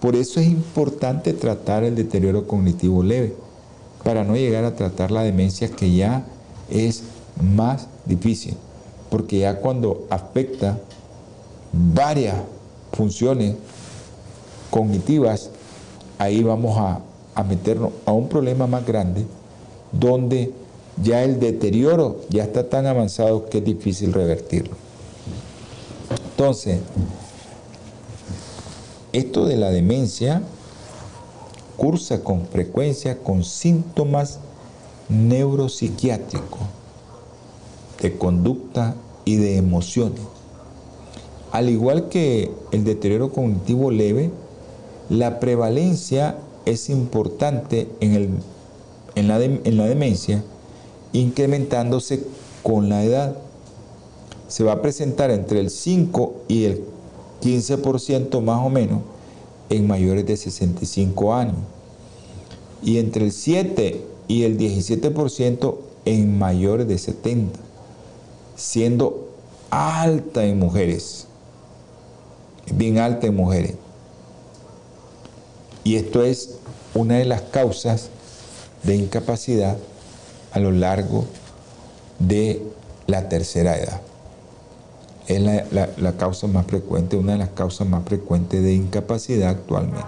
Por 0.00 0.14
eso 0.14 0.38
es 0.38 0.46
importante 0.46 1.32
tratar 1.32 1.82
el 1.82 1.96
deterioro 1.96 2.46
cognitivo 2.46 3.02
leve 3.02 3.43
para 4.04 4.22
no 4.22 4.36
llegar 4.36 4.64
a 4.64 4.76
tratar 4.76 5.10
la 5.10 5.22
demencia 5.22 5.68
que 5.68 5.92
ya 5.92 6.24
es 6.70 7.02
más 7.42 7.88
difícil, 8.04 8.56
porque 9.10 9.40
ya 9.40 9.56
cuando 9.56 10.06
afecta 10.10 10.78
varias 11.72 12.36
funciones 12.92 13.56
cognitivas, 14.70 15.50
ahí 16.18 16.42
vamos 16.42 16.76
a, 16.78 17.00
meternos 17.44 17.90
a 18.04 18.12
un 18.12 18.28
problema 18.28 18.66
más 18.66 18.86
grande 18.86 19.26
donde 19.90 20.52
ya 21.02 21.24
el 21.24 21.40
deterioro 21.40 22.20
ya 22.30 22.44
está 22.44 22.68
tan 22.68 22.86
avanzado 22.86 23.46
que 23.46 23.58
es 23.58 23.64
difícil 23.64 24.12
revertirlo. 24.12 24.76
Entonces, 26.30 26.80
esto 29.12 29.46
de 29.46 29.56
la 29.56 29.70
demencia 29.70 30.42
cursa 31.76 32.22
con 32.22 32.46
frecuencia 32.46 33.18
con 33.18 33.44
síntomas 33.44 34.38
neuropsiquiátricos 35.08 36.60
de 38.00 38.16
conducta 38.16 38.94
y 39.24 39.36
de 39.36 39.56
emociones. 39.56 40.20
Al 41.52 41.68
igual 41.68 42.08
que 42.08 42.50
el 42.72 42.84
deterioro 42.84 43.32
cognitivo 43.32 43.90
leve, 43.90 44.30
la 45.08 45.40
prevalencia 45.40 46.38
es 46.64 46.90
importante 46.90 47.88
en, 48.00 48.12
el, 48.12 48.30
en, 49.14 49.28
la, 49.28 49.42
en 49.42 49.76
la 49.76 49.86
demencia, 49.86 50.42
incrementándose 51.12 52.24
con 52.62 52.88
la 52.88 53.04
edad. 53.04 53.36
Se 54.48 54.64
va 54.64 54.72
a 54.72 54.82
presentar 54.82 55.30
entre 55.30 55.60
el 55.60 55.70
5 55.70 56.34
y 56.48 56.64
el 56.64 56.84
15% 57.42 58.40
más 58.40 58.64
o 58.64 58.70
menos 58.70 59.00
en 59.70 59.86
mayores 59.86 60.26
de 60.26 60.36
65 60.36 61.34
años 61.34 61.56
y 62.82 62.98
entre 62.98 63.24
el 63.24 63.32
7 63.32 64.04
y 64.28 64.44
el 64.44 64.58
17% 64.58 65.76
en 66.04 66.38
mayores 66.38 66.86
de 66.86 66.98
70, 66.98 67.58
siendo 68.56 69.30
alta 69.70 70.44
en 70.44 70.58
mujeres, 70.58 71.26
bien 72.72 72.98
alta 72.98 73.26
en 73.26 73.36
mujeres. 73.36 73.74
Y 75.82 75.96
esto 75.96 76.22
es 76.22 76.56
una 76.94 77.16
de 77.16 77.24
las 77.24 77.42
causas 77.42 78.08
de 78.82 78.96
incapacidad 78.96 79.76
a 80.52 80.60
lo 80.60 80.70
largo 80.70 81.24
de 82.18 82.62
la 83.06 83.28
tercera 83.28 83.78
edad 83.78 84.03
es 85.26 85.40
la, 85.40 86.12
causa 86.12 86.46
más 86.46 86.66
frecuente, 86.66 87.16
una 87.16 87.32
de 87.32 87.38
las 87.38 87.50
causas 87.50 87.88
más 87.88 88.04
frecuentes 88.04 88.62
de 88.62 88.74
incapacidad 88.74 89.50
actualmente. 89.50 90.04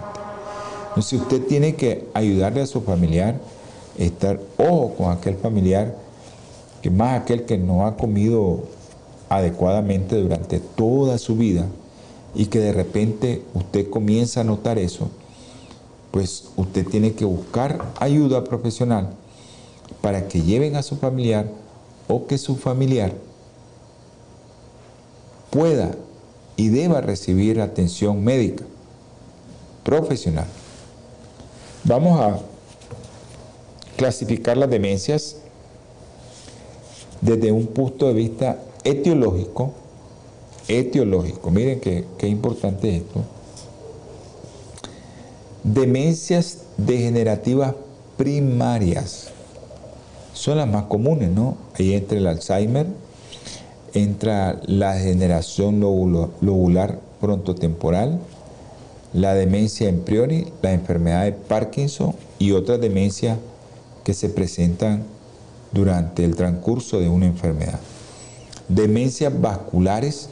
Entonces 0.89 1.21
usted 1.21 1.41
tiene 1.43 1.75
que 1.75 2.07
ayudarle 2.13 2.61
a 2.61 2.67
su 2.67 2.81
familiar, 2.81 3.39
estar 3.97 4.39
ojo 4.57 4.93
con 4.95 5.11
aquel 5.11 5.35
familiar, 5.35 5.95
que 6.81 6.89
más 6.89 7.21
aquel 7.21 7.45
que 7.45 7.57
no 7.57 7.85
ha 7.85 7.97
comido 7.97 8.63
adecuadamente 9.29 10.15
durante 10.15 10.59
toda 10.59 11.17
su 11.17 11.35
vida 11.35 11.65
y 12.35 12.45
que 12.45 12.59
de 12.59 12.71
repente 12.71 13.41
usted 13.53 13.89
comienza 13.89 14.41
a 14.41 14.43
notar 14.43 14.77
eso, 14.77 15.09
pues 16.11 16.49
usted 16.55 16.85
tiene 16.87 17.13
que 17.13 17.25
buscar 17.25 17.83
ayuda 17.99 18.43
profesional 18.43 19.09
para 20.01 20.27
que 20.27 20.41
lleven 20.41 20.75
a 20.75 20.83
su 20.83 20.95
familiar 20.97 21.47
o 22.07 22.27
que 22.27 22.37
su 22.37 22.55
familiar 22.55 23.13
pueda 25.49 25.91
y 26.55 26.69
deba 26.69 27.01
recibir 27.01 27.61
atención 27.61 28.23
médica 28.23 28.65
profesional. 29.83 30.47
Vamos 31.83 32.19
a 32.19 32.39
clasificar 33.95 34.57
las 34.57 34.69
demencias 34.69 35.37
desde 37.21 37.51
un 37.51 37.67
punto 37.67 38.07
de 38.07 38.13
vista 38.13 38.59
etiológico. 38.83 39.73
Etiológico, 40.67 41.49
miren 41.49 41.79
qué, 41.79 42.05
qué 42.17 42.27
importante 42.27 42.89
es 42.89 43.03
esto. 43.03 43.23
Demencias 45.63 46.63
degenerativas 46.75 47.73
primarias 48.17 49.29
son 50.33 50.57
las 50.57 50.67
más 50.67 50.83
comunes, 50.85 51.29
¿no? 51.29 51.57
Ahí 51.79 51.93
entre 51.93 52.17
el 52.17 52.27
Alzheimer, 52.27 52.87
entra 53.97 54.61
la 54.65 54.93
degeneración 54.93 55.79
lobular 55.79 56.99
prontotemporal, 57.19 58.19
la 59.13 59.33
demencia 59.33 59.89
en 59.89 60.01
priori, 60.01 60.47
la 60.61 60.73
enfermedad 60.73 61.23
de 61.23 61.31
Parkinson 61.31 62.13
y 62.39 62.51
otras 62.51 62.79
demencias 62.79 63.37
que 64.03 64.13
se 64.13 64.29
presentan 64.29 65.03
durante 65.71 66.23
el 66.23 66.35
transcurso 66.35 66.99
de 66.99 67.09
una 67.09 67.25
enfermedad. 67.25 67.79
Demencias 68.67 69.33
vasculares, 69.41 70.29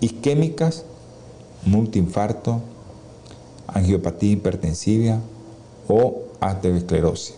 isquémicas, 0.00 0.84
multiinfarto, 1.64 2.60
angiopatía 3.66 4.32
hipertensiva 4.32 5.18
o 5.88 6.22
aterosclerosis. 6.40 7.34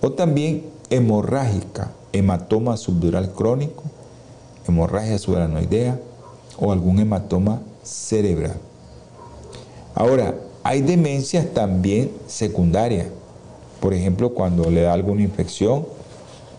O 0.00 0.12
también 0.12 0.64
hemorrágica, 0.90 1.92
hematoma 2.12 2.76
subdural 2.76 3.32
crónico, 3.32 3.84
hemorragia 4.66 5.18
subaranoidea 5.18 5.98
o 6.58 6.72
algún 6.72 6.98
hematoma 6.98 7.60
cerebral. 7.82 8.56
Ahora, 9.94 10.34
hay 10.62 10.80
demencias 10.80 11.52
también 11.52 12.10
secundarias. 12.26 13.08
Por 13.80 13.94
ejemplo, 13.94 14.30
cuando 14.30 14.70
le 14.70 14.82
da 14.82 14.92
alguna 14.92 15.22
infección, 15.22 15.86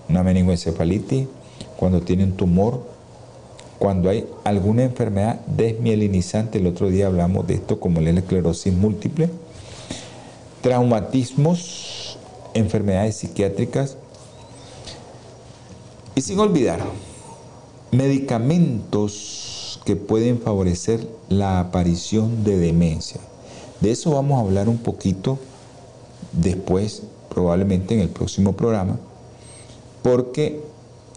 una 0.07 0.23
meningoencefalitis, 0.23 1.27
cuando 1.77 2.01
tiene 2.01 2.23
un 2.23 2.33
tumor, 2.33 2.83
cuando 3.79 4.09
hay 4.09 4.27
alguna 4.43 4.83
enfermedad 4.83 5.39
desmielinizante, 5.47 6.59
el 6.59 6.67
otro 6.67 6.89
día 6.89 7.07
hablamos 7.07 7.47
de 7.47 7.55
esto 7.55 7.79
como 7.79 7.99
la 7.99 8.11
esclerosis 8.11 8.73
múltiple, 8.73 9.29
traumatismos, 10.61 12.17
enfermedades 12.53 13.17
psiquiátricas 13.17 13.97
y 16.15 16.21
sin 16.21 16.39
olvidar 16.39 16.79
medicamentos 17.97 19.79
que 19.85 19.95
pueden 19.95 20.39
favorecer 20.39 21.07
la 21.29 21.59
aparición 21.59 22.43
de 22.43 22.57
demencia. 22.57 23.21
De 23.81 23.91
eso 23.91 24.11
vamos 24.11 24.37
a 24.37 24.41
hablar 24.41 24.69
un 24.69 24.77
poquito 24.77 25.37
después, 26.31 27.03
probablemente 27.29 27.93
en 27.93 28.01
el 28.01 28.09
próximo 28.09 28.53
programa, 28.53 28.99
porque 30.01 30.61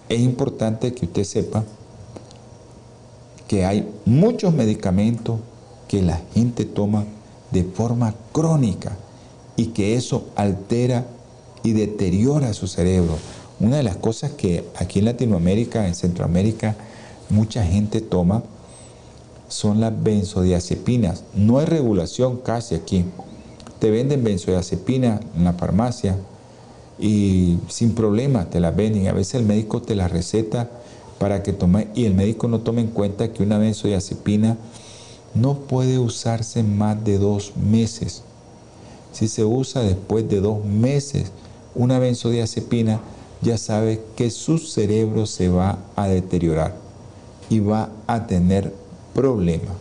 es 0.09 0.21
importante 0.21 0.93
que 0.93 1.07
usted 1.07 1.25
sepa 1.25 1.65
que 3.47 3.65
hay 3.65 3.89
muchos 4.05 4.53
medicamentos 4.53 5.41
que 5.89 6.03
la 6.03 6.21
gente 6.35 6.65
toma 6.65 7.05
de 7.51 7.65
forma 7.65 8.15
crónica 8.33 8.97
y 9.57 9.67
que 9.69 9.95
eso 9.95 10.27
altera 10.37 11.07
y 11.63 11.73
deteriora 11.73 12.53
su 12.53 12.67
cerebro. 12.67 13.17
Una 13.61 13.77
de 13.77 13.83
las 13.83 13.97
cosas 13.97 14.33
que 14.33 14.65
aquí 14.77 15.01
en 15.01 15.07
Latinoamérica, 15.07 15.87
en 15.87 15.95
Centroamérica, 15.95 16.77
mucha 17.29 17.65
gente 17.65 18.01
toma 18.01 18.43
son 19.49 19.81
las 19.81 20.03
benzodiazepinas. 20.03 21.25
No 21.35 21.59
hay 21.59 21.67
regulación 21.67 22.37
casi 22.39 22.75
aquí. 22.75 23.05
Te 23.79 23.91
venden 23.91 24.23
benzodiazepinas 24.23 25.21
en 25.37 25.45
la 25.45 25.55
farmacia 25.55 26.17
y 26.99 27.59
sin 27.69 27.95
problema 27.95 28.51
te 28.51 28.61
las 28.61 28.77
venden. 28.77 29.09
A 29.09 29.13
veces 29.13 29.37
el 29.37 29.47
médico 29.47 29.83
te 29.83 29.95
las 29.95 30.11
receta 30.11 30.69
para 31.19 31.43
que 31.43 31.53
tome 31.53 31.89
y 31.95 32.05
el 32.05 32.15
médico 32.15 32.49
no 32.49 32.61
tome 32.61 32.83
en 32.83 32.89
cuenta 32.89 33.33
que 33.33 33.43
una 33.43 33.59
benzodiazepina 33.59 34.57
no 35.35 35.55
puede 35.55 35.99
usarse 35.99 36.63
más 36.63 37.03
de 37.05 37.19
dos 37.19 37.53
meses. 37.57 38.23
Si 39.13 39.29
se 39.29 39.45
usa 39.45 39.83
después 39.83 40.29
de 40.29 40.41
dos 40.41 40.65
meses 40.65 41.33
una 41.75 41.99
benzodiazepina, 41.99 43.01
ya 43.41 43.57
sabe 43.59 44.01
que 44.17 44.31
su 44.31 44.59
cerebro 44.59 45.27
se 45.27 45.49
va 45.49 45.79
a 45.97 46.09
deteriorar 46.09 46.75
y 47.49 47.61
va 47.61 47.91
a 48.07 48.27
tener 48.27 48.73
problemas. 49.15 49.75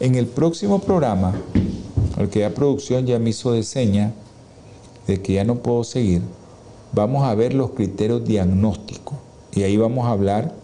En 0.00 0.14
el 0.14 0.26
próximo 0.26 0.80
programa, 0.80 1.34
el 2.18 2.28
que 2.28 2.40
ya 2.40 2.54
producción 2.54 3.06
ya 3.06 3.18
me 3.18 3.30
hizo 3.30 3.52
de 3.52 3.62
seña 3.62 4.12
de 5.06 5.20
que 5.20 5.34
ya 5.34 5.44
no 5.44 5.56
puedo 5.56 5.84
seguir, 5.84 6.22
vamos 6.92 7.24
a 7.24 7.34
ver 7.34 7.54
los 7.54 7.70
criterios 7.70 8.24
diagnósticos 8.24 9.18
y 9.52 9.62
ahí 9.62 9.76
vamos 9.76 10.06
a 10.06 10.10
hablar 10.10 10.54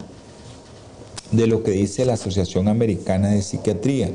de 1.31 1.47
lo 1.47 1.63
que 1.63 1.71
dice 1.71 2.05
la 2.05 2.13
Asociación 2.13 2.67
Americana 2.67 3.29
de 3.29 3.41
Psiquiatría. 3.41 4.11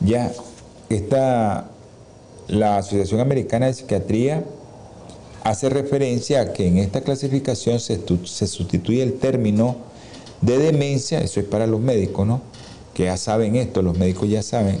Ya 0.00 0.32
está 0.88 1.70
la 2.46 2.78
Asociación 2.78 3.20
Americana 3.20 3.66
de 3.66 3.74
Psiquiatría 3.74 4.44
hace 5.44 5.68
referencia 5.68 6.40
a 6.40 6.52
que 6.52 6.66
en 6.66 6.78
esta 6.78 7.02
clasificación 7.02 7.78
se, 7.78 8.00
se, 8.24 8.46
sustituye 8.46 9.02
el 9.02 9.14
término 9.14 9.76
de 10.40 10.58
demencia, 10.58 11.20
eso 11.20 11.38
es 11.38 11.46
para 11.46 11.66
los 11.66 11.80
médicos, 11.80 12.26
¿no? 12.26 12.40
Que 12.94 13.04
ya 13.04 13.18
saben 13.18 13.54
esto, 13.54 13.82
los 13.82 13.98
médicos 13.98 14.28
ya 14.28 14.42
saben, 14.42 14.78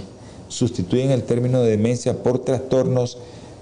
sustituyen 0.48 1.10
el 1.10 1.24
término 1.24 1.60
de 1.60 1.70
demencia 1.70 2.22
por 2.22 2.38
trastornos 2.38 3.18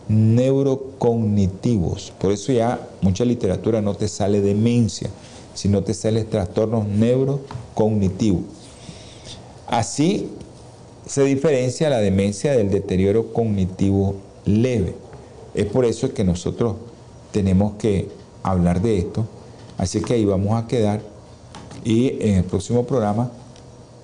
neurocognitivos. 0.09 2.13
Por 2.21 2.33
eso 2.33 2.53
ya 2.53 2.89
mucha 3.01 3.25
literatura 3.25 3.83
no 3.83 3.95
te 3.95 4.07
sale 4.07 4.41
demencia, 4.41 5.11
sino 5.55 5.83
te 5.83 5.95
sale 5.95 6.25
trastornos 6.25 6.87
neurocognitivos. 6.87 8.43
Así 9.67 10.29
se 11.07 11.25
diferencia 11.25 11.91
la 11.91 11.99
demencia 11.99 12.53
del 12.53 12.71
deterioro 12.71 13.33
cognitivo 13.33 14.15
leve. 14.45 14.95
Es 15.55 15.67
por 15.67 15.85
eso 15.85 16.15
que 16.15 16.25
nosotros 16.25 16.77
tenemos 17.33 17.75
que 17.75 18.09
hablar 18.43 18.81
de 18.81 18.99
esto. 18.99 19.27
Así 19.79 20.01
que 20.01 20.15
ahí 20.15 20.25
vamos 20.25 20.63
a 20.63 20.67
quedar 20.67 21.01
y 21.85 22.23
en 22.23 22.37
el 22.37 22.45
próximo 22.45 22.85
programa 22.85 23.31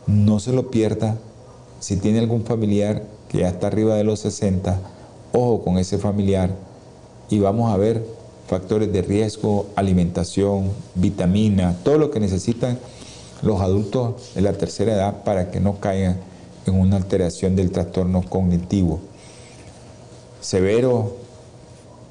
no 0.07 0.41
se 0.41 0.53
lo 0.53 0.71
pierda. 0.71 1.17
Si 1.81 1.97
tiene 1.97 2.19
algún 2.19 2.45
familiar 2.45 3.05
que 3.29 3.39
ya 3.39 3.49
está 3.49 3.69
arriba 3.69 3.95
de 3.95 4.05
los 4.05 4.21
60, 4.21 4.81
ojo 5.33 5.63
con 5.63 5.79
ese 5.79 5.99
familiar 5.99 6.51
y 7.31 7.39
vamos 7.39 7.73
a 7.73 7.77
ver 7.77 8.05
factores 8.49 8.93
de 8.93 9.03
riesgo, 9.03 9.67
alimentación, 9.77 10.71
vitamina, 10.95 11.77
todo 11.85 11.99
lo 11.99 12.11
que 12.11 12.19
necesitan 12.19 12.79
los 13.43 13.61
adultos 13.61 14.35
de 14.35 14.41
la 14.41 14.55
tercera 14.55 14.95
edad 14.95 15.23
para 15.23 15.51
que 15.51 15.61
no 15.61 15.79
caigan 15.79 16.17
en 16.67 16.81
una 16.81 16.97
alteración 16.97 17.55
del 17.55 17.71
trastorno 17.71 18.23
cognitivo 18.23 19.01
severo, 20.41 21.17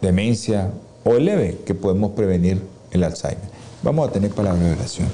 demencia 0.01 0.72
o 1.08 1.18
leve 1.20 1.58
que 1.66 1.74
podemos 1.74 2.12
prevenir 2.12 2.62
el 2.91 3.03
Alzheimer. 3.03 3.47
Vamos 3.82 4.10
a 4.10 4.12
tener 4.12 4.32
palabra 4.32 4.62
de 4.62 4.74
oración. 4.74 5.08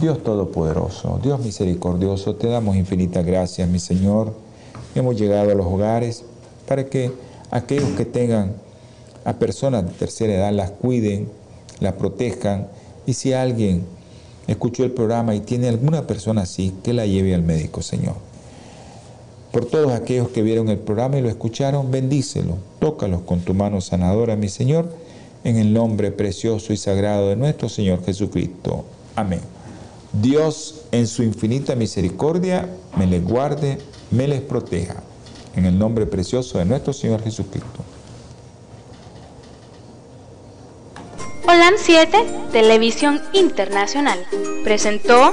Dios 0.00 0.22
Todopoderoso, 0.22 1.20
Dios 1.22 1.38
misericordioso, 1.40 2.34
te 2.36 2.48
damos 2.48 2.76
infinitas 2.76 3.24
gracias, 3.26 3.68
mi 3.68 3.78
Señor. 3.78 4.32
Hemos 4.94 5.16
llegado 5.16 5.50
a 5.50 5.54
los 5.54 5.66
hogares 5.66 6.24
para 6.66 6.86
que 6.86 7.12
aquellos 7.50 7.90
que 7.90 8.06
tengan 8.06 8.54
a 9.24 9.34
personas 9.34 9.84
de 9.84 9.92
tercera 9.92 10.34
edad 10.34 10.52
las 10.52 10.70
cuiden, 10.70 11.28
las 11.80 11.92
protejan 11.94 12.68
y 13.04 13.12
si 13.12 13.34
alguien 13.34 13.84
escuchó 14.46 14.84
el 14.84 14.92
programa 14.92 15.34
y 15.34 15.40
tiene 15.40 15.68
alguna 15.68 16.06
persona 16.06 16.42
así, 16.42 16.74
que 16.82 16.94
la 16.94 17.06
lleve 17.06 17.34
al 17.34 17.42
médico, 17.42 17.82
Señor. 17.82 18.14
Por 19.54 19.66
todos 19.66 19.92
aquellos 19.92 20.30
que 20.30 20.42
vieron 20.42 20.68
el 20.68 20.78
programa 20.78 21.16
y 21.16 21.22
lo 21.22 21.28
escucharon, 21.28 21.92
bendícelo, 21.92 22.58
tócalos 22.80 23.22
con 23.22 23.38
tu 23.38 23.54
mano 23.54 23.80
sanadora, 23.80 24.34
mi 24.34 24.48
Señor, 24.48 24.90
en 25.44 25.58
el 25.58 25.72
nombre 25.72 26.10
precioso 26.10 26.72
y 26.72 26.76
sagrado 26.76 27.28
de 27.28 27.36
nuestro 27.36 27.68
Señor 27.68 28.04
Jesucristo. 28.04 28.84
Amén. 29.14 29.38
Dios 30.12 30.82
en 30.90 31.06
su 31.06 31.22
infinita 31.22 31.76
misericordia 31.76 32.68
me 32.98 33.06
les 33.06 33.22
guarde, 33.22 33.78
me 34.10 34.26
les 34.26 34.40
proteja. 34.40 35.04
En 35.54 35.66
el 35.66 35.78
nombre 35.78 36.06
precioso 36.06 36.58
de 36.58 36.64
nuestro 36.64 36.92
Señor 36.92 37.22
Jesucristo. 37.22 37.84
Holan 41.46 41.74
7, 41.78 42.18
Televisión 42.50 43.20
Internacional, 43.32 44.18
presentó 44.64 45.32